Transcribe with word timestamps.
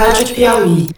Rádio 0.00 0.34
Piauí. 0.34 0.88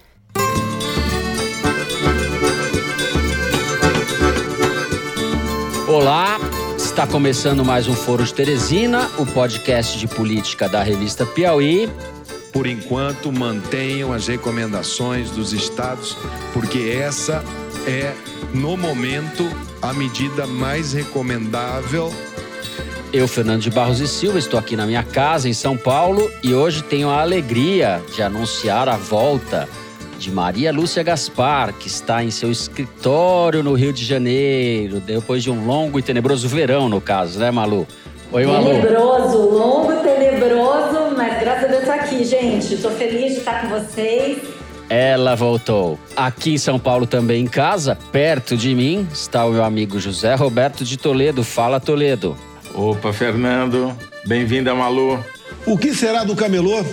Olá, 5.89 6.39
está 6.77 7.05
começando 7.05 7.65
mais 7.65 7.89
um 7.89 7.93
Foro 7.93 8.23
de 8.23 8.33
Teresina, 8.33 9.11
o 9.17 9.25
podcast 9.25 9.99
de 9.99 10.07
política 10.07 10.69
da 10.69 10.81
revista 10.81 11.25
Piauí. 11.25 11.89
Por 12.53 12.65
enquanto, 12.65 13.29
mantenham 13.29 14.13
as 14.13 14.29
recomendações 14.29 15.31
dos 15.31 15.51
estados, 15.51 16.15
porque 16.53 16.97
essa 16.97 17.43
é, 17.85 18.13
no 18.53 18.77
momento, 18.77 19.43
a 19.81 19.91
medida 19.91 20.47
mais 20.47 20.93
recomendável 20.93 22.09
Eu, 23.13 23.27
Fernando 23.27 23.61
de 23.61 23.69
Barros 23.69 23.99
e 23.99 24.07
Silva, 24.07 24.39
estou 24.39 24.59
aqui 24.59 24.75
na 24.75 24.87
minha 24.87 25.03
casa 25.03 25.47
em 25.47 25.53
São 25.53 25.77
Paulo 25.77 26.31
e 26.41 26.51
hoje 26.51 26.81
tenho 26.81 27.11
a 27.11 27.21
alegria 27.21 28.01
de 28.11 28.23
anunciar 28.23 28.89
a 28.89 28.97
volta 28.97 29.69
de 30.17 30.31
Maria 30.31 30.71
Lúcia 30.71 31.03
Gaspar, 31.03 31.73
que 31.73 31.87
está 31.87 32.23
em 32.23 32.31
seu 32.31 32.51
escritório 32.51 33.61
no 33.61 33.73
Rio 33.73 33.93
de 33.93 34.03
Janeiro, 34.03 34.99
depois 34.99 35.43
de 35.43 35.51
um 35.51 35.63
longo 35.63 35.99
e 35.99 36.01
tenebroso 36.01 36.47
verão, 36.47 36.89
no 36.89 36.99
caso, 36.99 37.37
né, 37.37 37.51
Malu? 37.51 37.85
Oi, 38.31 38.47
Malu. 38.47 38.65
Tenebroso, 38.65 39.37
longo, 39.37 39.93
tenebroso, 40.01 41.15
mas 41.15 41.39
graças 41.39 41.65
a 41.65 41.67
Deus 41.67 41.83
tô 41.83 41.91
aqui, 41.91 42.23
gente. 42.23 42.77
Tô 42.77 42.89
feliz 42.89 43.33
de 43.33 43.39
estar 43.41 43.61
com 43.61 43.79
vocês. 43.79 44.39
Ela 44.89 45.35
voltou. 45.35 45.99
Aqui 46.15 46.55
em 46.55 46.57
São 46.57 46.79
Paulo, 46.79 47.05
também 47.05 47.43
em 47.43 47.47
casa, 47.47 47.95
perto 48.11 48.57
de 48.57 48.73
mim, 48.73 49.07
está 49.13 49.45
o 49.45 49.51
meu 49.51 49.63
amigo 49.63 49.99
José 49.99 50.33
Roberto 50.33 50.83
de 50.83 50.97
Toledo. 50.97 51.43
Fala, 51.43 51.79
Toledo. 51.79 52.35
Opa, 52.73 53.13
Fernando. 53.13 53.95
Bem-vinda, 54.25 54.73
Malu. 54.73 55.23
O 55.65 55.77
que 55.77 55.93
será 55.93 56.23
do 56.23 56.35
camelô, 56.35 56.83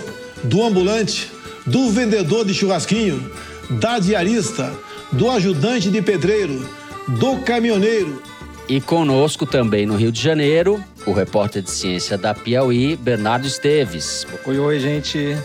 do 0.43 0.63
ambulante, 0.63 1.31
do 1.65 1.89
vendedor 1.89 2.45
de 2.45 2.53
churrasquinho, 2.53 3.31
da 3.69 3.97
diarista, 3.97 4.71
do 5.11 5.29
ajudante 5.29 5.89
de 5.89 6.01
pedreiro, 6.01 6.69
do 7.07 7.37
caminhoneiro? 7.37 8.21
E 8.69 8.79
conosco 8.79 9.45
também 9.45 9.85
no 9.85 9.95
Rio 9.95 10.11
de 10.11 10.21
Janeiro, 10.21 10.81
o 11.05 11.11
repórter 11.11 11.63
de 11.63 11.71
ciência 11.71 12.17
da 12.17 12.33
Piauí, 12.33 12.95
Bernardo 12.95 13.47
Esteves. 13.47 14.27
Oi, 14.45 14.59
oi, 14.59 14.79
gente. 14.79 15.35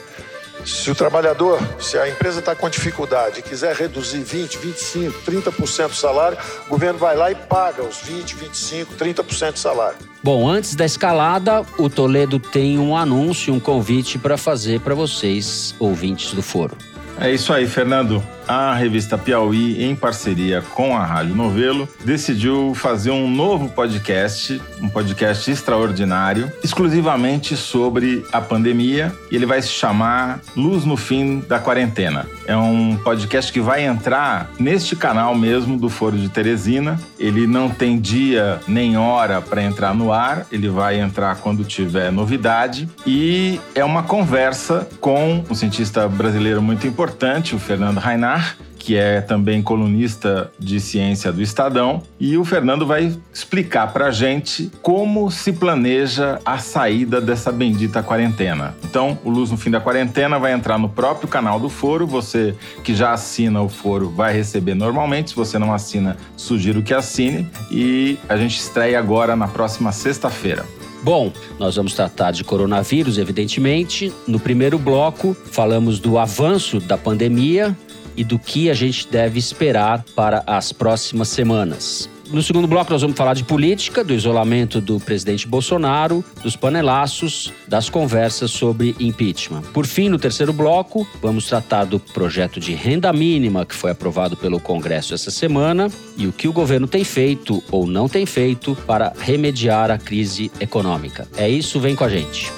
Se 0.65 0.91
o 0.91 0.95
trabalhador, 0.95 1.61
se 1.79 1.99
a 1.99 2.09
empresa 2.09 2.41
está 2.41 2.55
com 2.55 2.69
dificuldade 2.69 3.41
e 3.41 3.43
quiser 3.43 3.75
reduzir 3.75 4.21
20, 4.21 4.59
25, 4.59 5.23
30% 5.31 5.89
do 5.89 5.95
salário, 5.95 6.39
o 6.67 6.71
governo 6.71 6.99
vai 6.99 7.17
lá 7.17 7.31
e 7.31 7.35
paga 7.35 7.83
os 7.83 7.99
20, 7.99 8.35
25, 8.35 8.95
30% 8.95 9.53
do 9.53 9.59
salário. 9.59 9.99
Bom, 10.23 10.49
antes 10.49 10.75
da 10.75 10.85
escalada, 10.85 11.65
o 11.79 11.89
Toledo 11.89 12.41
tem 12.41 12.79
um 12.79 12.97
anúncio, 12.97 13.55
um 13.55 13.61
convite 13.61 14.19
para 14.19 14.37
fazer 14.37 14.81
para 14.81 14.95
vocês, 14.95 15.75
ouvintes 15.79 16.33
do 16.33 16.43
Foro. 16.43 16.77
É 17.19 17.31
isso 17.33 17.53
aí, 17.53 17.67
Fernando. 17.67 18.23
A 18.49 18.75
revista 18.75 19.19
Piauí, 19.19 19.83
em 19.83 19.97
parceria 19.97 20.63
com 20.63 20.97
a 20.97 21.05
Rádio 21.05 21.35
Novelo, 21.35 21.89
decidiu 22.05 22.75
fazer 22.77 23.11
um 23.11 23.29
novo 23.29 23.69
podcast, 23.69 24.63
um 24.81 24.89
podcast 24.89 25.51
extraordinário, 25.51 26.53
exclusivamente 26.63 27.57
sobre 27.57 28.25
a 28.33 28.41
pandemia, 28.41 29.13
e 29.33 29.35
ele 29.35 29.47
vai 29.47 29.61
se 29.61 29.71
chamar 29.71 30.41
Luz 30.57 30.85
no 30.85 30.97
Fim 30.97 31.41
da 31.49 31.59
Quarentena. 31.59 32.27
É 32.47 32.57
um 32.57 32.97
podcast 33.03 33.53
que 33.53 33.61
vai 33.61 33.85
entrar 33.85 34.49
neste 34.61 34.95
canal 34.95 35.35
mesmo 35.35 35.77
do 35.77 35.89
Foro 35.89 36.17
de 36.17 36.29
Teresina. 36.29 37.01
Ele 37.19 37.49
não 37.49 37.69
tem 37.69 37.99
dia 37.99 38.61
nem 38.69 38.97
hora 38.97 39.41
para 39.41 39.61
entrar 39.61 39.93
no 39.93 40.13
ar, 40.13 40.47
ele 40.53 40.69
vai 40.69 41.01
entrar 41.01 41.35
quando 41.39 41.65
tiver 41.65 42.13
novidade, 42.13 42.89
e 43.05 43.59
é 43.75 43.85
uma 43.85 44.05
conversa 44.05 44.87
com 45.01 45.45
um 45.51 45.55
cientista 45.55 46.07
brasileiro 46.07 46.63
muito 46.63 46.87
importante, 46.87 47.06
o 47.55 47.59
Fernando 47.59 47.99
Rainar 47.99 48.57
que 48.87 48.97
é 48.97 49.21
também 49.21 49.63
colunista 49.63 50.49
de 50.61 50.79
ciência 50.79 51.33
do 51.33 51.43
Estadão, 51.43 52.05
e 52.21 52.39
o 52.39 52.45
Fernando 52.45 52.87
vai 52.87 53.13
explicar 53.35 53.93
para 53.93 54.07
a 54.07 54.11
gente 54.13 54.71
como 54.81 55.29
se 55.29 55.53
planeja 55.53 56.39
a 56.45 56.59
saída 56.59 57.21
dessa 57.21 57.51
bendita 57.51 58.01
quarentena. 58.01 58.77
Então, 58.85 59.19
o 59.25 59.29
Luz 59.29 59.51
no 59.51 59.57
Fim 59.57 59.73
da 59.73 59.81
Quarentena 59.81 60.39
vai 60.39 60.53
entrar 60.53 60.79
no 60.79 60.89
próprio 60.89 61.27
canal 61.27 61.59
do 61.59 61.69
Foro. 61.69 62.07
Você 62.07 62.55
que 62.85 62.95
já 62.95 63.13
assina 63.13 63.61
o 63.61 63.69
Foro 63.69 64.09
vai 64.09 64.33
receber 64.33 64.77
normalmente. 64.77 65.31
Se 65.31 65.37
você 65.37 65.59
não 65.59 65.75
assina, 65.75 66.17
sugiro 66.37 66.81
que 66.81 66.95
assine. 66.95 67.51
E 67.73 68.17
a 68.29 68.37
gente 68.37 68.57
estreia 68.57 69.01
agora 69.01 69.35
na 69.35 69.49
próxima 69.49 69.91
sexta-feira. 69.91 70.65
Bom, 71.07 71.33
nós 71.57 71.77
vamos 71.77 71.95
tratar 71.95 72.33
de 72.33 72.43
coronavírus, 72.43 73.17
evidentemente. 73.17 74.13
No 74.27 74.41
primeiro 74.41 74.77
bloco, 74.77 75.37
falamos 75.53 76.01
do 76.01 76.19
avanço 76.19 76.81
da 76.81 76.99
pandemia 76.99 77.79
e 78.17 78.25
do 78.25 78.41
que 78.41 78.69
a 78.69 78.75
gente 78.75 79.07
deve 79.07 79.39
esperar 79.39 80.05
para 80.17 80.43
as 80.49 80.73
próximas 80.73 81.29
semanas. 81.29 82.11
No 82.31 82.43
segundo 82.43 82.67
bloco, 82.67 82.91
nós 82.91 83.03
vamos 83.03 83.17
falar 83.17 83.35
de 83.35 83.45
política, 83.45 84.03
do 84.03 84.13
isolamento 84.13 84.81
do 84.81 84.99
presidente 84.99 85.47
Bolsonaro, 85.47 86.25
dos 86.43 86.57
panelaços, 86.57 87.53
das 87.69 87.89
conversas 87.89 88.51
sobre 88.51 88.97
impeachment. 88.99 89.63
Por 89.73 89.87
fim, 89.87 90.09
no 90.09 90.19
terceiro 90.19 90.53
bloco, 90.53 91.07
vamos 91.23 91.47
tratar 91.47 91.85
do 91.85 92.01
projeto 92.01 92.59
de 92.59 92.75
renda 92.75 93.13
mínima 93.13 93.65
que 93.65 93.75
foi 93.75 93.93
aprovado 93.93 94.37
pelo 94.37 94.59
Congresso 94.59 95.15
essa 95.15 95.31
semana 95.31 95.91
e 96.17 96.27
o 96.27 96.33
que 96.33 96.49
o 96.49 96.53
governo 96.53 96.89
tem 96.89 97.05
feito 97.05 97.63
ou 97.71 97.87
não 97.87 98.09
tem 98.09 98.27
feito 98.27 98.75
para 98.87 99.13
remediar 99.19 99.91
a 99.91 99.99
crise 99.99 100.51
econômica. 100.59 101.29
É 101.37 101.49
isso, 101.49 101.79
vem 101.79 101.95
com 101.95 102.05
a 102.05 102.09
gente. 102.09 102.53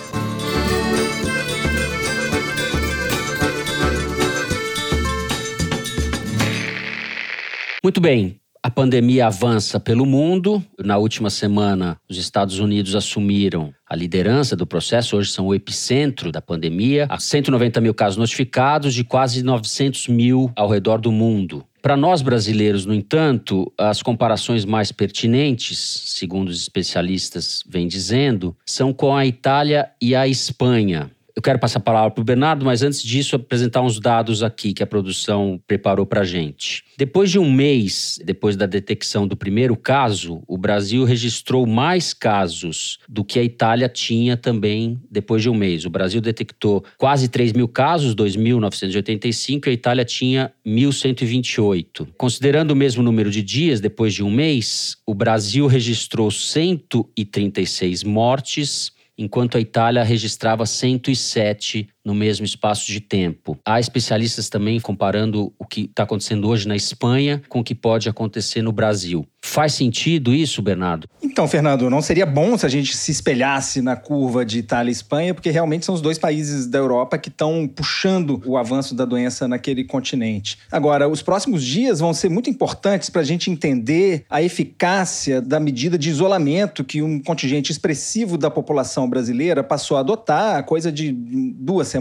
Muito 7.84 8.00
bem. 8.00 8.40
A 8.60 8.70
pandemia 8.70 9.26
avança 9.26 9.78
pelo 9.78 10.04
mundo. 10.04 10.62
Na 10.78 10.98
última 10.98 11.30
semana, 11.30 11.96
os 12.08 12.18
Estados 12.18 12.58
Unidos 12.58 12.96
assumiram 12.96 13.72
a 13.88 13.94
liderança 13.94 14.56
do 14.56 14.66
processo. 14.66 15.16
Hoje 15.16 15.30
são 15.30 15.46
o 15.46 15.54
epicentro 15.54 16.32
da 16.32 16.42
pandemia. 16.42 17.06
Há 17.08 17.20
190 17.20 17.80
mil 17.80 17.94
casos 17.94 18.16
notificados, 18.16 18.94
de 18.94 19.04
quase 19.04 19.42
900 19.42 20.08
mil 20.08 20.50
ao 20.56 20.68
redor 20.68 21.00
do 21.00 21.12
mundo. 21.12 21.64
Para 21.80 21.96
nós 21.96 22.20
brasileiros, 22.20 22.84
no 22.84 22.92
entanto, 22.92 23.72
as 23.78 24.02
comparações 24.02 24.64
mais 24.64 24.90
pertinentes, 24.90 25.78
segundo 25.78 26.48
os 26.48 26.60
especialistas 26.60 27.62
vêm 27.68 27.86
dizendo, 27.86 28.56
são 28.66 28.92
com 28.92 29.14
a 29.14 29.24
Itália 29.24 29.88
e 30.02 30.14
a 30.16 30.26
Espanha. 30.26 31.10
Eu 31.38 31.42
quero 31.42 31.60
passar 31.60 31.78
a 31.78 31.82
palavra 31.82 32.10
para 32.10 32.20
o 32.20 32.24
Bernardo, 32.24 32.64
mas 32.64 32.82
antes 32.82 33.00
disso, 33.00 33.36
apresentar 33.36 33.80
uns 33.80 34.00
dados 34.00 34.42
aqui 34.42 34.72
que 34.72 34.82
a 34.82 34.86
produção 34.88 35.60
preparou 35.68 36.04
para 36.04 36.22
a 36.22 36.24
gente. 36.24 36.82
Depois 36.96 37.30
de 37.30 37.38
um 37.38 37.48
mês, 37.48 38.18
depois 38.24 38.56
da 38.56 38.66
detecção 38.66 39.24
do 39.24 39.36
primeiro 39.36 39.76
caso, 39.76 40.42
o 40.48 40.58
Brasil 40.58 41.04
registrou 41.04 41.64
mais 41.64 42.12
casos 42.12 42.98
do 43.08 43.22
que 43.22 43.38
a 43.38 43.44
Itália 43.44 43.88
tinha 43.88 44.36
também 44.36 45.00
depois 45.08 45.40
de 45.40 45.48
um 45.48 45.54
mês. 45.54 45.84
O 45.84 45.90
Brasil 45.90 46.20
detectou 46.20 46.84
quase 46.96 47.28
3 47.28 47.52
mil 47.52 47.68
casos, 47.68 48.16
2.985, 48.16 49.68
e 49.68 49.70
a 49.70 49.72
Itália 49.72 50.04
tinha 50.04 50.52
1.128. 50.66 52.08
Considerando 52.18 52.72
o 52.72 52.76
mesmo 52.76 53.00
número 53.00 53.30
de 53.30 53.44
dias 53.44 53.80
depois 53.80 54.12
de 54.12 54.24
um 54.24 54.30
mês, 54.32 54.96
o 55.06 55.14
Brasil 55.14 55.68
registrou 55.68 56.32
136 56.32 58.02
mortes 58.02 58.97
enquanto 59.18 59.58
a 59.58 59.60
Itália 59.60 60.04
registrava 60.04 60.64
107 60.64 61.88
no 62.08 62.14
mesmo 62.14 62.46
espaço 62.46 62.86
de 62.86 63.00
tempo. 63.00 63.58
Há 63.62 63.78
especialistas 63.78 64.48
também 64.48 64.80
comparando 64.80 65.52
o 65.58 65.66
que 65.66 65.82
está 65.82 66.04
acontecendo 66.04 66.48
hoje 66.48 66.66
na 66.66 66.74
Espanha 66.74 67.42
com 67.50 67.60
o 67.60 67.64
que 67.64 67.74
pode 67.74 68.08
acontecer 68.08 68.62
no 68.62 68.72
Brasil. 68.72 69.26
Faz 69.40 69.74
sentido 69.74 70.34
isso, 70.34 70.60
Bernardo? 70.60 71.08
Então, 71.22 71.46
Fernando, 71.46 71.88
não 71.88 72.02
seria 72.02 72.26
bom 72.26 72.58
se 72.58 72.66
a 72.66 72.68
gente 72.68 72.96
se 72.96 73.12
espelhasse 73.12 73.80
na 73.80 73.94
curva 73.94 74.44
de 74.44 74.58
Itália 74.58 74.90
e 74.90 74.92
Espanha, 74.92 75.32
porque 75.32 75.50
realmente 75.50 75.86
são 75.86 75.94
os 75.94 76.00
dois 76.00 76.18
países 76.18 76.66
da 76.66 76.78
Europa 76.78 77.16
que 77.18 77.28
estão 77.28 77.68
puxando 77.68 78.42
o 78.44 78.56
avanço 78.56 78.94
da 78.94 79.04
doença 79.04 79.46
naquele 79.46 79.84
continente. 79.84 80.58
Agora, 80.72 81.08
os 81.08 81.22
próximos 81.22 81.62
dias 81.62 82.00
vão 82.00 82.12
ser 82.12 82.28
muito 82.28 82.50
importantes 82.50 83.10
para 83.10 83.20
a 83.20 83.24
gente 83.24 83.50
entender 83.50 84.24
a 84.28 84.42
eficácia 84.42 85.40
da 85.40 85.60
medida 85.60 85.96
de 85.96 86.10
isolamento 86.10 86.82
que 86.82 87.00
um 87.00 87.20
contingente 87.20 87.70
expressivo 87.70 88.36
da 88.36 88.50
população 88.50 89.08
brasileira 89.08 89.62
passou 89.62 89.96
a 89.96 90.00
adotar, 90.00 90.64
coisa 90.64 90.90
de 90.90 91.12
duas 91.12 91.86
semanas. 91.86 91.97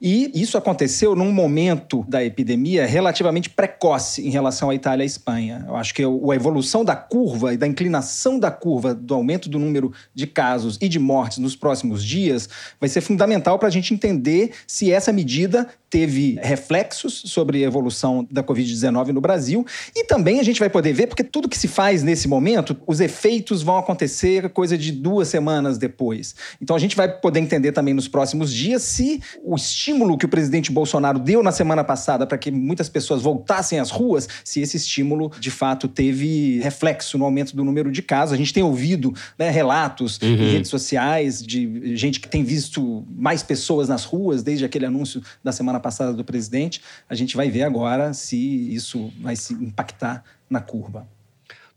E 0.00 0.30
isso 0.34 0.56
aconteceu 0.56 1.14
num 1.14 1.32
momento 1.32 2.04
da 2.08 2.24
epidemia 2.24 2.86
relativamente 2.86 3.50
precoce 3.50 4.26
em 4.26 4.30
relação 4.30 4.70
à 4.70 4.74
Itália 4.74 5.02
e 5.02 5.04
à 5.04 5.06
Espanha. 5.06 5.64
Eu 5.66 5.76
acho 5.76 5.94
que 5.94 6.02
a 6.02 6.34
evolução 6.34 6.84
da 6.84 6.96
curva 6.96 7.54
e 7.54 7.56
da 7.56 7.66
inclinação 7.66 8.38
da 8.38 8.50
curva 8.50 8.94
do 8.94 9.14
aumento 9.14 9.48
do 9.48 9.58
número 9.58 9.92
de 10.14 10.26
casos 10.26 10.78
e 10.80 10.88
de 10.88 10.98
mortes 10.98 11.38
nos 11.38 11.56
próximos 11.56 12.04
dias 12.04 12.48
vai 12.80 12.88
ser 12.88 13.00
fundamental 13.00 13.58
para 13.58 13.68
a 13.68 13.70
gente 13.70 13.94
entender 13.94 14.52
se 14.66 14.92
essa 14.92 15.12
medida 15.12 15.66
teve 15.90 16.38
reflexos 16.42 17.22
sobre 17.26 17.64
a 17.64 17.66
evolução 17.66 18.26
da 18.30 18.42
Covid-19 18.42 19.08
no 19.08 19.20
Brasil 19.20 19.64
e 19.96 20.04
também 20.04 20.38
a 20.38 20.42
gente 20.42 20.60
vai 20.60 20.68
poder 20.68 20.92
ver, 20.92 21.06
porque 21.06 21.24
tudo 21.24 21.48
que 21.48 21.58
se 21.58 21.68
faz 21.68 22.02
nesse 22.02 22.28
momento, 22.28 22.76
os 22.86 23.00
efeitos 23.00 23.62
vão 23.62 23.78
acontecer 23.78 24.50
coisa 24.50 24.76
de 24.76 24.92
duas 24.92 25.28
semanas 25.28 25.78
depois. 25.78 26.34
Então 26.60 26.76
a 26.76 26.78
gente 26.78 26.96
vai 26.96 27.08
poder 27.08 27.40
entender 27.40 27.72
também 27.72 27.94
nos 27.94 28.08
próximos 28.08 28.52
dias 28.52 28.82
se 28.88 29.22
o 29.44 29.54
estímulo 29.54 30.18
que 30.18 30.26
o 30.26 30.28
presidente 30.28 30.72
Bolsonaro 30.72 31.18
deu 31.18 31.42
na 31.42 31.52
semana 31.52 31.84
passada 31.84 32.26
para 32.26 32.36
que 32.36 32.50
muitas 32.50 32.88
pessoas 32.88 33.22
voltassem 33.22 33.78
às 33.78 33.90
ruas, 33.90 34.28
se 34.44 34.60
esse 34.60 34.76
estímulo 34.76 35.30
de 35.38 35.50
fato 35.50 35.86
teve 35.86 36.58
reflexo 36.60 37.16
no 37.16 37.24
aumento 37.24 37.54
do 37.54 37.64
número 37.64 37.92
de 37.92 38.02
casos. 38.02 38.34
A 38.34 38.36
gente 38.36 38.52
tem 38.52 38.62
ouvido 38.62 39.14
né, 39.38 39.48
relatos 39.48 40.18
uhum. 40.20 40.28
em 40.28 40.52
redes 40.52 40.70
sociais 40.70 41.42
de 41.42 41.96
gente 41.96 42.18
que 42.18 42.28
tem 42.28 42.42
visto 42.42 43.06
mais 43.08 43.42
pessoas 43.42 43.88
nas 43.88 44.04
ruas 44.04 44.42
desde 44.42 44.64
aquele 44.64 44.86
anúncio 44.86 45.22
da 45.42 45.52
semana 45.52 45.68
semana 45.68 45.80
passada 45.80 46.12
do 46.12 46.24
presidente. 46.24 46.80
A 47.08 47.14
gente 47.14 47.36
vai 47.36 47.50
ver 47.50 47.62
agora 47.62 48.12
se 48.12 48.36
isso 48.74 49.12
vai 49.20 49.36
se 49.36 49.52
impactar 49.54 50.24
na 50.48 50.60
curva. 50.60 51.06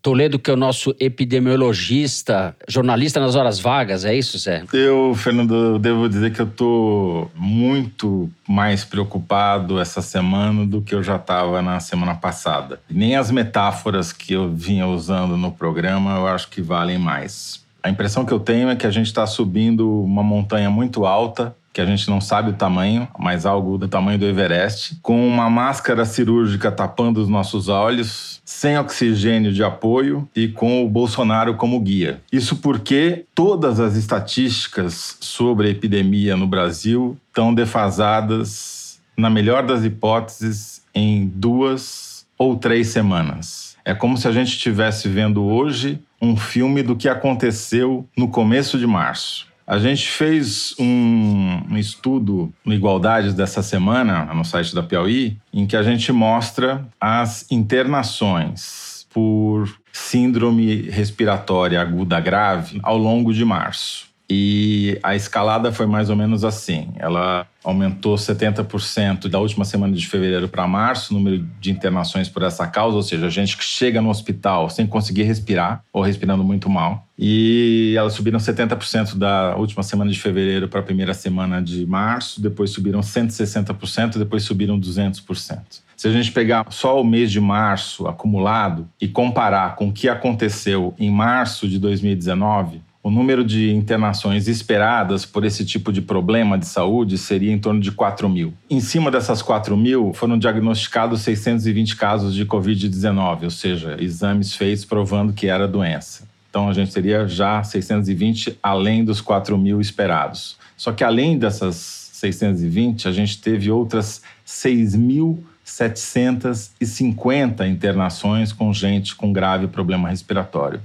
Toledo, 0.01 0.39
que 0.39 0.49
é 0.49 0.53
o 0.53 0.57
nosso 0.57 0.95
epidemiologista, 0.99 2.55
jornalista 2.67 3.19
nas 3.19 3.35
horas 3.35 3.59
vagas, 3.59 4.03
é 4.03 4.15
isso, 4.15 4.37
Zé? 4.39 4.63
Eu, 4.73 5.13
Fernando, 5.15 5.77
devo 5.77 6.09
dizer 6.09 6.33
que 6.33 6.41
eu 6.41 6.47
estou 6.47 7.31
muito 7.35 8.29
mais 8.47 8.83
preocupado 8.83 9.79
essa 9.79 10.01
semana 10.01 10.65
do 10.65 10.81
que 10.81 10.95
eu 10.95 11.03
já 11.03 11.17
estava 11.17 11.61
na 11.61 11.79
semana 11.79 12.15
passada. 12.15 12.79
Nem 12.89 13.15
as 13.15 13.29
metáforas 13.29 14.11
que 14.11 14.33
eu 14.33 14.51
vinha 14.51 14.87
usando 14.87 15.37
no 15.37 15.51
programa 15.51 16.15
eu 16.17 16.27
acho 16.27 16.49
que 16.49 16.61
valem 16.61 16.97
mais. 16.97 17.61
A 17.83 17.89
impressão 17.89 18.25
que 18.25 18.31
eu 18.31 18.39
tenho 18.39 18.69
é 18.69 18.75
que 18.75 18.85
a 18.85 18.91
gente 18.91 19.07
está 19.07 19.25
subindo 19.25 20.03
uma 20.03 20.23
montanha 20.23 20.69
muito 20.69 21.05
alta 21.05 21.55
que 21.73 21.81
a 21.81 21.85
gente 21.85 22.09
não 22.09 22.19
sabe 22.19 22.49
o 22.49 22.53
tamanho, 22.53 23.07
mas 23.17 23.45
algo 23.45 23.77
do 23.77 23.87
tamanho 23.87 24.19
do 24.19 24.25
Everest, 24.25 24.97
com 25.01 25.25
uma 25.27 25.49
máscara 25.49 26.05
cirúrgica 26.05 26.71
tapando 26.71 27.21
os 27.21 27.29
nossos 27.29 27.69
olhos, 27.69 28.41
sem 28.43 28.77
oxigênio 28.77 29.53
de 29.53 29.63
apoio 29.63 30.27
e 30.35 30.47
com 30.47 30.85
o 30.85 30.89
Bolsonaro 30.89 31.55
como 31.55 31.79
guia. 31.79 32.21
Isso 32.31 32.57
porque 32.57 33.25
todas 33.33 33.79
as 33.79 33.95
estatísticas 33.95 35.17
sobre 35.19 35.67
a 35.67 35.71
epidemia 35.71 36.35
no 36.35 36.47
Brasil 36.47 37.17
estão 37.29 37.53
defasadas, 37.53 38.99
na 39.17 39.29
melhor 39.29 39.65
das 39.65 39.83
hipóteses, 39.83 40.81
em 40.93 41.27
duas 41.27 42.25
ou 42.37 42.57
três 42.57 42.87
semanas. 42.87 43.77
É 43.85 43.93
como 43.93 44.17
se 44.17 44.27
a 44.27 44.31
gente 44.31 44.49
estivesse 44.49 45.07
vendo 45.07 45.43
hoje 45.43 45.99
um 46.21 46.35
filme 46.35 46.83
do 46.83 46.95
que 46.95 47.09
aconteceu 47.09 48.07
no 48.15 48.27
começo 48.27 48.77
de 48.77 48.85
março. 48.85 49.50
A 49.65 49.77
gente 49.77 50.07
fez 50.07 50.75
um, 50.79 51.61
um 51.69 51.77
estudo 51.77 52.51
no 52.65 52.73
Igualdades 52.73 53.33
dessa 53.33 53.63
semana, 53.63 54.25
no 54.33 54.43
site 54.43 54.75
da 54.75 54.83
Piauí, 54.83 55.37
em 55.53 55.65
que 55.65 55.75
a 55.75 55.83
gente 55.83 56.11
mostra 56.11 56.85
as 56.99 57.49
internações 57.51 59.07
por 59.13 59.69
síndrome 59.91 60.89
respiratória 60.89 61.79
aguda 61.79 62.19
grave 62.19 62.79
ao 62.83 62.97
longo 62.97 63.33
de 63.33 63.45
março. 63.45 64.10
E 64.33 64.97
a 65.03 65.13
escalada 65.13 65.73
foi 65.73 65.85
mais 65.85 66.09
ou 66.09 66.15
menos 66.15 66.45
assim. 66.45 66.87
Ela 66.95 67.45
aumentou 67.61 68.15
70% 68.15 69.27
da 69.27 69.37
última 69.39 69.65
semana 69.65 69.93
de 69.93 70.07
fevereiro 70.07 70.47
para 70.47 70.65
março, 70.65 71.13
o 71.13 71.17
número 71.17 71.45
de 71.59 71.69
internações 71.69 72.29
por 72.29 72.41
essa 72.41 72.65
causa, 72.65 72.95
ou 72.95 73.03
seja, 73.03 73.29
gente 73.29 73.57
que 73.57 73.63
chega 73.65 74.01
no 74.01 74.09
hospital 74.09 74.69
sem 74.69 74.87
conseguir 74.87 75.23
respirar 75.23 75.83
ou 75.91 76.01
respirando 76.01 76.45
muito 76.45 76.69
mal. 76.69 77.05
E 77.19 77.93
elas 77.97 78.13
subiram 78.13 78.39
70% 78.39 79.17
da 79.17 79.57
última 79.57 79.83
semana 79.83 80.09
de 80.09 80.17
fevereiro 80.17 80.69
para 80.69 80.79
a 80.79 80.83
primeira 80.83 81.13
semana 81.13 81.61
de 81.61 81.85
março, 81.85 82.41
depois 82.41 82.69
subiram 82.69 83.01
160%, 83.01 84.17
depois 84.17 84.43
subiram 84.43 84.79
200%. 84.79 85.59
Se 85.97 86.07
a 86.07 86.11
gente 86.11 86.31
pegar 86.31 86.65
só 86.69 87.01
o 87.01 87.03
mês 87.03 87.29
de 87.29 87.41
março 87.41 88.07
acumulado 88.07 88.87
e 88.99 89.09
comparar 89.09 89.75
com 89.75 89.89
o 89.89 89.91
que 89.91 90.07
aconteceu 90.07 90.95
em 90.97 91.11
março 91.11 91.67
de 91.67 91.77
2019, 91.77 92.81
o 93.03 93.09
número 93.09 93.43
de 93.43 93.71
internações 93.71 94.47
esperadas 94.47 95.25
por 95.25 95.43
esse 95.43 95.65
tipo 95.65 95.91
de 95.91 96.01
problema 96.01 96.57
de 96.57 96.67
saúde 96.67 97.17
seria 97.17 97.51
em 97.51 97.57
torno 97.57 97.79
de 97.79 97.91
4 97.91 98.29
mil. 98.29 98.53
Em 98.69 98.79
cima 98.79 99.09
dessas 99.09 99.41
4 99.41 99.75
mil, 99.75 100.13
foram 100.13 100.37
diagnosticados 100.37 101.21
620 101.21 101.95
casos 101.95 102.35
de 102.35 102.45
Covid-19, 102.45 103.43
ou 103.43 103.49
seja, 103.49 103.97
exames 103.99 104.55
feitos 104.55 104.85
provando 104.85 105.33
que 105.33 105.47
era 105.47 105.67
doença. 105.67 106.29
Então 106.49 106.69
a 106.69 106.73
gente 106.73 106.93
teria 106.93 107.27
já 107.27 107.63
620 107.63 108.57
além 108.61 109.03
dos 109.03 109.21
4 109.21 109.57
mil 109.57 109.79
esperados. 109.79 110.57
Só 110.77 110.91
que 110.91 111.03
além 111.03 111.37
dessas 111.37 112.11
620, 112.13 113.07
a 113.07 113.11
gente 113.11 113.39
teve 113.41 113.71
outras 113.71 114.21
6 114.45 114.95
mil 114.95 115.43
750 115.71 117.65
internações 117.65 118.51
com 118.51 118.73
gente 118.73 119.15
com 119.15 119.31
grave 119.31 119.67
problema 119.67 120.09
respiratório. 120.09 120.81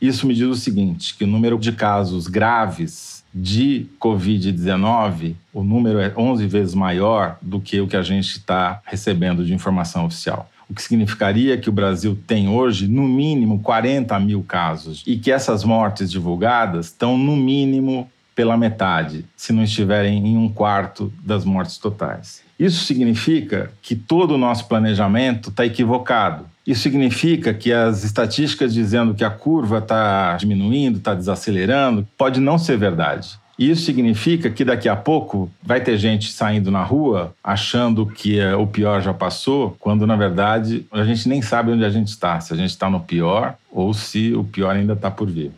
Isso 0.00 0.26
me 0.26 0.34
diz 0.34 0.46
o 0.46 0.54
seguinte, 0.54 1.14
que 1.16 1.24
o 1.24 1.26
número 1.26 1.58
de 1.58 1.72
casos 1.72 2.26
graves 2.26 3.24
de 3.34 3.86
Covid-19, 4.00 5.34
o 5.52 5.64
número 5.64 5.98
é 5.98 6.12
11 6.16 6.46
vezes 6.46 6.74
maior 6.74 7.38
do 7.40 7.60
que 7.60 7.80
o 7.80 7.88
que 7.88 7.96
a 7.96 8.02
gente 8.02 8.28
está 8.36 8.80
recebendo 8.84 9.44
de 9.44 9.54
informação 9.54 10.04
oficial. 10.06 10.50
O 10.68 10.74
que 10.74 10.82
significaria 10.82 11.56
que 11.56 11.68
o 11.68 11.72
Brasil 11.72 12.18
tem 12.26 12.48
hoje, 12.48 12.88
no 12.88 13.02
mínimo, 13.08 13.60
40 13.60 14.18
mil 14.20 14.42
casos 14.42 15.02
e 15.06 15.16
que 15.16 15.30
essas 15.30 15.64
mortes 15.64 16.10
divulgadas 16.10 16.86
estão, 16.86 17.16
no 17.16 17.36
mínimo, 17.36 18.10
pela 18.34 18.56
metade, 18.56 19.24
se 19.34 19.52
não 19.52 19.62
estiverem 19.62 20.26
em 20.26 20.36
um 20.36 20.48
quarto 20.48 21.12
das 21.24 21.44
mortes 21.44 21.78
totais. 21.78 22.45
Isso 22.58 22.84
significa 22.84 23.70
que 23.82 23.94
todo 23.94 24.32
o 24.32 24.38
nosso 24.38 24.66
planejamento 24.66 25.50
está 25.50 25.64
equivocado. 25.64 26.44
Isso 26.66 26.82
significa 26.82 27.54
que 27.54 27.72
as 27.72 28.02
estatísticas 28.02 28.74
dizendo 28.74 29.14
que 29.14 29.24
a 29.24 29.30
curva 29.30 29.78
está 29.78 30.36
diminuindo, 30.36 30.98
está 30.98 31.14
desacelerando, 31.14 32.06
pode 32.18 32.40
não 32.40 32.58
ser 32.58 32.76
verdade. 32.76 33.38
Isso 33.58 33.84
significa 33.84 34.50
que 34.50 34.64
daqui 34.64 34.88
a 34.88 34.96
pouco 34.96 35.50
vai 35.62 35.80
ter 35.80 35.96
gente 35.96 36.30
saindo 36.30 36.70
na 36.70 36.82
rua 36.82 37.34
achando 37.42 38.04
que 38.04 38.38
é, 38.38 38.54
o 38.54 38.66
pior 38.66 39.00
já 39.00 39.14
passou, 39.14 39.74
quando 39.80 40.06
na 40.06 40.14
verdade 40.14 40.84
a 40.92 41.04
gente 41.04 41.26
nem 41.26 41.40
sabe 41.40 41.72
onde 41.72 41.84
a 41.84 41.88
gente 41.88 42.08
está, 42.08 42.38
se 42.38 42.52
a 42.52 42.56
gente 42.56 42.70
está 42.70 42.90
no 42.90 43.00
pior 43.00 43.54
ou 43.70 43.94
se 43.94 44.34
o 44.34 44.44
pior 44.44 44.76
ainda 44.76 44.92
está 44.92 45.10
por 45.10 45.30
vir. 45.30 45.52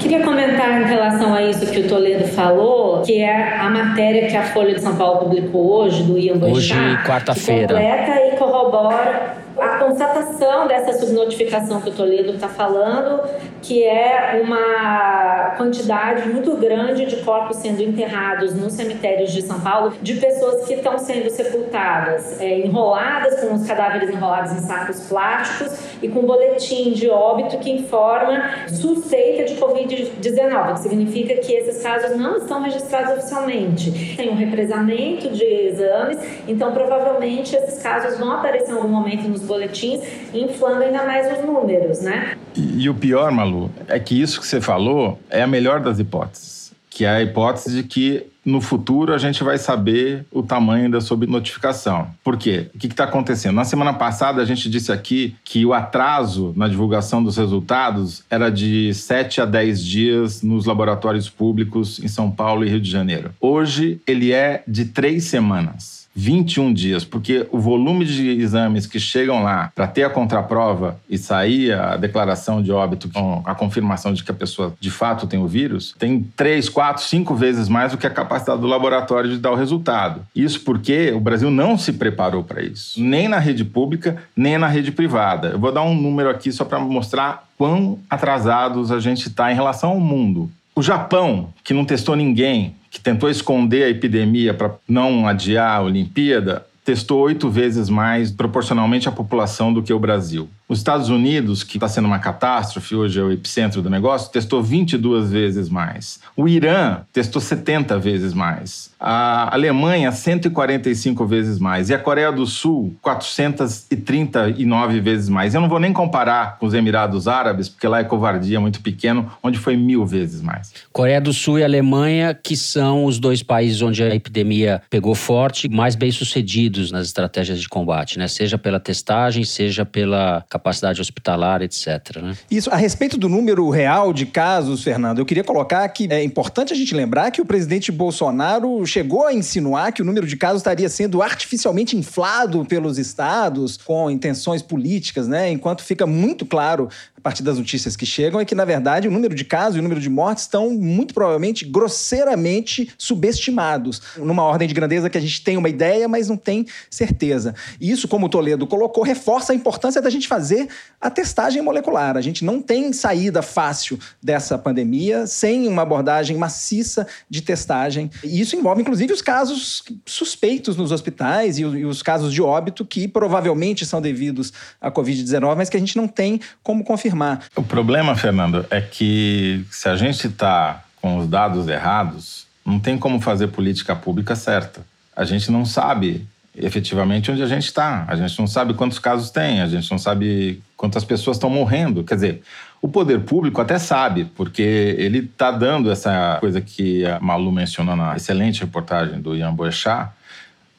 Queria 0.00 0.22
comentar 0.22 0.82
em 0.82 0.84
relação 0.84 1.34
a 1.34 1.42
isso 1.42 1.66
que 1.70 1.80
o 1.80 1.88
Toledo 1.88 2.24
falou, 2.28 3.02
que 3.02 3.20
é 3.20 3.58
a 3.58 3.68
matéria 3.70 4.28
que 4.28 4.36
a 4.36 4.42
Folha 4.42 4.74
de 4.74 4.80
São 4.80 4.96
Paulo 4.96 5.20
publicou 5.20 5.66
hoje, 5.66 6.02
do 6.02 6.18
Ian 6.18 6.36
Boixá. 6.36 6.74
Hoje, 6.74 6.98
quarta-feira. 7.06 7.74
Completa 7.74 8.26
e 8.26 8.36
corrobora 8.36 9.43
a 9.58 9.78
constatação 9.78 10.66
dessa 10.66 10.92
subnotificação 10.94 11.80
que 11.80 11.90
o 11.90 11.92
Toledo 11.92 12.32
está 12.32 12.48
falando, 12.48 13.22
que 13.62 13.84
é 13.84 14.42
uma 14.44 15.54
quantidade 15.56 16.28
muito 16.28 16.56
grande 16.56 17.06
de 17.06 17.16
corpos 17.22 17.58
sendo 17.58 17.82
enterrados 17.82 18.54
nos 18.54 18.72
cemitérios 18.72 19.32
de 19.32 19.42
São 19.42 19.60
Paulo, 19.60 19.92
de 20.02 20.14
pessoas 20.14 20.66
que 20.66 20.74
estão 20.74 20.98
sendo 20.98 21.30
sepultadas 21.30 22.40
é, 22.40 22.58
enroladas, 22.58 23.40
com 23.40 23.54
os 23.54 23.66
cadáveres 23.66 24.10
enrolados 24.10 24.52
em 24.52 24.58
sacos 24.58 25.00
plásticos 25.08 25.78
e 26.02 26.08
com 26.08 26.22
boletim 26.22 26.92
de 26.92 27.08
óbito 27.08 27.58
que 27.58 27.70
informa 27.70 28.68
suspeita 28.68 29.44
de 29.44 29.54
Covid-19, 29.54 30.72
que 30.74 30.80
significa 30.80 31.34
que 31.36 31.52
esses 31.52 31.82
casos 31.82 32.16
não 32.16 32.36
estão 32.38 32.60
registrados 32.60 33.18
oficialmente. 33.18 34.14
Tem 34.16 34.30
um 34.30 34.36
represamento 34.36 35.28
de 35.30 35.44
exames, 35.44 36.18
então 36.48 36.72
provavelmente 36.72 37.54
esses 37.54 37.82
casos 37.82 38.18
vão 38.18 38.32
aparecer 38.32 38.72
em 38.72 38.74
algum 38.74 38.88
momento 38.88 39.28
nos 39.28 39.43
boletins, 39.44 40.00
inflando 40.32 40.82
ainda 40.82 41.04
mais 41.04 41.38
os 41.38 41.44
números, 41.44 42.00
né? 42.00 42.36
E, 42.56 42.88
o 42.88 42.94
pior, 42.94 43.30
Malu, 43.30 43.70
é 43.88 43.98
que 43.98 44.20
isso 44.20 44.40
que 44.40 44.46
você 44.46 44.60
falou 44.60 45.18
é 45.30 45.42
a 45.42 45.46
melhor 45.46 45.80
das 45.80 45.98
hipóteses, 45.98 46.72
que 46.88 47.04
é 47.04 47.08
a 47.08 47.22
hipótese 47.22 47.74
de 47.74 47.82
que 47.82 48.26
no 48.44 48.60
futuro 48.60 49.14
a 49.14 49.18
gente 49.18 49.42
vai 49.42 49.56
saber 49.56 50.26
o 50.30 50.42
tamanho 50.42 50.90
da 50.90 51.00
subnotificação. 51.00 52.08
Por 52.22 52.36
quê? 52.36 52.66
O 52.74 52.78
que 52.78 52.86
está 52.86 53.04
acontecendo? 53.04 53.54
Na 53.54 53.64
semana 53.64 53.94
passada 53.94 54.42
a 54.42 54.44
gente 54.44 54.68
disse 54.68 54.92
aqui 54.92 55.34
que 55.42 55.64
o 55.64 55.72
atraso 55.72 56.52
na 56.54 56.68
divulgação 56.68 57.24
dos 57.24 57.36
resultados 57.36 58.22
era 58.28 58.50
de 58.50 58.92
7 58.92 59.40
a 59.40 59.46
10 59.46 59.84
dias 59.84 60.42
nos 60.42 60.66
laboratórios 60.66 61.28
públicos 61.28 61.98
em 62.00 62.08
São 62.08 62.30
Paulo 62.30 62.64
e 62.64 62.68
Rio 62.68 62.80
de 62.80 62.90
Janeiro. 62.90 63.30
Hoje 63.40 64.00
ele 64.06 64.32
é 64.32 64.62
de 64.68 64.84
três 64.84 65.24
semanas. 65.24 66.03
21 66.14 66.72
dias, 66.72 67.04
porque 67.04 67.46
o 67.50 67.58
volume 67.58 68.04
de 68.04 68.30
exames 68.40 68.86
que 68.86 69.00
chegam 69.00 69.42
lá 69.42 69.70
para 69.74 69.86
ter 69.86 70.04
a 70.04 70.10
contraprova 70.10 70.98
e 71.08 71.18
sair 71.18 71.72
a 71.72 71.96
declaração 71.96 72.62
de 72.62 72.70
óbito 72.70 73.08
com 73.08 73.42
a 73.44 73.54
confirmação 73.54 74.12
de 74.12 74.22
que 74.22 74.30
a 74.30 74.34
pessoa 74.34 74.72
de 74.78 74.90
fato 74.90 75.26
tem 75.26 75.40
o 75.40 75.46
vírus, 75.46 75.94
tem 75.98 76.22
3, 76.36 76.68
4, 76.68 77.02
5 77.02 77.34
vezes 77.34 77.68
mais 77.68 77.92
do 77.92 77.98
que 77.98 78.06
a 78.06 78.10
capacidade 78.10 78.60
do 78.60 78.66
laboratório 78.66 79.30
de 79.30 79.38
dar 79.38 79.50
o 79.50 79.56
resultado. 79.56 80.22
Isso 80.34 80.60
porque 80.60 81.10
o 81.12 81.20
Brasil 81.20 81.50
não 81.50 81.76
se 81.76 81.92
preparou 81.92 82.44
para 82.44 82.62
isso, 82.62 83.02
nem 83.02 83.28
na 83.28 83.38
rede 83.38 83.64
pública, 83.64 84.16
nem 84.36 84.56
na 84.58 84.68
rede 84.68 84.92
privada. 84.92 85.48
Eu 85.48 85.58
vou 85.58 85.72
dar 85.72 85.82
um 85.82 85.94
número 85.94 86.30
aqui 86.30 86.52
só 86.52 86.64
para 86.64 86.78
mostrar 86.78 87.44
quão 87.56 87.98
atrasados 88.08 88.90
a 88.90 89.00
gente 89.00 89.28
está 89.28 89.50
em 89.50 89.54
relação 89.54 89.90
ao 89.90 90.00
mundo. 90.00 90.50
O 90.76 90.82
Japão, 90.82 91.54
que 91.62 91.72
não 91.72 91.84
testou 91.84 92.16
ninguém, 92.16 92.74
que 92.90 93.00
tentou 93.00 93.30
esconder 93.30 93.84
a 93.84 93.90
epidemia 93.90 94.52
para 94.52 94.74
não 94.88 95.26
adiar 95.28 95.78
a 95.78 95.82
Olimpíada, 95.82 96.66
testou 96.84 97.20
oito 97.20 97.48
vezes 97.48 97.88
mais 97.88 98.32
proporcionalmente 98.32 99.08
à 99.08 99.12
população 99.12 99.72
do 99.72 99.82
que 99.82 99.92
o 99.92 99.98
Brasil. 100.00 100.48
Os 100.66 100.78
Estados 100.78 101.10
Unidos, 101.10 101.62
que 101.62 101.76
está 101.76 101.86
sendo 101.88 102.06
uma 102.06 102.18
catástrofe, 102.18 102.94
hoje 102.94 103.20
é 103.20 103.22
o 103.22 103.30
epicentro 103.30 103.82
do 103.82 103.90
negócio, 103.90 104.32
testou 104.32 104.62
22 104.62 105.30
vezes 105.30 105.68
mais. 105.68 106.18
O 106.34 106.48
Irã 106.48 107.02
testou 107.12 107.40
70 107.40 107.98
vezes 107.98 108.32
mais. 108.32 108.90
A 108.98 109.52
Alemanha, 109.54 110.10
145 110.10 111.26
vezes 111.26 111.58
mais. 111.58 111.90
E 111.90 111.94
a 111.94 111.98
Coreia 111.98 112.32
do 112.32 112.46
Sul, 112.46 112.96
439 113.02 115.00
vezes 115.00 115.28
mais. 115.28 115.54
Eu 115.54 115.60
não 115.60 115.68
vou 115.68 115.78
nem 115.78 115.92
comparar 115.92 116.56
com 116.58 116.64
os 116.64 116.72
Emirados 116.72 117.28
Árabes, 117.28 117.68
porque 117.68 117.86
lá 117.86 118.00
é 118.00 118.04
covardia 118.04 118.58
muito 118.58 118.80
pequeno, 118.80 119.30
onde 119.42 119.58
foi 119.58 119.76
mil 119.76 120.06
vezes 120.06 120.40
mais. 120.40 120.72
Coreia 120.90 121.20
do 121.20 121.34
Sul 121.34 121.58
e 121.58 121.64
Alemanha, 121.64 122.32
que 122.32 122.56
são 122.56 123.04
os 123.04 123.18
dois 123.18 123.42
países 123.42 123.82
onde 123.82 124.02
a 124.02 124.14
epidemia 124.14 124.80
pegou 124.88 125.14
forte, 125.14 125.68
mais 125.68 125.94
bem-sucedidos 125.94 126.90
nas 126.90 127.06
estratégias 127.08 127.60
de 127.60 127.68
combate, 127.68 128.18
né? 128.18 128.26
Seja 128.28 128.56
pela 128.56 128.80
testagem, 128.80 129.44
seja 129.44 129.84
pela 129.84 130.42
capacidade 130.54 131.00
hospitalar, 131.00 131.62
etc. 131.62 132.22
Né? 132.22 132.36
Isso, 132.48 132.70
a 132.70 132.76
respeito 132.76 133.18
do 133.18 133.28
número 133.28 133.68
real 133.70 134.12
de 134.12 134.24
casos, 134.24 134.84
Fernando, 134.84 135.18
eu 135.18 135.26
queria 135.26 135.42
colocar 135.42 135.88
que 135.88 136.06
é 136.08 136.22
importante 136.22 136.72
a 136.72 136.76
gente 136.76 136.94
lembrar 136.94 137.32
que 137.32 137.40
o 137.40 137.44
presidente 137.44 137.90
Bolsonaro 137.90 138.86
chegou 138.86 139.26
a 139.26 139.34
insinuar 139.34 139.92
que 139.92 140.00
o 140.00 140.04
número 140.04 140.28
de 140.28 140.36
casos 140.36 140.60
estaria 140.60 140.88
sendo 140.88 141.22
artificialmente 141.22 141.96
inflado 141.96 142.64
pelos 142.64 142.98
estados 142.98 143.76
com 143.76 144.08
intenções 144.08 144.62
políticas, 144.62 145.26
né? 145.26 145.50
Enquanto 145.50 145.82
fica 145.82 146.06
muito 146.06 146.46
claro 146.46 146.88
partir 147.24 147.42
das 147.42 147.56
notícias 147.56 147.96
que 147.96 148.04
chegam 148.04 148.38
é 148.38 148.44
que, 148.44 148.54
na 148.54 148.66
verdade, 148.66 149.08
o 149.08 149.10
número 149.10 149.34
de 149.34 149.46
casos 149.46 149.76
e 149.76 149.78
o 149.78 149.82
número 149.82 149.98
de 149.98 150.10
mortes 150.10 150.44
estão 150.44 150.68
muito 150.74 151.14
provavelmente 151.14 151.64
grosseiramente 151.64 152.92
subestimados, 152.98 154.02
numa 154.18 154.42
ordem 154.42 154.68
de 154.68 154.74
grandeza 154.74 155.08
que 155.08 155.16
a 155.16 155.20
gente 155.20 155.42
tem 155.42 155.56
uma 155.56 155.70
ideia, 155.70 156.06
mas 156.06 156.28
não 156.28 156.36
tem 156.36 156.66
certeza. 156.90 157.54
E 157.80 157.90
isso, 157.90 158.06
como 158.06 158.26
o 158.26 158.28
Toledo 158.28 158.66
colocou, 158.66 159.02
reforça 159.02 159.54
a 159.54 159.56
importância 159.56 160.02
da 160.02 160.10
gente 160.10 160.28
fazer 160.28 160.68
a 161.00 161.08
testagem 161.08 161.62
molecular. 161.62 162.14
A 162.18 162.20
gente 162.20 162.44
não 162.44 162.60
tem 162.60 162.92
saída 162.92 163.40
fácil 163.40 163.98
dessa 164.22 164.58
pandemia 164.58 165.26
sem 165.26 165.66
uma 165.66 165.80
abordagem 165.80 166.36
maciça 166.36 167.06
de 167.30 167.40
testagem. 167.40 168.10
E 168.22 168.38
isso 168.38 168.54
envolve, 168.54 168.82
inclusive, 168.82 169.14
os 169.14 169.22
casos 169.22 169.82
suspeitos 170.04 170.76
nos 170.76 170.92
hospitais 170.92 171.58
e 171.58 171.64
os 171.64 172.02
casos 172.02 172.34
de 172.34 172.42
óbito 172.42 172.84
que 172.84 173.08
provavelmente 173.08 173.86
são 173.86 174.02
devidos 174.02 174.52
à 174.78 174.90
Covid-19, 174.90 175.56
mas 175.56 175.70
que 175.70 175.78
a 175.78 175.80
gente 175.80 175.96
não 175.96 176.06
tem 176.06 176.38
como 176.62 176.84
confirmar 176.84 177.13
confirmar. 177.14 177.44
O 177.56 177.62
problema, 177.62 178.16
Fernando, 178.16 178.66
é 178.68 178.80
que 178.80 179.64
se 179.70 179.88
a 179.88 179.96
gente 179.96 180.26
está 180.26 180.82
com 181.00 181.18
os 181.18 181.28
dados 181.28 181.68
errados, 181.68 182.46
não 182.66 182.78
tem 182.78 182.98
como 182.98 183.20
fazer 183.20 183.48
política 183.48 183.94
pública 183.94 184.34
certa. 184.34 184.84
A 185.16 185.24
gente 185.24 185.50
não 185.50 185.64
sabe 185.64 186.26
efetivamente 186.56 187.30
onde 187.30 187.42
a 187.42 187.46
gente 187.46 187.64
está. 187.64 188.04
A 188.08 188.16
gente 188.16 188.38
não 188.38 188.46
sabe 188.46 188.74
quantos 188.74 188.98
casos 188.98 189.30
tem, 189.30 189.60
a 189.60 189.66
gente 189.66 189.90
não 189.90 189.98
sabe 189.98 190.62
quantas 190.76 191.04
pessoas 191.04 191.36
estão 191.36 191.50
morrendo. 191.50 192.04
Quer 192.04 192.14
dizer, 192.14 192.42
o 192.80 192.88
poder 192.88 193.20
público 193.20 193.60
até 193.60 193.78
sabe, 193.78 194.24
porque 194.36 194.62
ele 194.98 195.18
está 195.18 195.50
dando 195.50 195.90
essa 195.90 196.36
coisa 196.40 196.60
que 196.60 197.04
a 197.06 197.20
Malu 197.20 197.52
mencionou 197.52 197.96
na 197.96 198.16
excelente 198.16 198.60
reportagem 198.60 199.20
do 199.20 199.36
Ian 199.36 199.54
Boechat, 199.54 200.10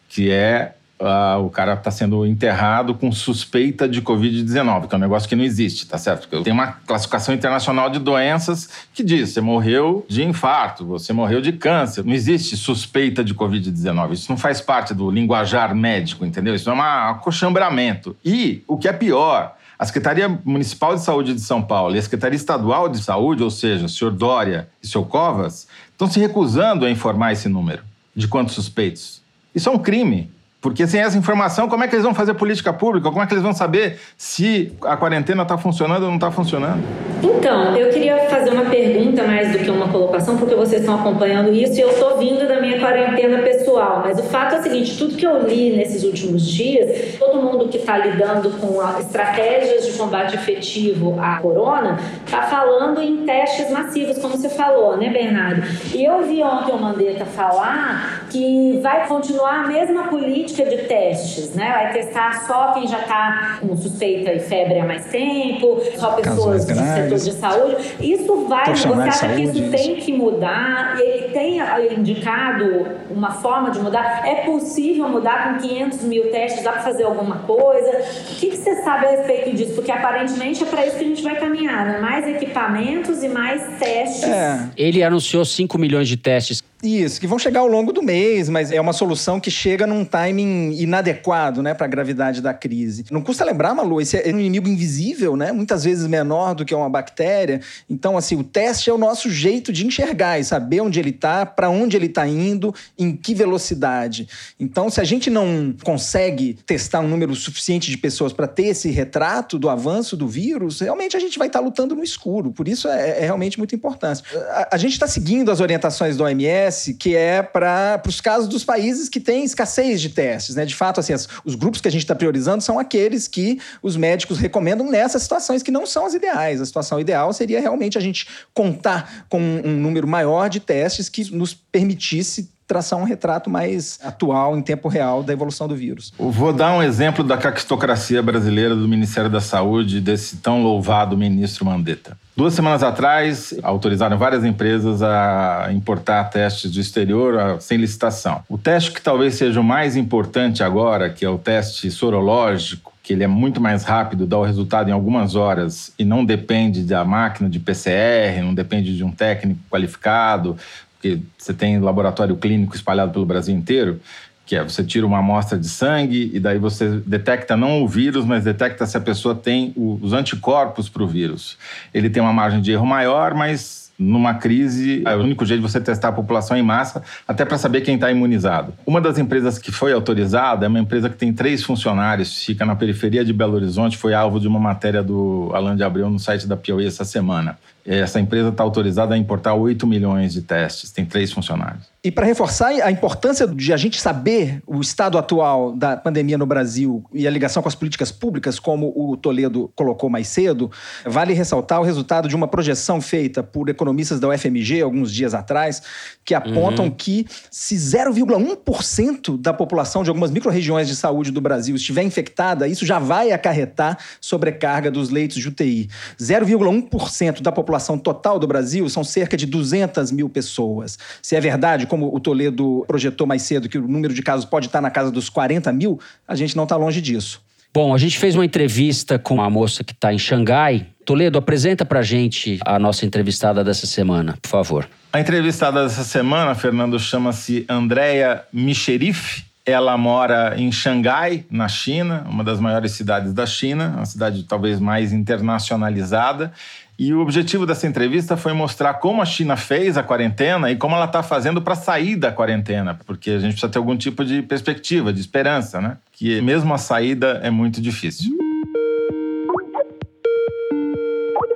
que 0.09 0.31
é 0.31 0.75
Uh, 0.97 1.43
o 1.43 1.49
cara 1.49 1.73
está 1.73 1.91
sendo 1.91 2.25
enterrado 2.25 2.95
com 2.95 3.11
suspeita 3.11 3.87
de 3.87 4.01
Covid-19, 4.01 4.87
que 4.87 4.95
é 4.95 4.97
um 4.97 5.01
negócio 5.01 5.27
que 5.27 5.35
não 5.35 5.43
existe, 5.43 5.85
tá 5.85 5.97
certo? 5.97 6.29
Porque 6.29 6.45
tem 6.45 6.53
uma 6.53 6.67
classificação 6.87 7.35
internacional 7.35 7.89
de 7.89 7.99
doenças 7.99 8.69
que 8.93 9.03
diz: 9.03 9.31
você 9.31 9.41
morreu 9.41 10.05
de 10.07 10.23
infarto, 10.23 10.85
você 10.85 11.11
morreu 11.11 11.41
de 11.41 11.51
câncer. 11.51 12.05
Não 12.05 12.13
existe 12.13 12.55
suspeita 12.55 13.25
de 13.25 13.35
Covid-19. 13.35 14.13
Isso 14.13 14.31
não 14.31 14.37
faz 14.37 14.61
parte 14.61 14.93
do 14.93 15.11
linguajar 15.11 15.75
médico, 15.75 16.25
entendeu? 16.25 16.55
Isso 16.55 16.69
é 16.69 16.73
um 16.73 16.81
acochambramento. 16.81 18.15
E 18.23 18.63
o 18.65 18.77
que 18.77 18.87
é 18.87 18.93
pior, 18.93 19.53
a 19.77 19.85
Secretaria 19.85 20.29
Municipal 20.45 20.95
de 20.95 21.01
Saúde 21.01 21.33
de 21.33 21.41
São 21.41 21.61
Paulo 21.61 21.95
e 21.95 21.99
a 21.99 22.01
Secretaria 22.01 22.37
Estadual 22.37 22.87
de 22.87 22.99
Saúde, 22.99 23.43
ou 23.43 23.51
seja, 23.51 23.85
o 23.85 23.89
senhor 23.89 24.11
Dória 24.11 24.69
e 24.81 24.85
o 24.85 24.89
senhor 24.89 25.03
Covas, 25.05 25.67
estão 25.91 26.09
se 26.09 26.21
recusando 26.21 26.85
a 26.85 26.89
informar 26.89 27.33
esse 27.33 27.49
número 27.49 27.83
de 28.15 28.29
quantos 28.29 28.55
suspeitos. 28.55 29.21
Isso 29.53 29.67
é 29.67 29.71
um 29.71 29.77
crime. 29.77 30.31
Porque 30.65 30.87
sem 30.87 30.99
essa 30.99 31.15
informação, 31.15 31.69
como 31.69 31.83
é 31.83 31.87
que 31.87 31.93
eles 31.93 32.03
vão 32.03 32.15
fazer 32.15 32.33
política 32.33 32.73
pública? 32.73 33.11
Como 33.11 33.21
é 33.21 33.27
que 33.27 33.35
eles 33.35 33.43
vão 33.43 33.53
saber 33.53 33.99
se 34.17 34.73
a 34.81 34.97
quarentena 34.97 35.43
está 35.43 35.59
funcionando 35.59 36.01
ou 36.01 36.07
não 36.07 36.15
está 36.15 36.31
funcionando? 36.31 36.83
Então, 37.21 37.77
eu 37.77 37.91
queria 37.91 38.17
fazer 38.29 38.49
uma 38.49 38.65
pergunta 38.65 39.23
mais 39.23 39.51
do 39.51 39.59
que 39.59 39.69
uma 39.69 39.87
colocação, 39.89 40.37
porque 40.37 40.55
vocês 40.55 40.81
estão 40.81 40.95
acompanhando 40.95 41.53
isso 41.53 41.77
e 41.77 41.81
eu 41.81 41.91
estou 41.91 42.17
vindo 42.17 42.47
da 42.47 42.59
minha 42.59 42.79
quarentena 42.79 43.43
pessoal. 43.43 44.01
Mas 44.03 44.17
o 44.17 44.23
fato 44.23 44.55
é 44.55 44.59
o 44.59 44.63
seguinte: 44.63 44.97
tudo 44.97 45.15
que 45.15 45.25
eu 45.25 45.47
li 45.47 45.75
nesses 45.77 46.03
últimos 46.03 46.43
dias, 46.43 47.13
todo 47.19 47.39
mundo 47.39 47.67
que 47.67 47.77
está 47.77 47.99
lidando 47.99 48.49
com 48.59 48.81
estratégias 48.99 49.85
de 49.85 49.93
combate 49.93 50.33
efetivo 50.33 51.15
à 51.19 51.37
corona 51.37 51.99
está 52.25 52.41
falando 52.41 52.99
em 53.03 53.17
testes 53.17 53.69
massivos, 53.69 54.17
como 54.17 54.35
você 54.35 54.49
falou, 54.49 54.97
né, 54.97 55.11
Bernardo? 55.11 55.61
E 55.93 56.03
eu 56.03 56.23
vi 56.23 56.41
ontem 56.41 56.71
o 56.71 56.77
Mandetta 56.79 57.23
falar 57.23 58.25
que 58.31 58.79
vai 58.81 59.07
continuar 59.07 59.65
a 59.65 59.67
mesma 59.67 60.05
política 60.07 60.54
política 60.55 60.65
de 60.65 60.87
testes, 60.87 61.53
né? 61.53 61.71
Vai 61.71 61.93
testar 61.93 62.45
só 62.47 62.71
quem 62.73 62.87
já 62.87 62.99
está 63.01 63.59
com 63.61 63.75
suspeita 63.75 64.31
e 64.31 64.39
febre 64.39 64.79
há 64.79 64.85
mais 64.85 65.05
tempo, 65.05 65.81
só 65.97 66.11
pessoas 66.11 66.65
do 66.65 66.73
setor 66.73 67.19
de 67.19 67.31
saúde. 67.33 67.75
Isso 67.99 68.47
vai, 68.47 68.75
você 68.75 68.87
acha 68.87 69.27
que 69.29 69.41
isso, 69.41 69.57
isso 69.59 69.71
tem 69.71 69.95
que 69.97 70.13
mudar? 70.13 70.95
E 70.97 71.01
ele 71.01 71.27
tem 71.29 71.59
indicado 71.97 72.87
uma 73.09 73.31
forma 73.31 73.71
de 73.71 73.79
mudar? 73.79 74.25
É 74.25 74.45
possível 74.45 75.09
mudar 75.09 75.53
com 75.53 75.67
500 75.67 76.01
mil 76.03 76.31
testes? 76.31 76.63
Dá 76.63 76.71
para 76.71 76.81
fazer 76.81 77.03
alguma 77.03 77.39
coisa? 77.39 77.89
O 77.89 78.35
que, 78.35 78.49
que 78.49 78.57
você 78.57 78.81
sabe 78.83 79.05
a 79.05 79.09
respeito 79.11 79.55
disso? 79.55 79.73
Porque 79.73 79.91
aparentemente 79.91 80.63
é 80.63 80.65
para 80.65 80.85
isso 80.85 80.97
que 80.97 81.03
a 81.03 81.07
gente 81.07 81.23
vai 81.23 81.35
caminhar, 81.35 81.85
né? 81.85 81.99
Mais 81.99 82.27
equipamentos 82.27 83.23
e 83.23 83.29
mais 83.29 83.77
testes. 83.79 84.23
É. 84.23 84.69
Ele 84.77 85.03
anunciou 85.03 85.43
5 85.43 85.77
milhões 85.77 86.07
de 86.07 86.17
testes 86.17 86.63
isso, 86.85 87.19
que 87.19 87.27
vão 87.27 87.39
chegar 87.39 87.61
ao 87.61 87.67
longo 87.67 87.91
do 87.91 88.01
mês, 88.01 88.49
mas 88.49 88.71
é 88.71 88.79
uma 88.79 88.93
solução 88.93 89.39
que 89.39 89.49
chega 89.49 89.87
num 89.87 90.05
timing 90.05 90.73
inadequado, 90.77 91.61
né, 91.61 91.73
para 91.73 91.85
a 91.85 91.89
gravidade 91.89 92.41
da 92.41 92.53
crise. 92.53 93.05
Não 93.11 93.21
custa 93.21 93.43
lembrar, 93.43 93.73
Malu, 93.73 93.99
esse 93.99 94.17
é 94.17 94.33
um 94.33 94.39
inimigo 94.39 94.67
invisível, 94.67 95.35
né, 95.35 95.51
muitas 95.51 95.83
vezes 95.83 96.07
menor 96.07 96.53
do 96.53 96.63
que 96.63 96.73
uma 96.73 96.89
bactéria. 96.89 97.61
Então, 97.89 98.17
assim, 98.17 98.35
o 98.35 98.43
teste 98.43 98.89
é 98.89 98.93
o 98.93 98.97
nosso 98.97 99.29
jeito 99.29 99.73
de 99.73 99.85
enxergar 99.85 100.39
e 100.39 100.43
saber 100.43 100.81
onde 100.81 100.99
ele 100.99 101.09
está, 101.09 101.45
para 101.45 101.69
onde 101.69 101.97
ele 101.97 102.05
está 102.05 102.27
indo, 102.27 102.73
em 102.97 103.15
que 103.15 103.33
velocidade. 103.33 104.27
Então, 104.59 104.89
se 104.89 105.01
a 105.01 105.03
gente 105.03 105.29
não 105.29 105.73
consegue 105.83 106.57
testar 106.65 106.99
um 106.99 107.07
número 107.07 107.35
suficiente 107.35 107.89
de 107.89 107.97
pessoas 107.97 108.31
para 108.31 108.47
ter 108.47 108.67
esse 108.67 108.89
retrato 108.89 109.57
do 109.57 109.69
avanço 109.69 110.15
do 110.15 110.27
vírus, 110.27 110.81
realmente 110.81 111.17
a 111.17 111.19
gente 111.19 111.37
vai 111.37 111.47
estar 111.47 111.59
tá 111.59 111.65
lutando 111.65 111.95
no 111.95 112.03
escuro. 112.03 112.51
Por 112.51 112.67
isso 112.67 112.87
é, 112.87 113.21
é 113.21 113.25
realmente 113.25 113.57
muito 113.57 113.73
importante. 113.73 114.23
A, 114.49 114.75
a 114.75 114.77
gente 114.77 114.93
está 114.93 115.07
seguindo 115.07 115.49
as 115.51 115.59
orientações 115.59 116.17
do 116.17 116.23
OMS 116.23 116.74
que 116.93 117.15
é 117.15 117.41
para 117.41 118.01
os 118.07 118.21
casos 118.21 118.47
dos 118.47 118.63
países 118.63 119.09
que 119.09 119.19
têm 119.19 119.43
escassez 119.43 120.01
de 120.01 120.09
testes. 120.09 120.55
Né? 120.55 120.65
De 120.65 120.75
fato, 120.75 120.99
assim, 120.99 121.13
as, 121.13 121.27
os 121.43 121.55
grupos 121.55 121.81
que 121.81 121.87
a 121.87 121.91
gente 121.91 122.03
está 122.03 122.15
priorizando 122.15 122.63
são 122.63 122.79
aqueles 122.79 123.27
que 123.27 123.59
os 123.81 123.95
médicos 123.95 124.37
recomendam 124.37 124.89
nessas 124.89 125.23
situações 125.23 125.63
que 125.63 125.71
não 125.71 125.85
são 125.85 126.05
as 126.05 126.13
ideais. 126.13 126.61
A 126.61 126.65
situação 126.65 126.99
ideal 126.99 127.31
seria 127.33 127.59
realmente 127.59 127.97
a 127.97 128.01
gente 128.01 128.27
contar 128.53 129.25
com 129.29 129.39
um 129.39 129.79
número 129.79 130.07
maior 130.07 130.49
de 130.49 130.59
testes 130.59 131.09
que 131.09 131.31
nos 131.31 131.53
permitisse 131.53 132.49
traçar 132.67 132.97
um 132.97 133.03
retrato 133.03 133.49
mais 133.49 133.99
atual, 134.03 134.57
em 134.57 134.61
tempo 134.61 134.87
real, 134.87 135.21
da 135.21 135.31
evolução 135.31 135.67
do 135.67 135.75
vírus. 135.75 136.11
Vou 136.17 136.51
dar 136.51 136.73
um 136.73 136.81
exemplo 136.81 137.23
da 137.23 137.37
caquistocracia 137.37 138.21
brasileira 138.23 138.75
do 138.75 138.87
Ministério 138.87 139.29
da 139.29 139.39
Saúde, 139.39 140.01
desse 140.01 140.37
tão 140.37 140.63
louvado 140.63 141.17
ministro 141.17 141.65
Mandetta. 141.65 142.17
Duas 142.35 142.53
semanas 142.53 142.83
atrás, 142.83 143.57
autorizaram 143.63 144.17
várias 144.17 144.43
empresas 144.43 145.01
a 145.01 145.69
importar 145.71 146.25
testes 146.25 146.69
do 146.69 146.81
exterior 146.81 147.61
sem 147.61 147.77
licitação. 147.77 148.43
O 148.49 148.57
teste 148.57 148.91
que 148.91 149.01
talvez 149.01 149.35
seja 149.35 149.61
o 149.61 149.63
mais 149.63 149.95
importante 149.95 150.61
agora, 150.61 151.09
que 151.09 151.23
é 151.23 151.29
o 151.29 151.37
teste 151.37 151.89
sorológico, 151.89 152.91
que 153.01 153.13
ele 153.13 153.23
é 153.23 153.27
muito 153.27 153.61
mais 153.61 153.85
rápido, 153.85 154.25
dá 154.25 154.37
o 154.37 154.43
resultado 154.43 154.89
em 154.89 154.91
algumas 154.91 155.33
horas 155.33 155.93
e 155.97 156.03
não 156.03 156.25
depende 156.25 156.83
da 156.83 157.05
máquina 157.05 157.49
de 157.49 157.57
PCR, 157.57 158.41
não 158.43 158.53
depende 158.53 158.97
de 158.97 159.03
um 159.03 159.11
técnico 159.11 159.61
qualificado, 159.71 160.57
porque 160.91 161.21
você 161.37 161.53
tem 161.53 161.79
laboratório 161.79 162.35
clínico 162.35 162.75
espalhado 162.75 163.13
pelo 163.13 163.25
Brasil 163.25 163.55
inteiro, 163.55 164.01
que 164.45 164.55
é 164.55 164.63
você 164.63 164.83
tira 164.83 165.05
uma 165.05 165.19
amostra 165.19 165.57
de 165.57 165.67
sangue 165.67 166.29
e 166.33 166.39
daí 166.39 166.57
você 166.57 167.01
detecta 167.05 167.57
não 167.57 167.81
o 167.81 167.87
vírus, 167.87 168.25
mas 168.25 168.43
detecta 168.43 168.85
se 168.85 168.95
a 168.95 169.01
pessoa 169.01 169.33
tem 169.33 169.73
os 169.75 170.13
anticorpos 170.13 170.87
para 170.87 171.03
o 171.03 171.07
vírus. 171.07 171.57
Ele 171.93 172.09
tem 172.09 172.21
uma 172.21 172.33
margem 172.33 172.61
de 172.61 172.71
erro 172.71 172.85
maior, 172.85 173.33
mas 173.33 173.85
numa 173.97 174.33
crise, 174.33 175.01
é 175.05 175.15
o 175.15 175.21
único 175.21 175.45
jeito 175.45 175.61
de 175.61 175.71
você 175.71 175.79
testar 175.79 176.09
a 176.09 176.11
população 176.11 176.57
em 176.57 176.61
massa, 176.61 177.01
até 177.27 177.45
para 177.45 177.57
saber 177.57 177.81
quem 177.81 177.95
está 177.95 178.11
imunizado. 178.11 178.73
Uma 178.85 178.99
das 178.99 179.17
empresas 179.17 179.57
que 179.57 179.71
foi 179.71 179.93
autorizada 179.93 180.65
é 180.65 180.69
uma 180.69 180.79
empresa 180.79 181.09
que 181.09 181.15
tem 181.15 181.31
três 181.31 181.63
funcionários, 181.63 182.43
fica 182.43 182.65
na 182.65 182.75
periferia 182.75 183.23
de 183.23 183.31
Belo 183.31 183.55
Horizonte, 183.55 183.97
foi 183.97 184.13
alvo 184.13 184.39
de 184.39 184.47
uma 184.47 184.59
matéria 184.59 185.01
do 185.01 185.49
Alain 185.53 185.75
de 185.75 185.83
Abreu 185.83 186.09
no 186.09 186.19
site 186.19 186.45
da 186.45 186.57
Piauí 186.57 186.85
essa 186.85 187.05
semana. 187.05 187.57
Essa 187.85 188.19
empresa 188.19 188.49
está 188.49 188.63
autorizada 188.63 189.13
a 189.13 189.17
importar 189.17 189.53
8 189.53 189.85
milhões 189.85 190.33
de 190.33 190.41
testes, 190.41 190.91
tem 190.91 191.05
três 191.05 191.31
funcionários. 191.31 191.83
E 192.03 192.11
para 192.11 192.25
reforçar 192.25 192.67
a 192.69 192.91
importância 192.91 193.47
de 193.47 193.73
a 193.73 193.77
gente 193.77 193.99
saber 193.99 194.61
o 194.67 194.79
estado 194.79 195.17
atual 195.17 195.75
da 195.75 195.97
pandemia 195.97 196.37
no 196.37 196.45
Brasil 196.45 197.03
e 197.11 197.27
a 197.27 197.31
ligação 197.31 197.63
com 197.63 197.67
as 197.67 197.73
políticas 197.73 198.11
públicas, 198.11 198.59
como 198.59 198.93
o 198.95 199.17
Toledo 199.17 199.71
colocou 199.75 200.07
mais 200.07 200.27
cedo, 200.27 200.69
vale 201.03 201.33
ressaltar 201.33 201.81
o 201.81 201.83
resultado 201.83 202.27
de 202.27 202.35
uma 202.35 202.47
projeção 202.47 203.01
feita 203.01 203.41
por 203.41 203.69
economistas 203.69 204.19
da 204.19 204.27
UFMG 204.27 204.83
alguns 204.83 205.11
dias 205.11 205.33
atrás, 205.33 205.81
que 206.23 206.35
apontam 206.35 206.85
uhum. 206.85 206.91
que 206.91 207.25
se 207.49 207.75
0,1% 207.75 209.41
da 209.41 209.51
população 209.51 210.03
de 210.03 210.09
algumas 210.09 210.29
microrregiões 210.29 210.87
de 210.87 210.95
saúde 210.95 211.31
do 211.31 211.41
Brasil 211.41 211.75
estiver 211.75 212.03
infectada, 212.03 212.67
isso 212.67 212.85
já 212.85 212.99
vai 212.99 213.31
acarretar 213.31 213.97
sobrecarga 214.21 214.91
dos 214.91 215.09
leitos 215.09 215.37
de 215.37 215.47
UTI. 215.47 215.89
0,1% 216.19 217.41
da 217.41 217.51
população 217.51 217.74
total 217.97 218.39
do 218.39 218.47
Brasil 218.47 218.87
são 218.89 219.03
cerca 219.03 219.35
de 219.35 219.45
200 219.45 220.11
mil 220.11 220.29
pessoas. 220.29 220.97
Se 221.21 221.35
é 221.35 221.41
verdade, 221.41 221.85
como 221.87 222.13
o 222.13 222.19
Toledo 222.19 222.83
projetou 222.87 223.25
mais 223.25 223.41
cedo, 223.41 223.69
que 223.69 223.77
o 223.77 223.87
número 223.87 224.13
de 224.13 224.21
casos 224.21 224.45
pode 224.45 224.67
estar 224.67 224.81
na 224.81 224.89
casa 224.89 225.11
dos 225.11 225.29
40 225.29 225.71
mil, 225.73 225.99
a 226.27 226.35
gente 226.35 226.55
não 226.55 226.63
está 226.63 226.75
longe 226.75 227.01
disso. 227.01 227.41
Bom, 227.75 227.93
a 227.93 227.97
gente 227.97 228.17
fez 228.17 228.35
uma 228.35 228.45
entrevista 228.45 229.19
com 229.19 229.41
a 229.41 229.49
moça 229.49 229.83
que 229.83 229.91
está 229.91 230.13
em 230.13 230.17
Xangai. 230.17 230.87
Toledo, 231.03 231.37
apresenta 231.37 231.83
para 231.83 231.99
a 231.99 232.03
gente 232.03 232.57
a 232.65 232.79
nossa 232.79 233.05
entrevistada 233.05 233.65
dessa 233.65 233.85
semana, 233.85 234.37
por 234.41 234.47
favor. 234.47 234.87
A 235.11 235.19
entrevistada 235.19 235.83
dessa 235.83 236.05
semana, 236.05 236.55
Fernando, 236.55 236.97
chama-se 236.97 237.65
Andrea 237.67 238.43
Micherif. 238.53 239.43
Ela 239.65 239.97
mora 239.97 240.55
em 240.57 240.71
Xangai, 240.71 241.43
na 241.49 241.67
China, 241.67 242.25
uma 242.29 242.45
das 242.45 242.61
maiores 242.61 242.93
cidades 242.93 243.33
da 243.33 243.45
China, 243.45 243.93
uma 243.97 244.05
cidade 244.05 244.43
talvez 244.43 244.79
mais 244.79 245.11
internacionalizada. 245.11 246.53
E 246.97 247.13
o 247.13 247.19
objetivo 247.19 247.65
dessa 247.65 247.85
entrevista 247.85 248.37
foi 248.37 248.53
mostrar 248.53 248.93
como 248.95 249.21
a 249.21 249.25
China 249.25 249.57
fez 249.57 249.97
a 249.97 250.03
quarentena 250.03 250.71
e 250.71 250.77
como 250.77 250.95
ela 250.95 251.05
está 251.05 251.21
fazendo 251.21 251.61
para 251.61 251.75
sair 251.75 252.15
da 252.15 252.31
quarentena, 252.31 252.97
porque 253.05 253.31
a 253.31 253.39
gente 253.39 253.51
precisa 253.51 253.67
ter 253.67 253.77
algum 253.77 253.97
tipo 253.97 254.23
de 254.23 254.41
perspectiva, 254.41 255.11
de 255.11 255.19
esperança, 255.19 255.81
né? 255.81 255.97
Que 256.13 256.41
mesmo 256.41 256.73
a 256.73 256.77
saída 256.77 257.41
é 257.43 257.49
muito 257.49 257.81
difícil. 257.81 258.31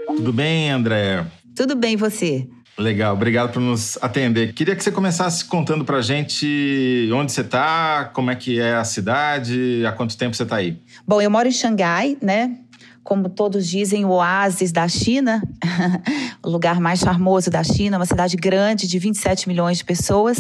Tudo 0.08 0.34
bem, 0.34 0.70
André? 0.72 1.26
Tudo 1.56 1.74
bem, 1.74 1.96
você? 1.96 2.46
Legal, 2.78 3.14
obrigado 3.14 3.54
por 3.54 3.62
nos 3.62 3.98
atender. 4.02 4.54
Queria 4.54 4.76
que 4.76 4.84
você 4.84 4.92
começasse 4.92 5.46
contando 5.46 5.86
pra 5.86 6.02
gente 6.02 7.10
onde 7.14 7.32
você 7.32 7.42
está, 7.42 8.10
como 8.14 8.30
é 8.30 8.36
que 8.36 8.60
é 8.60 8.76
a 8.76 8.84
cidade, 8.84 9.86
há 9.86 9.92
quanto 9.94 10.18
tempo 10.18 10.36
você 10.36 10.44
está 10.44 10.58
aí. 10.58 10.78
Bom, 11.08 11.22
eu 11.22 11.32
moro 11.32 11.48
em 11.48 11.52
Xangai, 11.52 12.18
né? 12.22 12.58
Como 13.10 13.28
todos 13.28 13.68
dizem, 13.68 14.06
o 14.06 14.10
oásis 14.10 14.72
da 14.72 14.88
China, 14.88 15.42
o 16.46 16.48
lugar 16.48 16.80
mais 16.80 17.00
charmoso 17.00 17.50
da 17.50 17.64
China, 17.64 17.98
uma 17.98 18.06
cidade 18.06 18.38
grande 18.38 18.88
de 18.88 19.00
27 19.00 19.48
milhões 19.48 19.80
de 19.80 19.84
pessoas, 19.84 20.40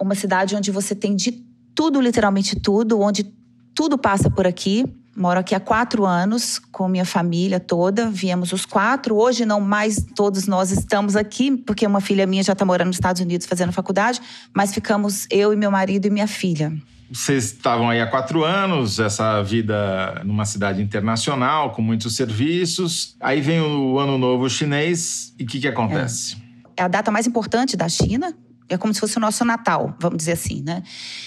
uma 0.00 0.14
cidade 0.14 0.56
onde 0.56 0.70
você 0.70 0.94
tem 0.94 1.14
de 1.14 1.44
tudo, 1.74 2.00
literalmente 2.00 2.58
tudo, 2.58 3.02
onde 3.02 3.22
tudo 3.74 3.98
passa 3.98 4.30
por 4.30 4.46
aqui. 4.46 4.86
Moro 5.14 5.40
aqui 5.40 5.54
há 5.54 5.60
quatro 5.60 6.06
anos 6.06 6.58
com 6.58 6.88
minha 6.88 7.04
família 7.04 7.60
toda. 7.60 8.08
Viemos 8.08 8.50
os 8.50 8.64
quatro. 8.64 9.14
Hoje 9.14 9.44
não 9.44 9.60
mais 9.60 10.02
todos 10.14 10.46
nós 10.46 10.70
estamos 10.70 11.16
aqui, 11.16 11.54
porque 11.54 11.86
uma 11.86 12.00
filha 12.00 12.26
minha 12.26 12.42
já 12.42 12.54
está 12.54 12.64
morando 12.64 12.86
nos 12.86 12.96
Estados 12.96 13.20
Unidos 13.20 13.46
fazendo 13.46 13.72
faculdade, 13.72 14.22
mas 14.54 14.72
ficamos 14.72 15.26
eu 15.30 15.52
e 15.52 15.56
meu 15.56 15.70
marido 15.70 16.06
e 16.06 16.10
minha 16.10 16.26
filha. 16.26 16.72
Vocês 17.10 17.52
estavam 17.52 17.88
aí 17.88 18.00
há 18.00 18.06
quatro 18.06 18.44
anos, 18.44 18.98
essa 18.98 19.42
vida 19.42 20.22
numa 20.24 20.44
cidade 20.44 20.82
internacional, 20.82 21.70
com 21.70 21.80
muitos 21.80 22.16
serviços. 22.16 23.16
Aí 23.20 23.40
vem 23.40 23.60
o 23.60 23.98
Ano 23.98 24.18
Novo 24.18 24.48
Chinês 24.50 25.32
e 25.38 25.44
o 25.44 25.46
que, 25.46 25.60
que 25.60 25.68
acontece? 25.68 26.36
É. 26.76 26.82
é 26.82 26.84
a 26.84 26.88
data 26.88 27.10
mais 27.10 27.26
importante 27.26 27.76
da 27.76 27.88
China, 27.88 28.34
é 28.68 28.76
como 28.76 28.92
se 28.92 29.00
fosse 29.00 29.16
o 29.16 29.20
nosso 29.20 29.44
Natal, 29.44 29.94
vamos 30.00 30.18
dizer 30.18 30.32
assim, 30.32 30.62
né? 30.62 30.82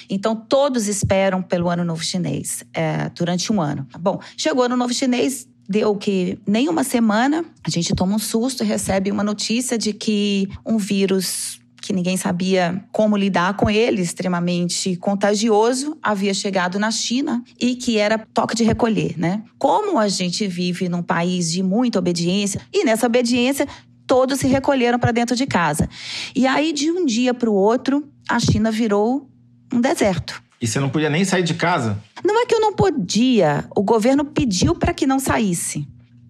Então, 0.10 0.36
todos 0.36 0.88
esperam 0.88 1.42
pelo 1.42 1.70
Ano 1.70 1.86
Novo 1.86 2.04
Chinês 2.04 2.64
é, 2.74 3.10
durante 3.10 3.52
um 3.52 3.62
ano. 3.62 3.88
Bom, 4.00 4.20
chegou 4.36 4.64
o 4.64 4.66
Ano 4.66 4.76
Novo 4.76 4.94
Chinês, 4.94 5.48
deu 5.68 5.96
que 5.96 6.38
nem 6.46 6.68
uma 6.68 6.84
semana, 6.84 7.46
a 7.64 7.70
gente 7.70 7.94
toma 7.96 8.16
um 8.16 8.20
susto 8.20 8.64
e 8.64 8.68
recebe 8.68 9.10
uma 9.12 9.24
notícia 9.24 9.78
de 9.78 9.94
que 9.94 10.50
um 10.66 10.78
vírus 10.78 11.59
que 11.90 11.94
ninguém 11.94 12.18
sabia 12.18 12.86
como 12.92 13.18
lidar 13.18 13.56
com 13.56 13.68
ele, 13.68 14.00
extremamente 14.00 14.96
contagioso, 14.98 15.98
havia 16.04 16.36
chegado 16.36 16.78
na 16.78 16.92
China 16.92 17.44
e 17.60 17.76
que 17.76 17.98
era 17.98 18.20
toque 18.32 18.54
de 18.54 18.64
recolher, 18.64 19.18
né? 19.18 19.42
Como 19.58 19.98
a 19.98 20.08
gente 20.08 20.46
vive 20.46 20.88
num 20.88 21.02
país 21.02 21.52
de 21.52 21.64
muita 21.64 21.98
obediência 21.98 22.62
e 22.72 22.84
nessa 22.84 23.08
obediência 23.08 23.68
todos 24.06 24.40
se 24.40 24.46
recolheram 24.46 25.00
para 25.00 25.12
dentro 25.12 25.36
de 25.36 25.48
casa. 25.48 25.90
E 26.36 26.46
aí 26.46 26.72
de 26.72 26.92
um 26.92 27.08
dia 27.08 27.34
para 27.34 27.50
o 27.50 27.56
outro, 27.56 28.08
a 28.30 28.40
China 28.40 28.70
virou 28.70 29.28
um 29.74 29.82
deserto. 29.82 30.44
E 30.62 30.68
você 30.68 30.80
não 30.80 30.90
podia 30.90 31.10
nem 31.10 31.26
sair 31.26 31.42
de 31.42 31.56
casa? 31.56 31.98
Não 32.24 32.40
é 32.40 32.46
que 32.46 32.54
eu 32.54 32.62
não 32.62 32.74
podia, 32.74 33.66
o 33.76 33.82
governo 33.82 34.24
pediu 34.24 34.76
para 34.76 34.94
que 34.94 35.08
não 35.08 35.18
saísse. 35.18 35.88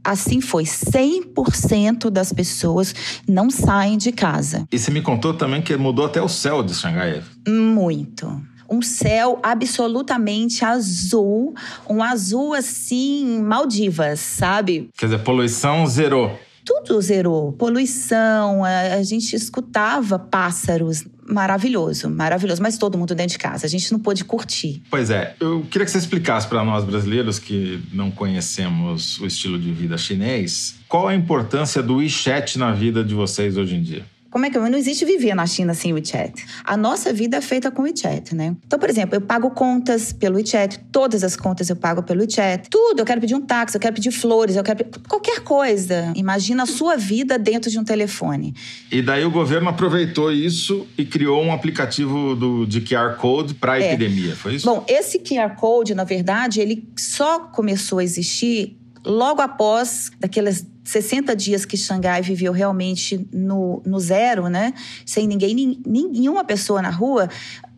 Assim 0.09 0.41
foi, 0.41 0.63
100% 0.63 2.09
das 2.09 2.33
pessoas 2.33 2.95
não 3.27 3.51
saem 3.51 3.95
de 3.95 4.11
casa. 4.11 4.67
E 4.71 4.79
você 4.79 4.89
me 4.89 5.03
contou 5.03 5.35
também 5.35 5.61
que 5.61 5.77
mudou 5.77 6.05
até 6.05 6.19
o 6.19 6.27
céu 6.27 6.63
de 6.63 6.73
Xangai. 6.73 7.21
Muito 7.47 8.41
um 8.71 8.83
céu 8.83 9.39
absolutamente 9.41 10.63
azul, 10.63 11.55
um 11.89 12.03
azul 12.03 12.53
assim, 12.53 13.41
Maldivas, 13.41 14.19
sabe? 14.19 14.91
Quer 14.95 15.07
dizer, 15.07 15.23
poluição 15.23 15.87
zerou 15.87 16.37
tudo 16.69 17.01
zerou. 17.01 17.51
Poluição, 17.53 18.63
a, 18.63 18.93
a, 18.93 19.03
gente 19.03 19.35
escutava 19.35 20.19
pássaros. 20.19 21.03
Maravilhoso, 21.29 22.09
maravilhoso. 22.09 22.61
Mas 22.61 22.77
todo 22.77 22.97
mundo 22.97 23.13
dentro 23.13 23.33
de 23.33 23.37
casa. 23.37 23.65
A 23.65 23.69
gente 23.69 23.91
não 23.91 23.99
pôde 23.99 24.25
curtir. 24.25 24.81
Pois 24.89 25.09
é. 25.09 25.35
Eu 25.39 25.65
queria 25.69 25.85
que 25.85 25.91
você 25.91 25.99
explicasse 25.99 26.47
para 26.47 26.63
nós 26.63 26.83
brasileiros 26.83 27.37
que 27.37 27.81
não 27.93 28.09
conhecemos 28.09 29.19
o 29.19 29.25
estilo 29.25 29.59
de 29.59 29.71
vida 29.71 29.97
chinês, 29.97 30.75
qual 30.87 31.07
a 31.07 31.15
importância 31.15 31.83
do 31.83 31.97
WeChat 31.97 32.57
na 32.57 32.71
vida 32.71 33.03
de 33.03 33.13
vocês 33.13 33.57
hoje 33.57 33.75
em 33.75 33.81
dia? 33.81 34.05
Como 34.29 34.45
é 34.45 34.49
que 34.49 34.59
não 34.59 34.77
existe 34.77 35.05
viver 35.05 35.33
na 35.33 35.47
China 35.47 35.73
sem 35.73 35.91
WeChat? 35.91 36.45
A 36.63 36.77
nossa 36.77 37.11
vida 37.11 37.37
é 37.37 37.41
feita 37.41 37.71
com 37.71 37.81
WeChat, 37.81 38.35
né? 38.35 38.55
Então, 38.65 38.77
por 38.77 38.89
exemplo, 38.89 39.15
eu 39.15 39.21
pago 39.21 39.49
contas 39.51 40.13
pelo 40.13 40.35
WeChat, 40.35 40.79
todas 40.91 41.23
as 41.23 41.35
contas 41.35 41.69
eu 41.69 41.75
pago 41.75 42.03
pelo 42.03 42.21
WeChat. 42.21 42.69
Tudo, 42.69 42.99
eu 42.99 43.05
quero 43.05 43.19
pedir 43.19 43.35
um 43.35 43.41
táxi, 43.41 43.75
eu 43.75 43.81
quero 43.81 43.95
pedir 43.95 44.11
flores, 44.11 44.55
eu 44.55 44.63
quero 44.63 44.85
qualquer 45.07 45.39
coisa. 45.39 46.13
Imagina 46.15 46.63
a 46.63 46.65
sua 46.67 46.95
vida 46.95 47.39
dentro 47.39 47.71
de 47.71 47.79
um 47.79 47.83
telefone. 47.83 48.53
E 48.91 49.01
daí 49.01 49.25
o 49.25 49.31
governo 49.31 49.69
aproveitou 49.69 50.31
isso 50.31 50.87
e 50.97 51.03
criou 51.03 51.43
um 51.43 51.51
aplicativo 51.51 52.35
do, 52.35 52.65
de 52.65 52.81
QR 52.81 53.15
Code 53.15 53.55
para 53.55 53.73
a 53.73 53.81
é. 53.81 53.93
epidemia, 53.93 54.35
foi 54.35 54.55
isso? 54.55 54.65
Bom, 54.65 54.85
esse 54.87 55.19
QR 55.19 55.55
Code, 55.55 55.95
na 55.95 56.03
verdade, 56.03 56.61
ele 56.61 56.87
só 56.95 57.39
começou 57.39 57.97
a 57.99 58.03
existir 58.03 58.78
logo 59.05 59.41
após 59.41 60.11
daqueles 60.19 60.65
60 60.83 61.35
dias 61.35 61.65
que 61.65 61.77
Xangai 61.77 62.21
viveu 62.21 62.51
realmente 62.51 63.27
no, 63.31 63.81
no 63.85 63.99
zero, 63.99 64.47
né? 64.47 64.73
Sem 65.05 65.27
ninguém, 65.27 65.79
nenhuma 65.85 66.43
pessoa 66.43 66.81
na 66.81 66.89
rua, 66.89 67.29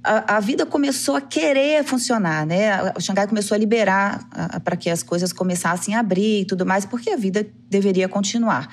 a, 0.04 0.38
a, 0.38 0.40
vida 0.40 0.66
começou 0.66 1.16
a 1.16 1.22
querer 1.22 1.84
funcionar, 1.84 2.46
né? 2.46 2.92
O 2.98 3.02
Xangai 3.02 3.28
começou 3.28 3.56
a 3.56 3.58
liberar 3.58 4.28
para 4.64 4.76
que 4.76 4.90
as 4.90 5.04
coisas 5.04 5.32
começassem 5.34 5.96
a 5.96 6.00
abrir 6.00 6.42
e 6.42 6.46
tudo 6.46 6.66
mais, 6.66 6.86
porque 6.86 7.10
a 7.10 7.18
vida 7.18 7.46
deveria 7.70 8.08
continuar. 8.08 8.70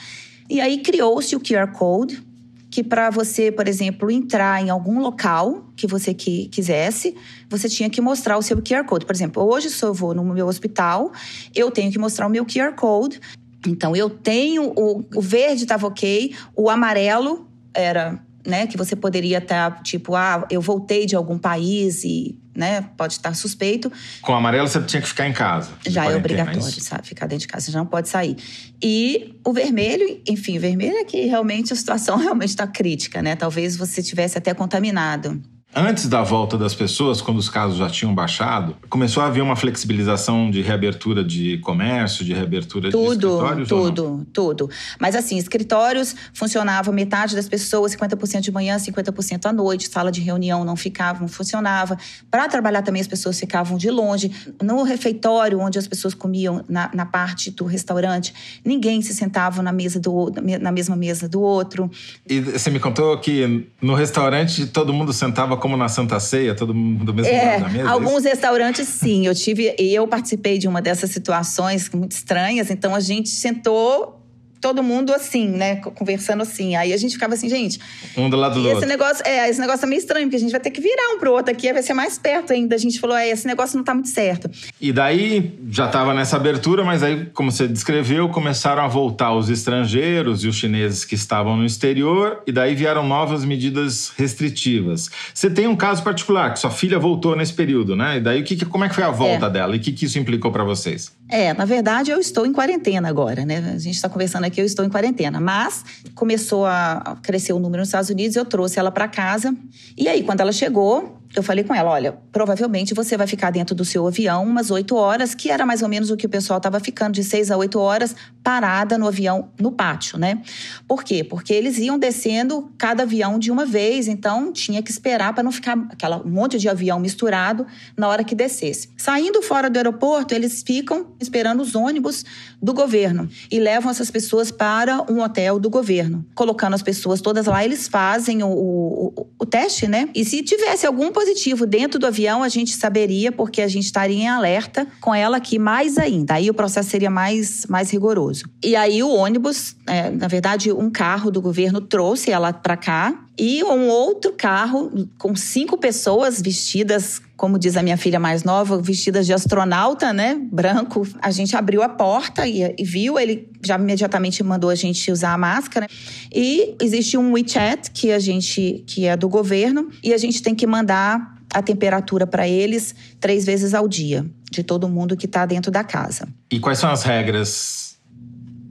E 0.49 0.61
aí 0.61 0.79
criou-se 0.79 1.37
o 1.37 1.41
QR 1.41 1.73
Code, 1.73 2.23
que 2.71 2.85
para 2.85 3.11
você, 3.11 3.51
por 3.51 3.67
exemplo, 3.67 4.11
entrar 4.11 4.63
em 4.63 4.71
algum 4.71 5.01
local 5.01 5.67
que 5.77 5.87
você 5.87 6.13
que, 6.13 6.49
quisesse, 6.49 7.17
você 7.49 7.69
tinha 7.69 7.89
que 7.89 8.01
mostrar 8.01 8.37
o 8.37 8.43
seu 8.43 8.61
QR 8.63 8.85
Code. 8.85 9.07
Por 9.07 9.15
exemplo, 9.15 9.43
hoje 9.43 9.71
se 9.71 9.85
eu 9.85 9.95
vou 9.95 10.15
no 10.15 10.25
meu 10.25 10.47
hospital, 10.47 11.11
eu 11.55 11.71
tenho 11.71 11.91
que 11.91 11.99
mostrar 11.99 12.27
o 12.27 12.31
meu 12.31 12.45
QR 12.45 12.75
Code. 12.75 13.21
Então, 13.67 13.97
eu 13.97 14.11
tenho 14.11 14.73
o, 14.77 15.05
o 15.15 15.21
verde 15.21 15.63
estava 15.63 15.87
ok, 15.87 16.35
o 16.55 16.69
amarelo 16.69 17.49
era, 17.75 18.23
né, 18.49 18.67
que 18.67 18.79
você 18.79 18.97
poderia 18.97 19.39
estar, 19.39 19.71
tá, 19.71 19.83
tipo, 19.83 20.15
ah, 20.15 20.47
eu 20.51 20.61
voltei 20.61 21.05
de 21.05 21.15
algum 21.15 21.39
país 21.39 22.03
e, 22.03 22.39
né, 22.57 22.81
pode 22.97 23.13
estar 23.13 23.35
suspeito. 23.35 23.93
Com 24.23 24.33
o 24.33 24.35
amarelo 24.35 24.67
você 24.67 24.81
tinha 24.83 25.03
que 25.03 25.09
ficar 25.09 25.29
em 25.29 25.35
casa. 25.35 25.71
Já 25.87 26.11
é 26.11 26.17
obrigatório, 26.17 26.59
é 26.59 26.81
sabe? 26.81 27.07
Ficar 27.07 27.27
dentro 27.27 27.43
de 27.43 27.49
casa, 27.49 27.67
você 27.67 27.73
já 27.73 27.79
não 27.79 27.87
pode 27.87 28.09
sair. 28.09 28.37
E 28.83 29.39
o 29.45 29.53
vermelho, 29.53 30.23
enfim, 30.27 30.57
o 30.57 30.61
vermelho 30.61 30.97
é 30.97 31.05
que 31.05 31.27
realmente 31.27 31.75
a 31.75 31.77
situação 31.77 32.17
realmente 32.19 32.49
está 32.49 32.67
crítica, 32.67 33.21
né? 33.21 33.37
Talvez 33.37 33.77
você 33.77 34.03
tivesse 34.03 34.39
até 34.39 34.55
contaminado. 34.55 35.43
Antes 35.75 36.09
da 36.09 36.23
volta 36.23 36.57
das 36.57 36.75
pessoas, 36.75 37.21
quando 37.21 37.37
os 37.37 37.51
casos 37.51 37.77
já 37.77 37.91
tinham 37.91 38.15
baixado, 38.15 38.75
começou 38.89 39.23
a 39.23 39.27
haver 39.27 39.43
uma 39.43 39.55
flexibilização 39.55 40.51
de 40.51 40.63
reabertura 40.63 41.23
de 41.23 41.59
comércio, 41.59 42.25
de 42.25 42.33
reabertura 42.33 42.91
tudo, 42.91 43.05
de 43.05 43.27
escritórios? 43.27 43.69
Tudo, 43.69 44.27
tudo. 44.33 44.71
Mas 44.99 45.15
assim, 45.15 45.37
escritórios 45.37 46.17
funcionavam 46.33 46.93
metade 46.93 47.37
das 47.37 47.47
pessoas, 47.47 47.95
50% 47.95 48.41
de 48.41 48.51
manhã, 48.51 48.79
50% 48.79 49.45
à 49.45 49.53
noite, 49.53 49.89
sala 49.89 50.11
de 50.11 50.23
reunião 50.23 50.65
não 50.65 50.75
ficava, 50.75 51.21
não 51.21 51.29
funcionava. 51.29 51.99
Para 52.31 52.49
trabalhar 52.49 52.81
também 52.81 53.03
as 53.03 53.07
pessoas 53.07 53.39
ficavam 53.39 53.77
de 53.77 53.91
longe. 53.91 54.33
No 54.63 54.83
refeitório, 54.85 55.61
onde 55.61 55.79
as 55.79 55.87
pessoas 55.87 56.15
comiam 56.15 56.65
na, 56.67 56.91
na 56.95 57.05
parte 57.05 57.51
do 57.51 57.67
restaurante, 57.67 58.33
ninguém 58.65 59.03
se 59.03 59.13
sentava 59.13 59.63
na 59.63 59.71
mesa 59.71 60.01
do 60.01 60.33
na 60.61 60.73
mesma 60.73 60.97
mesa 60.97 61.29
do 61.29 61.43
outro. 61.43 61.91
E 62.27 62.41
você 62.41 62.71
me 62.71 62.81
contou 62.81 63.19
que 63.19 63.69
no 63.83 63.95
restaurante 63.95 64.67
todo 64.67 64.95
mundo 64.95 65.13
sentava 65.13 65.58
como 65.59 65.77
na 65.77 65.89
Santa 65.89 66.19
Ceia, 66.21 66.55
todo 66.55 66.75
mundo 66.75 67.05
do 67.05 67.15
mesmo 67.15 67.33
é, 67.33 67.53
lado 67.53 67.63
da 67.63 67.69
mesa? 67.69 67.89
É 67.89 67.93
alguns 67.93 68.25
é 68.25 68.31
restaurantes, 68.31 68.89
sim. 68.89 69.27
Eu 69.27 69.35
tive, 69.35 69.75
eu 69.79 70.07
participei 70.07 70.59
de 70.59 70.67
uma 70.67 70.81
dessas 70.81 71.11
situações 71.11 71.91
muito 71.91 72.13
estranhas. 72.13 72.71
Então 72.71 72.95
a 72.95 73.01
gente 73.01 73.29
sentou 73.29 74.18
todo 74.61 74.83
mundo 74.83 75.13
assim, 75.13 75.49
né? 75.49 75.77
Conversando 75.77 76.43
assim. 76.43 76.77
Aí 76.77 76.93
a 76.93 76.97
gente 76.97 77.13
ficava 77.13 77.35
assim, 77.35 77.49
gente. 77.49 77.79
Um 78.17 78.29
do 78.29 78.37
lado 78.37 78.55
do 78.55 78.67
esse 78.67 78.75
outro. 78.75 78.89
Negócio, 78.89 79.23
é, 79.27 79.49
esse 79.49 79.61
negócio 79.61 79.85
é 79.85 79.89
meio 79.89 80.01
estranho, 80.01 80.27
porque 80.27 80.37
a 80.37 80.41
gente 80.41 80.51
vai 80.51 80.61
ter 80.61 80.71
que 80.71 80.81
virar 80.81 81.15
um 81.15 81.19
pro 81.19 81.33
outro 81.33 81.53
aqui, 81.53 81.73
vai 81.73 81.83
ser 81.83 81.95
mais 81.95 82.19
perto 82.19 82.53
ainda. 82.53 82.75
A 82.75 82.79
gente 82.79 82.99
falou, 82.99 83.17
é, 83.17 83.29
esse 83.29 83.47
negócio 83.47 83.77
não 83.77 83.85
tá 83.85 83.95
muito 83.95 84.09
certo. 84.09 84.51
E 84.81 84.93
daí 84.93 85.59
já 85.71 85.89
tava 85.89 86.15
nessa 86.15 86.37
abertura, 86.37 86.85
mas 86.85 87.03
aí, 87.03 87.27
como 87.33 87.51
você 87.51 87.69
descreveu, 87.69 88.29
começaram 88.29 88.83
a 88.83 88.89
voltar 88.89 89.35
os 89.35 89.49
estrangeiros 89.49 90.45
e 90.45 90.49
os 90.49 90.57
chineses 90.57 91.05
que 91.05 91.15
estavam 91.15 91.57
no 91.57 91.65
exterior, 91.65 92.43
e 92.47 92.53
daí 92.53 92.75
vieram 92.75 93.07
novas 93.07 93.45
medidas 93.45 94.13
restritivas. 94.17 95.11
Você 95.33 95.51
tem 95.51 95.67
um 95.67 95.77
caso 95.77 96.03
particular, 96.03 96.53
que 96.53 96.59
sua 96.59 96.71
filha 96.71 96.99
voltou 96.99 97.37
nesse 97.37 97.53
período, 97.53 97.95
né? 97.95 98.19
E 98.19 98.21
daí, 98.21 98.41
o 98.41 98.45
que, 98.45 98.65
como 98.65 98.85
é 98.85 98.89
que 98.89 98.95
foi 98.95 99.05
a 99.05 99.11
volta 99.11 99.47
é. 99.47 99.51
dela? 99.51 99.75
E 99.75 99.79
o 99.79 99.81
que, 99.81 99.93
que 99.93 100.05
isso 100.05 100.19
implicou 100.19 100.51
para 100.51 100.65
vocês? 100.65 101.18
É, 101.31 101.53
na 101.53 101.65
verdade, 101.65 102.11
eu 102.11 102.19
estou 102.19 102.47
em 102.47 102.53
quarentena 102.53 103.09
agora, 103.09 103.45
né? 103.45 103.59
A 103.75 103.79
gente 103.79 103.97
está 103.97 104.09
conversando 104.09 104.45
aqui, 104.45 104.61
eu 104.61 104.65
estou 104.65 104.85
em 104.85 104.89
quarentena. 104.89 105.41
Mas 105.41 105.85
começou 106.15 106.65
a 106.65 107.19
crescer 107.23 107.53
o 107.53 107.59
número 107.59 107.81
nos 107.81 107.89
Estados 107.89 108.09
Unidos, 108.09 108.37
eu 108.37 108.45
trouxe 108.45 108.79
ela 108.79 108.91
para 108.91 109.07
casa. 109.07 109.55
E 109.97 110.09
aí, 110.09 110.23
quando 110.23 110.41
ela 110.41 110.53
chegou, 110.53 111.18
eu 111.35 111.43
falei 111.43 111.65
com 111.65 111.75
ela: 111.75 111.91
olha, 111.91 112.17
provavelmente 112.33 112.95
você 112.95 113.17
vai 113.17 113.27
ficar 113.27 113.51
dentro 113.51 113.75
do 113.75 113.85
seu 113.85 114.07
avião 114.07 114.45
umas 114.45 114.71
oito 114.71 114.97
horas, 114.97 115.35
que 115.35 115.51
era 115.51 115.67
mais 115.67 115.83
ou 115.83 115.89
menos 115.89 116.11
o 116.11 116.17
que 116.17 116.27
o 116.27 116.29
pessoal 116.29 116.59
estava 116.59 116.81
ficando, 116.81 117.13
de 117.15 117.25
seis 117.25 117.51
a 117.51 117.57
oito 117.57 117.79
horas, 117.79 118.15
parada 118.43 118.97
no 118.97 119.07
avião, 119.07 119.51
no 119.61 119.71
pátio, 119.71 120.19
né? 120.19 120.41
Por 120.87 121.05
quê? 121.05 121.23
Porque 121.23 121.53
eles 121.53 121.79
iam 121.79 121.99
descendo 121.99 122.73
cada 122.79 123.03
avião 123.03 123.39
de 123.39 123.51
uma 123.51 123.67
vez, 123.67 124.09
então 124.09 124.53
tinha 124.53 124.83
que 124.83 124.91
esperar 124.91 125.35
para 125.35 125.43
não 125.43 125.53
ficar 125.53 125.77
aquela 125.91 126.23
monte 126.25 126.59
de 126.59 126.69
avião 126.69 126.99
misturado 126.99 127.67
na 127.97 128.09
hora 128.09 128.25
que 128.25 128.35
descesse. 128.35 128.91
Saindo 128.97 129.43
fora 129.43 129.69
do 129.69 129.77
aeroporto, 129.77 130.35
eles 130.35 130.63
ficam 130.63 131.09
esperando 131.21 131.61
os 131.61 131.75
ônibus 131.75 132.25
do 132.61 132.73
governo 132.73 133.29
e 133.51 133.61
levam 133.61 133.91
essas 133.91 134.11
pessoas 134.11 134.51
para 134.51 135.05
um 135.11 135.21
hotel 135.21 135.59
do 135.59 135.69
governo. 135.69 136.25
Colocando 136.35 136.75
as 136.75 136.83
pessoas 136.83 137.21
todas 137.21 137.47
lá, 137.47 137.65
eles 137.65 137.87
fazem 137.89 138.43
o, 138.43 138.49
o, 138.49 139.27
o 139.39 139.47
teste, 139.47 139.87
né? 139.87 140.09
E 140.15 140.25
se 140.25 140.43
tivesse 140.43 140.87
algum 140.87 141.13
positivo 141.19 141.67
dentro 141.67 141.99
do 141.99 142.07
avião, 142.07 142.45
a 142.45 142.49
gente 142.49 142.77
saberia, 142.77 143.33
porque 143.33 143.61
a 143.61 143.67
gente 143.67 143.87
estaria 143.87 144.17
em 144.17 144.29
alerta 144.29 144.87
com 145.01 145.13
ela 145.13 145.39
aqui 145.39 145.59
mais 145.59 145.99
ainda. 145.99 146.35
Aí 146.35 146.49
o 146.49 146.55
processo 146.55 146.91
seria 146.91 147.11
mais, 147.11 147.67
mais 147.67 147.91
rigoroso. 147.91 148.45
E 148.63 148.77
aí 148.77 149.03
o 149.03 149.11
ônibus, 149.11 149.75
é, 149.85 150.11
na 150.11 150.29
verdade, 150.29 150.71
um 150.71 150.89
carro 150.89 151.29
do 151.29 151.43
governo 151.43 151.81
trouxe 151.81 152.31
ela 152.31 152.53
para 152.53 152.77
cá 152.77 153.21
e 153.37 153.65
um 153.65 153.89
outro 153.89 154.33
carro 154.33 155.09
com 155.19 155.35
cinco 155.35 155.77
pessoas 155.77 156.41
vestidas, 156.41 157.21
como 157.39 157.57
diz 157.57 157.77
a 157.77 157.83
minha 157.85 157.97
filha 157.97 158.19
mais 158.19 158.43
nova, 158.43 158.83
vestidas 158.83 159.25
de 159.25 159.33
astronauta, 159.33 160.13
né? 160.13 160.37
Branco. 160.51 161.07
A 161.23 161.31
gente 161.31 161.57
abriu 161.57 161.83
a 161.83 161.89
porta 161.89 162.49
e, 162.49 162.75
e, 162.77 162.85
viu, 162.85 163.17
ele 163.17 163.49
já 163.65 163.79
imediatamente 163.79 164.43
mandou 164.43 164.69
a 164.69 164.75
gente 164.75 165.11
usar 165.13 165.35
a 165.35 165.39
máscara. 165.39 165.87
E 166.35 166.75
existe 166.83 167.17
um 167.17 167.33
WeChat 167.33 167.93
que 167.93 168.11
a 168.11 168.19
gente 168.19 168.83
que 168.89 169.07
é 169.07 169.17
do 169.17 169.29
governo 169.29 169.89
e 170.03 170.13
a 170.13 170.19
gente 170.19 170.43
tem 170.43 170.53
que 170.53 170.67
mandar 170.67 171.39
a 171.55 171.63
temperatura 171.63 172.27
para 172.27 172.47
eles 172.49 172.93
três 173.21 173.47
vezes 173.47 173.73
ao 173.73 173.87
dia, 173.87 174.27
de 174.51 174.65
todo 174.65 174.89
mundo 174.89 175.17
que 175.17 175.27
está 175.27 175.47
dentro 175.47 175.71
da 175.71 175.85
casa. 175.85 176.27
E 176.51 176.59
quais 176.59 176.81
são 176.81 176.91
as 176.91 177.05
regras? 177.05 177.97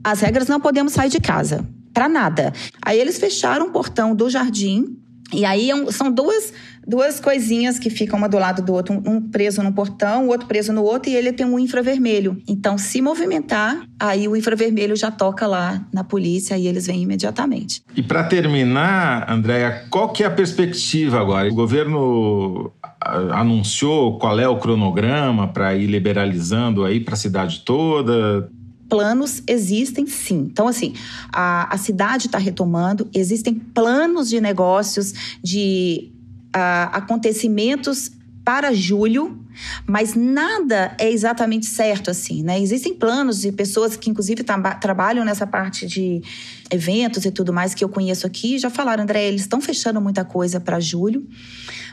As 0.04 0.20
regras 0.20 0.46
não 0.46 0.60
podemos 0.60 0.92
sair 0.92 1.08
de 1.08 1.20
casa 1.20 1.66
para 1.94 2.06
nada. 2.06 2.52
Aí 2.82 3.00
eles 3.00 3.18
fecharam 3.18 3.68
o 3.68 3.70
portão 3.70 4.14
do 4.14 4.28
jardim 4.28 4.98
e 5.32 5.44
aí 5.44 5.70
é 5.70 5.92
são 5.92 6.10
duas, 6.10 6.52
duas 6.88 7.20
coisinhas 7.20 7.78
que 7.78 7.90
ficam 7.90 8.18
uma 8.18 8.28
do 8.30 8.38
lado 8.38 8.62
do 8.62 8.72
outro, 8.72 8.94
um 9.06 9.20
preso 9.20 9.62
no 9.62 9.70
portão, 9.72 10.24
o 10.24 10.28
outro 10.28 10.48
preso 10.48 10.72
no 10.72 10.82
outro, 10.82 11.10
e 11.10 11.14
ele 11.14 11.34
tem 11.34 11.44
um 11.44 11.58
infravermelho. 11.58 12.40
Então, 12.48 12.78
se 12.78 13.02
movimentar, 13.02 13.86
aí 14.00 14.26
o 14.26 14.34
infravermelho 14.34 14.96
já 14.96 15.10
toca 15.10 15.46
lá 15.46 15.86
na 15.92 16.02
polícia 16.02 16.56
e 16.56 16.66
eles 16.66 16.86
vêm 16.86 17.02
imediatamente. 17.02 17.82
E 17.94 18.02
para 18.02 18.24
terminar, 18.24 19.30
Andréia, 19.30 19.84
qual 19.90 20.08
que 20.10 20.22
é 20.22 20.26
a 20.26 20.30
perspectiva 20.30 21.20
agora? 21.20 21.46
O 21.50 21.54
governo 21.54 22.72
anunciou 23.32 24.18
qual 24.18 24.40
é 24.40 24.48
o 24.48 24.58
cronograma 24.58 25.48
para 25.48 25.74
ir 25.74 25.86
liberalizando 25.86 26.84
aí 26.84 27.00
para 27.00 27.14
a 27.14 27.18
cidade 27.18 27.62
toda? 27.66 28.48
planos 28.88 29.42
existem 29.46 30.06
sim. 30.06 30.48
Então, 30.50 30.66
assim, 30.66 30.94
a, 31.30 31.74
a 31.74 31.76
cidade 31.76 32.24
está 32.24 32.38
retomando, 32.38 33.06
existem 33.12 33.54
planos 33.54 34.30
de 34.30 34.40
negócios, 34.40 35.12
de 35.42 36.10
uh, 36.54 36.90
acontecimentos 36.92 38.10
para 38.44 38.72
julho, 38.72 39.44
mas 39.86 40.14
nada 40.14 40.96
é 40.98 41.10
exatamente 41.10 41.66
certo 41.66 42.10
assim, 42.10 42.42
né? 42.42 42.58
Existem 42.58 42.94
planos 42.94 43.40
de 43.42 43.52
pessoas 43.52 43.94
que 43.94 44.08
inclusive 44.08 44.42
tra 44.42 44.74
trabalham 44.76 45.22
nessa 45.22 45.46
parte 45.46 45.86
de 45.86 46.22
eventos 46.70 47.26
e 47.26 47.30
tudo 47.30 47.52
mais 47.52 47.74
que 47.74 47.84
eu 47.84 47.90
conheço 47.90 48.26
aqui, 48.26 48.58
já 48.58 48.70
falaram, 48.70 49.02
André, 49.02 49.26
eles 49.26 49.42
estão 49.42 49.60
fechando 49.60 50.00
muita 50.00 50.24
coisa 50.24 50.58
para 50.58 50.80
julho. 50.80 51.28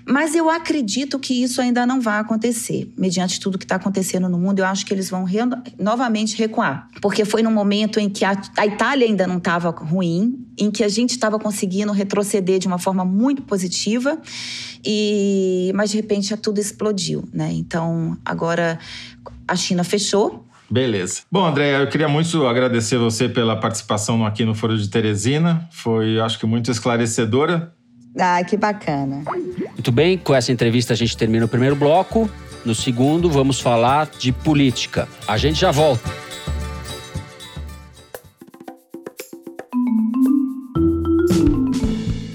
Mas 0.08 0.36
eu 0.36 0.50
acredito 0.50 1.18
que 1.18 1.44
isso 1.44 1.60
ainda 1.60 1.86
não 1.86 2.00
vai 2.00 2.20
acontecer. 2.20 2.91
Mediante 2.96 3.39
tudo 3.39 3.58
que 3.58 3.65
está 3.65 3.76
acontecendo 3.76 4.30
no 4.30 4.38
mundo, 4.38 4.60
eu 4.60 4.65
acho 4.65 4.86
que 4.86 4.94
eles 4.94 5.10
vão 5.10 5.24
re 5.24 5.39
novamente 5.80 6.38
recuar. 6.38 6.88
Porque 7.02 7.26
foi 7.26 7.41
num 7.41 7.52
momento 7.52 8.00
em 8.00 8.10
que 8.10 8.24
a, 8.24 8.39
a 8.56 8.65
Itália 8.68 9.08
ainda 9.08 9.26
não 9.26 9.38
estava 9.38 9.72
ruim, 9.72 10.46
em 10.58 10.70
que 10.70 10.84
a 10.84 10.88
gente 10.88 11.12
estava 11.12 11.39
conseguindo 11.39 11.91
retroceder 11.91 12.60
de 12.60 12.68
uma 12.68 12.78
forma 12.78 13.04
muito 13.04 13.41
positiva, 13.41 14.20
e 14.86 15.72
mas 15.74 15.89
de 15.89 15.98
repente 15.98 16.36
tudo 16.38 16.60
explodiu, 16.60 17.28
né? 17.34 17.52
Então 17.52 18.18
agora 18.24 18.78
a 19.48 19.56
China 19.56 19.84
fechou, 19.84 20.46
Beleza. 20.70 21.22
Bom, 21.32 21.46
André, 21.46 21.80
eu 21.80 21.88
queria 21.88 22.08
muito 22.08 22.48
agradecer 22.48 22.98
você 22.98 23.30
pela 23.30 23.56
participação 23.56 24.26
aqui 24.26 24.44
no 24.44 24.56
Foro 24.56 24.76
de 24.76 24.89
Teresina. 24.89 25.68
Foi, 25.72 26.20
acho 26.20 26.39
que, 26.39 26.46
muito 26.48 26.72
esclarecedora. 26.72 27.72
Ah, 28.20 28.44
que 28.44 28.58
bacana. 28.58 29.24
Muito 29.76 29.92
bem, 29.92 30.18
com 30.18 30.34
essa 30.34 30.54
entrevista 30.54 30.94
a 30.94 30.96
gente 30.96 31.16
termina 31.18 31.46
o 31.46 31.50
primeiro 31.50 31.76
bloco. 31.76 32.30
No 32.64 32.74
segundo, 32.74 33.30
vamos 33.30 33.60
falar 33.60 34.10
de 34.18 34.32
política. 34.32 35.08
A 35.28 35.38
gente 35.38 35.60
já 35.60 35.70
volta. 35.70 36.10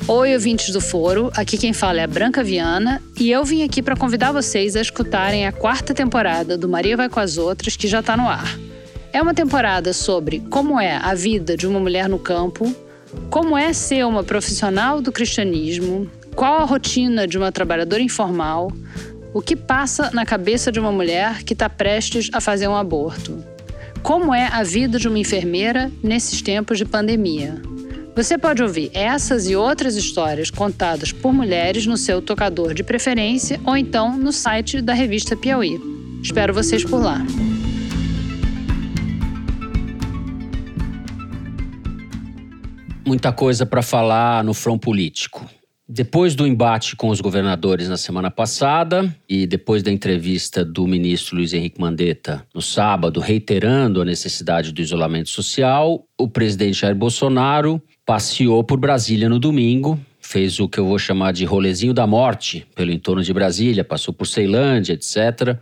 Oi, 0.07 0.35
ouvintes 0.35 0.71
do 0.71 0.83
Foro. 0.83 1.31
Aqui 1.35 1.57
quem 1.57 1.73
fala 1.73 2.01
é 2.01 2.05
a 2.05 2.07
Branca 2.07 2.45
Viana 2.45 3.03
e 3.19 3.31
eu 3.31 3.43
vim 3.43 3.63
aqui 3.63 3.81
para 3.81 3.97
convidar 3.97 4.33
vocês 4.33 4.77
a 4.77 4.81
escutarem 4.83 5.47
a 5.47 5.53
quarta 5.53 5.95
temporada 5.95 6.59
do 6.59 6.69
Maria 6.69 6.97
Vai 6.97 7.09
com 7.09 7.21
as 7.21 7.39
Outras, 7.39 7.75
que 7.75 7.89
já 7.89 8.01
está 8.01 8.17
no 8.17 8.29
ar. 8.29 8.59
É 9.13 9.23
uma 9.23 9.33
temporada 9.33 9.93
sobre 9.95 10.41
como 10.51 10.79
é 10.79 10.97
a 10.97 11.15
vida 11.15 11.57
de 11.57 11.67
uma 11.67 11.81
mulher 11.81 12.09
no 12.09 12.19
campo, 12.19 12.73
como 13.31 13.57
é 13.57 13.73
ser 13.73 14.05
uma 14.05 14.23
profissional 14.23 15.01
do 15.01 15.11
cristianismo? 15.11 16.09
Qual 16.35 16.59
a 16.59 16.65
rotina 16.65 17.27
de 17.27 17.37
uma 17.37 17.53
trabalhadora 17.53 18.03
informal? 18.03 18.73
O 19.33 19.41
que 19.41 19.55
passa 19.55 20.11
na 20.13 20.25
cabeça 20.25 20.73
de 20.73 20.81
uma 20.81 20.91
mulher 20.91 21.43
que 21.45 21.53
está 21.53 21.69
prestes 21.69 22.31
a 22.33 22.41
fazer 22.41 22.69
um 22.69 22.75
aborto? 22.75 23.45
Como 24.03 24.35
é 24.35 24.47
a 24.47 24.63
vida 24.63 24.99
de 24.99 25.07
uma 25.07 25.19
enfermeira 25.19 25.91
nesses 26.03 26.41
tempos 26.41 26.79
de 26.79 26.85
pandemia? 26.85 27.61
Você 28.17 28.37
pode 28.37 28.63
ouvir 28.63 28.91
essas 28.93 29.49
e 29.49 29.55
outras 29.55 29.95
histórias 29.95 30.51
contadas 30.51 31.13
por 31.13 31.33
mulheres 31.33 31.87
no 31.87 31.97
seu 31.97 32.21
tocador 32.21 32.75
de 32.75 32.83
preferência 32.83 33.61
ou 33.65 33.77
então 33.77 34.17
no 34.17 34.33
site 34.33 34.81
da 34.81 34.93
revista 34.93 35.37
Piauí. 35.37 35.81
Espero 36.23 36.53
vocês 36.53 36.85
por 36.85 37.03
lá. 37.03 37.25
muita 43.11 43.33
coisa 43.33 43.67
para 43.67 43.83
falar 43.83 44.45
no 44.45 44.55
front 44.55 44.79
político. 44.79 45.45
Depois 45.93 46.37
do 46.37 46.47
embate 46.47 46.95
com 46.95 47.09
os 47.09 47.21
governadores 47.21 47.89
na 47.89 47.97
semana 47.97 48.31
passada 48.31 49.13
e 49.29 49.45
depois 49.45 49.83
da 49.83 49.91
entrevista 49.91 50.65
do 50.65 50.87
ministro 50.87 51.35
Luiz 51.35 51.53
Henrique 51.53 51.81
Mandetta 51.81 52.47
no 52.55 52.63
sábado, 52.63 53.19
reiterando 53.19 54.01
a 54.01 54.05
necessidade 54.05 54.71
do 54.71 54.81
isolamento 54.81 55.31
social, 55.31 56.07
o 56.17 56.29
presidente 56.29 56.83
Jair 56.83 56.95
Bolsonaro 56.95 57.83
passeou 58.07 58.63
por 58.63 58.79
Brasília 58.79 59.29
no 59.29 59.41
domingo, 59.41 59.99
fez 60.21 60.61
o 60.61 60.69
que 60.69 60.79
eu 60.79 60.87
vou 60.87 60.97
chamar 60.97 61.33
de 61.33 61.45
rolezinho 61.45 61.93
da 61.93 62.07
morte 62.07 62.65
pelo 62.73 62.93
entorno 62.93 63.25
de 63.25 63.33
Brasília, 63.33 63.83
passou 63.83 64.15
por 64.15 64.27
Ceilândia, 64.27 64.93
etc. 64.93 65.59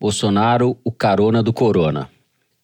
Bolsonaro, 0.00 0.78
o 0.82 0.90
carona 0.90 1.42
do 1.42 1.52
corona. 1.52 2.08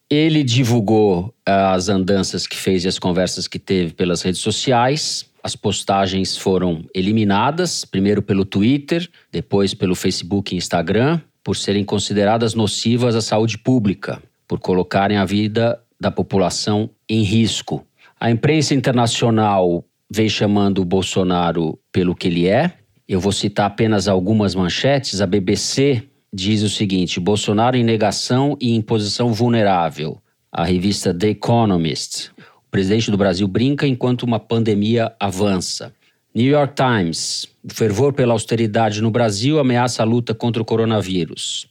Ele 0.09 0.43
divulgou 0.43 1.35
as 1.45 1.91
andanças 1.91 2.47
que 2.47 2.57
fez 2.57 2.87
e 2.87 2.89
as 2.89 2.99
conversas 2.99 3.47
que 3.47 3.59
teve 3.59 3.93
pelas 3.93 4.23
redes 4.23 4.41
sociais. 4.41 5.34
As 5.45 5.55
postagens 5.55 6.39
foram 6.39 6.87
eliminadas, 6.95 7.85
primeiro 7.85 8.23
pelo 8.23 8.47
Twitter, 8.47 9.07
depois 9.31 9.75
pelo 9.75 9.95
Facebook 9.95 10.55
e 10.55 10.57
Instagram, 10.57 11.21
por 11.43 11.55
serem 11.55 11.85
consideradas 11.85 12.55
nocivas 12.55 13.15
à 13.15 13.21
saúde 13.21 13.59
pública, 13.59 14.23
por 14.49 14.59
colocarem 14.59 15.19
a 15.19 15.25
vida 15.27 15.79
da 16.01 16.11
população 16.11 16.89
em 17.07 17.21
risco. 17.21 17.87
A 18.19 18.31
imprensa 18.31 18.75
internacional 18.75 19.85
vem 20.11 20.31
chamando 20.31 20.79
o 20.81 20.85
Bolsonaro 20.85 21.79
pelo 21.93 22.15
que 22.15 22.29
ele 22.29 22.49
é. 22.49 22.79
Eu 23.07 23.21
vou 23.21 23.31
citar 23.31 23.67
apenas 23.67 24.09
algumas 24.09 24.55
manchetes. 24.55 25.21
A 25.21 25.27
BBC 25.27 26.05
diz 26.33 26.63
o 26.63 26.71
seguinte: 26.71 27.21
Bolsonaro 27.21 27.77
em 27.77 27.85
negação 27.85 28.57
e 28.59 28.75
em 28.75 28.81
posição 28.81 29.31
vulnerável. 29.31 30.17
A 30.51 30.65
revista 30.65 31.13
The 31.13 31.29
Economist. 31.29 32.31
Presidente 32.75 33.09
do 33.09 33.17
Brasil 33.17 33.47
brinca 33.47 33.87
enquanto 33.87 34.25
uma 34.25 34.41
pandemia 34.41 35.15
avança. 35.21 35.95
New 36.35 36.51
York 36.51 36.75
Times. 36.75 37.47
O 37.63 37.73
fervor 37.73 38.13
pela 38.13 38.33
austeridade 38.33 39.01
no 39.01 39.13
Brasil 39.13 39.61
ameaça 39.61 40.03
a 40.03 40.05
luta 40.05 40.35
contra 40.35 40.61
o 40.61 40.65
coronavírus. 40.65 41.69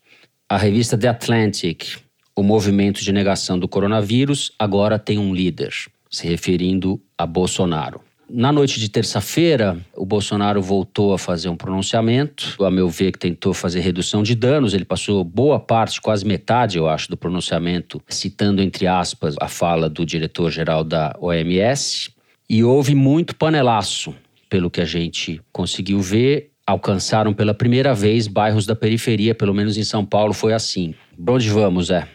A 0.47 0.57
revista 0.57 0.97
The 0.97 1.09
Atlantic. 1.09 1.97
O 2.33 2.41
movimento 2.41 3.03
de 3.03 3.11
negação 3.11 3.59
do 3.59 3.67
coronavírus 3.67 4.53
agora 4.57 4.97
tem 4.97 5.19
um 5.19 5.35
líder 5.35 5.73
se 6.09 6.25
referindo 6.25 7.01
a 7.17 7.25
Bolsonaro. 7.25 7.99
Na 8.29 8.51
noite 8.51 8.79
de 8.79 8.89
terça-feira, 8.89 9.77
o 9.95 10.05
Bolsonaro 10.05 10.61
voltou 10.61 11.13
a 11.13 11.19
fazer 11.19 11.49
um 11.49 11.55
pronunciamento, 11.55 12.55
a 12.63 12.71
meu 12.71 12.89
ver, 12.89 13.11
que 13.11 13.19
tentou 13.19 13.53
fazer 13.53 13.81
redução 13.81 14.23
de 14.23 14.33
danos. 14.33 14.73
Ele 14.73 14.85
passou 14.85 15.23
boa 15.23 15.59
parte, 15.59 16.01
quase 16.01 16.25
metade, 16.25 16.77
eu 16.77 16.87
acho, 16.87 17.09
do 17.09 17.17
pronunciamento, 17.17 18.01
citando, 18.07 18.61
entre 18.61 18.87
aspas, 18.87 19.35
a 19.39 19.47
fala 19.47 19.89
do 19.89 20.05
diretor-geral 20.05 20.83
da 20.83 21.15
OMS. 21.19 22.11
E 22.49 22.63
houve 22.63 22.95
muito 22.95 23.35
panelaço, 23.35 24.15
pelo 24.49 24.69
que 24.69 24.81
a 24.81 24.85
gente 24.85 25.41
conseguiu 25.51 25.99
ver. 25.99 26.51
Alcançaram 26.65 27.33
pela 27.33 27.53
primeira 27.53 27.93
vez 27.93 28.27
bairros 28.27 28.65
da 28.65 28.75
periferia, 28.75 29.35
pelo 29.35 29.53
menos 29.53 29.77
em 29.77 29.83
São 29.83 30.05
Paulo 30.05 30.33
foi 30.33 30.53
assim. 30.53 30.95
Onde 31.27 31.49
vamos, 31.49 31.89
é? 31.89 32.07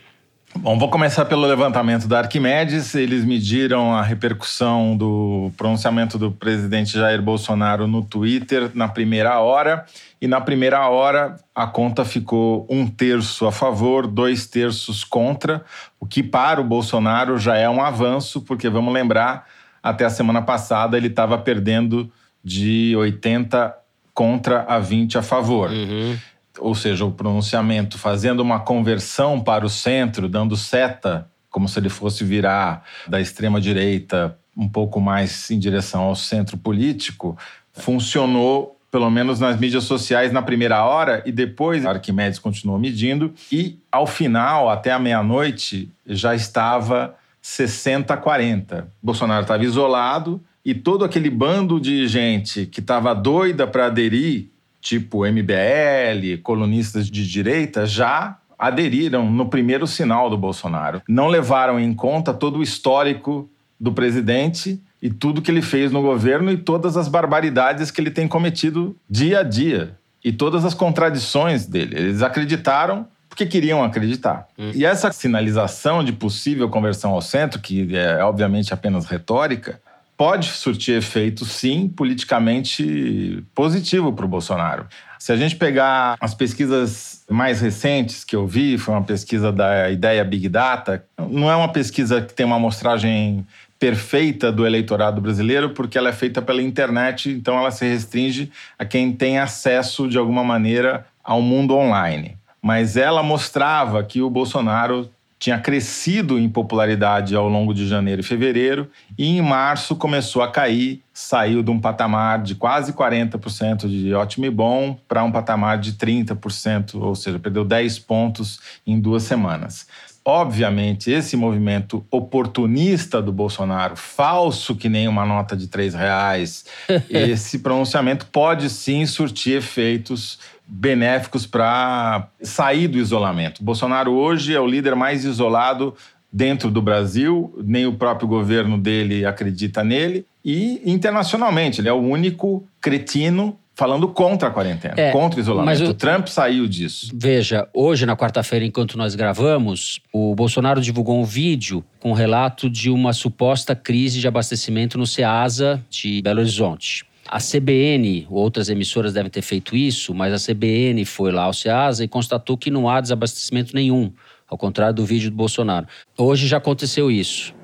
Bom, 0.61 0.77
vou 0.77 0.91
começar 0.91 1.25
pelo 1.25 1.47
levantamento 1.47 2.09
da 2.09 2.19
Arquimedes. 2.19 2.93
Eles 2.97 3.25
mediram 3.25 3.95
a 3.95 4.03
repercussão 4.03 4.97
do 4.97 5.53
pronunciamento 5.57 6.19
do 6.19 6.33
presidente 6.33 6.95
Jair 6.95 7.23
Bolsonaro 7.23 7.87
no 7.87 8.03
Twitter 8.03 8.69
na 8.75 8.89
primeira 8.89 9.39
hora. 9.39 9.87
E 10.21 10.27
na 10.27 10.41
primeira 10.41 10.89
hora, 10.89 11.37
a 11.55 11.65
conta 11.65 12.05
ficou 12.05 12.67
um 12.69 12.89
terço 12.89 13.47
a 13.47 13.53
favor, 13.53 14.09
dois 14.09 14.49
terços 14.49 15.05
contra, 15.05 15.65
o 16.01 16.07
que 16.07 16.25
para 16.25 16.61
o 16.61 16.65
Bolsonaro 16.65 17.39
já 17.39 17.57
é 17.57 17.71
um 17.71 17.81
avanço, 17.81 18.41
porque 18.41 18.69
vamos 18.69 18.93
lembrar, 18.93 19.47
até 19.81 20.05
a 20.05 20.11
semana 20.11 20.43
passada 20.43 20.97
ele 20.97 21.07
estava 21.07 21.39
perdendo 21.39 22.11
de 22.43 22.97
80 22.97 23.75
contra 24.13 24.63
a 24.63 24.81
20 24.81 25.19
a 25.19 25.23
favor. 25.23 25.71
Uhum 25.71 26.19
ou 26.59 26.75
seja, 26.75 27.05
o 27.05 27.13
pronunciamento 27.13 27.99
fazendo 27.99 28.41
uma 28.41 28.61
conversão 28.61 29.41
para 29.41 29.65
o 29.65 29.69
centro, 29.69 30.29
dando 30.29 30.57
seta, 30.57 31.29
como 31.51 31.69
se 31.69 31.79
ele 31.79 31.89
fosse 31.89 32.25
virar 32.25 32.85
da 33.07 33.21
extrema 33.21 33.61
direita 33.61 34.39
um 34.57 34.69
pouco 34.69 35.01
mais 35.01 35.51
em 35.51 35.59
direção 35.59 36.03
ao 36.03 36.17
centro 36.17 36.59
político, 36.59 37.39
funcionou 37.73 38.77
pelo 38.91 39.11
menos 39.11 39.39
nas 39.39 39.59
mídias 39.59 39.85
sociais 39.85 40.33
na 40.33 40.43
primeira 40.43 40.83
hora 40.85 41.23
e 41.27 41.31
depois 41.31 41.85
Arquimedes 41.85 42.39
continuou 42.39 42.79
medindo 42.79 43.33
e 43.53 43.79
ao 43.93 44.07
final, 44.07 44.69
até 44.69 44.91
a 44.91 44.99
meia-noite, 44.99 45.91
já 46.07 46.35
estava 46.35 47.15
60 47.41 48.13
a 48.13 48.17
40. 48.17 48.89
Bolsonaro 49.03 49.43
estava 49.43 49.63
isolado 49.63 50.43
e 50.65 50.75
todo 50.75 51.05
aquele 51.05 51.31
bando 51.31 51.79
de 51.79 52.07
gente 52.09 52.67
que 52.67 52.81
estava 52.81 53.15
doida 53.15 53.67
para 53.67 53.87
aderir 53.87 54.49
tipo 54.81 55.27
MBL, 55.27 56.41
colunistas 56.43 57.11
de 57.11 57.27
direita, 57.29 57.87
já 57.87 58.39
aderiram 58.59 59.31
no 59.31 59.49
primeiro 59.49 59.87
sinal 59.87 60.29
do 60.29 60.37
Bolsonaro. 60.37 61.03
Não 61.09 61.29
levaram 61.29 61.79
em 61.79 61.95
conta 61.95 62.35
todo 62.35 62.59
o 62.59 62.63
histórico 62.63 63.49
do 63.79 63.93
presidente 63.93 64.81
e 65.01 65.09
tudo 65.09 65.41
que 65.41 65.51
ele 65.51 65.63
fez 65.63 65.93
no 65.93 66.03
governo 66.03 66.51
e 66.51 66.57
todas 66.57 66.97
as 66.97 67.07
barbaridades 67.07 67.91
que 67.91 68.01
ele 68.01 68.11
tem 68.11 68.27
cometido 68.27 68.97
dia 69.09 69.41
a 69.41 69.43
dia 69.43 69.97
e 70.25 70.33
todas 70.33 70.65
as 70.65 70.75
contradições 70.75 71.67
dele. 71.67 71.97
Eles 71.97 72.23
acreditaram 72.23 73.07
porque 73.29 73.47
queriam 73.47 73.85
acreditar. 73.85 74.49
Hum. 74.59 74.73
E 74.75 74.85
essa 74.85 75.13
sinalização 75.13 76.03
de 76.03 76.13
possível 76.13 76.69
conversão 76.69 77.13
ao 77.13 77.21
centro, 77.21 77.61
que 77.61 77.95
é 77.97 78.23
obviamente 78.25 78.75
apenas 78.75 79.07
retórica, 79.07 79.81
pode 80.19 80.49
surtir 80.49 80.97
efeito, 80.97 81.45
sim, 81.45 81.89
politicamente 81.89 83.45
positivo 83.55 84.13
para 84.13 84.25
o 84.25 84.29
Bolsonaro. 84.29 84.89
Se 85.17 85.31
a 85.31 85.37
gente 85.37 85.55
pegar 85.55 86.17
as 86.21 86.35
pesquisas 86.35 87.25
mais 87.31 87.61
recentes 87.61 88.25
que 88.25 88.35
eu 88.35 88.45
vi, 88.45 88.77
foi 88.79 88.95
uma 88.95 89.05
pesquisa 89.05 89.53
da 89.53 89.89
Ideia 89.89 90.25
Big 90.25 90.49
Data, 90.49 91.05
não 91.31 91.49
é 91.49 91.55
uma 91.55 91.69
pesquisa 91.69 92.21
que 92.21 92.35
tem 92.35 92.45
uma 92.45 92.57
amostragem 92.57 93.47
perfeita 93.79 94.51
do 94.51 94.67
eleitorado 94.67 95.21
brasileiro, 95.21 95.71
porque 95.71 95.97
ela 95.97 96.09
é 96.09 96.13
feita 96.13 96.43
pela 96.43 96.61
internet, 96.61 97.31
então 97.31 97.57
ela 97.57 97.71
se 97.71 97.87
restringe 97.87 98.51
a 98.77 98.85
quem 98.85 99.13
tem 99.13 99.39
acesso 99.39 100.09
de 100.09 100.19
alguma 100.19 100.43
maneira 100.43 101.07
ao 101.23 101.41
mundo 101.41 101.77
online. 101.77 102.37
Mas 102.61 102.97
ela 102.97 103.23
mostrava 103.23 104.03
que 104.03 104.21
o 104.21 104.29
Bolsonaro 104.29 105.09
tinha 105.39 105.59
crescido 105.59 106.39
em 106.39 106.49
popularidade 106.49 107.35
ao 107.37 107.49
longo 107.49 107.73
de 107.73 107.87
janeiro 107.87 108.21
e 108.21 108.25
fevereiro, 108.25 108.91
e 109.17 109.27
em 109.27 109.41
março 109.41 109.95
começou 109.95 110.43
a 110.43 110.51
cair, 110.51 111.01
saiu 111.13 111.63
de 111.63 111.71
um 111.71 111.79
patamar 111.79 112.43
de 112.43 112.55
quase 112.55 112.93
40% 112.93 113.89
de 113.89 114.13
ótimo 114.15 114.47
e 114.47 114.51
bom 114.51 114.99
para 115.07 115.23
um 115.23 115.31
patamar 115.31 115.79
de 115.79 115.93
30%, 115.93 116.95
ou 117.01 117.15
seja, 117.15 117.39
perdeu 117.39 117.65
10 117.65 118.01
pontos 118.01 118.59
em 118.87 118.99
duas 118.99 119.23
semanas. 119.23 119.87
Obviamente, 120.25 121.11
esse 121.11 121.39
movimento 121.39 122.05
oportunista 122.11 123.23
do 123.23 123.33
Bolsonaro, 123.33 123.97
falso 123.97 124.77
que 124.77 124.87
nem 124.87 125.09
uma 125.09 125.25
nota 125.25 125.57
de 125.57 125.69
três 125.69 125.95
reais, 125.95 126.67
esse 127.09 127.61
pronunciamento 127.61 128.27
pode 128.27 128.69
sim 128.69 129.07
surtir 129.07 129.57
efeitos 129.57 130.39
benéficos 130.69 131.47
para 131.47 132.29
sair 132.43 132.87
do 132.89 132.99
isolamento. 132.99 133.65
Bolsonaro 133.65 134.13
hoje 134.13 134.55
é 134.55 134.61
o 134.61 134.67
líder 134.67 134.95
mais 134.95 135.25
isolado 135.25 135.95
dentro 136.31 136.71
do 136.71 136.83
Brasil, 136.83 137.55
nem 137.65 137.87
o 137.87 137.95
próprio 137.95 138.29
governo 138.29 138.77
dele 138.77 139.25
acredita 139.25 139.83
nele, 139.83 140.27
e 140.45 140.83
internacionalmente, 140.85 141.81
ele 141.81 141.89
é 141.89 141.93
o 141.93 141.97
único 141.97 142.65
cretino 142.81 143.59
falando 143.79 144.09
contra 144.09 144.49
a 144.49 144.51
quarentena, 144.51 144.95
é, 144.97 145.13
contra 145.13 145.39
o 145.39 145.41
isolamento. 145.41 145.85
O, 145.85 145.91
o 145.91 145.95
Trump 145.95 146.27
saiu 146.27 146.67
disso. 146.67 147.11
Veja, 147.15 147.69
hoje, 147.73 148.05
na 148.05 148.17
quarta-feira, 148.17 148.65
enquanto 148.65 148.99
nós 148.99 149.15
gravamos, 149.15 150.01
o 150.13 150.35
Bolsonaro 150.35 150.81
divulgou 150.81 151.17
um 151.21 151.25
vídeo 151.25 151.85
com 152.01 152.11
um 152.11 152.15
relato 152.15 152.69
de 152.69 152.91
uma 152.91 153.13
suposta 153.13 153.77
crise 153.77 154.19
de 154.19 154.27
abastecimento 154.27 154.99
no 154.99 155.07
SEASA 155.07 155.81
de 155.89 156.21
Belo 156.23 156.41
Horizonte. 156.41 157.07
A 157.31 157.39
CBN, 157.39 158.27
outras 158.31 158.71
emissoras 158.71 159.13
devem 159.13 159.31
ter 159.31 159.43
feito 159.43 159.77
isso, 159.77 160.15
mas 160.15 160.33
a 160.33 160.53
CBN 160.53 161.05
foi 161.05 161.31
lá 161.31 161.43
ao 161.43 161.53
SEASA 161.53 162.03
e 162.03 162.09
constatou 162.09 162.57
que 162.57 162.71
não 162.71 162.89
há 162.89 163.03
desabastecimento 163.03 163.75
nenhum, 163.75 164.11
ao 164.49 164.57
contrário 164.57 164.95
do 164.95 165.05
vídeo 165.05 165.31
do 165.31 165.37
Bolsonaro. 165.37 165.87
Hoje 166.17 166.47
já 166.47 166.57
aconteceu 166.57 167.11
isso. 167.11 167.55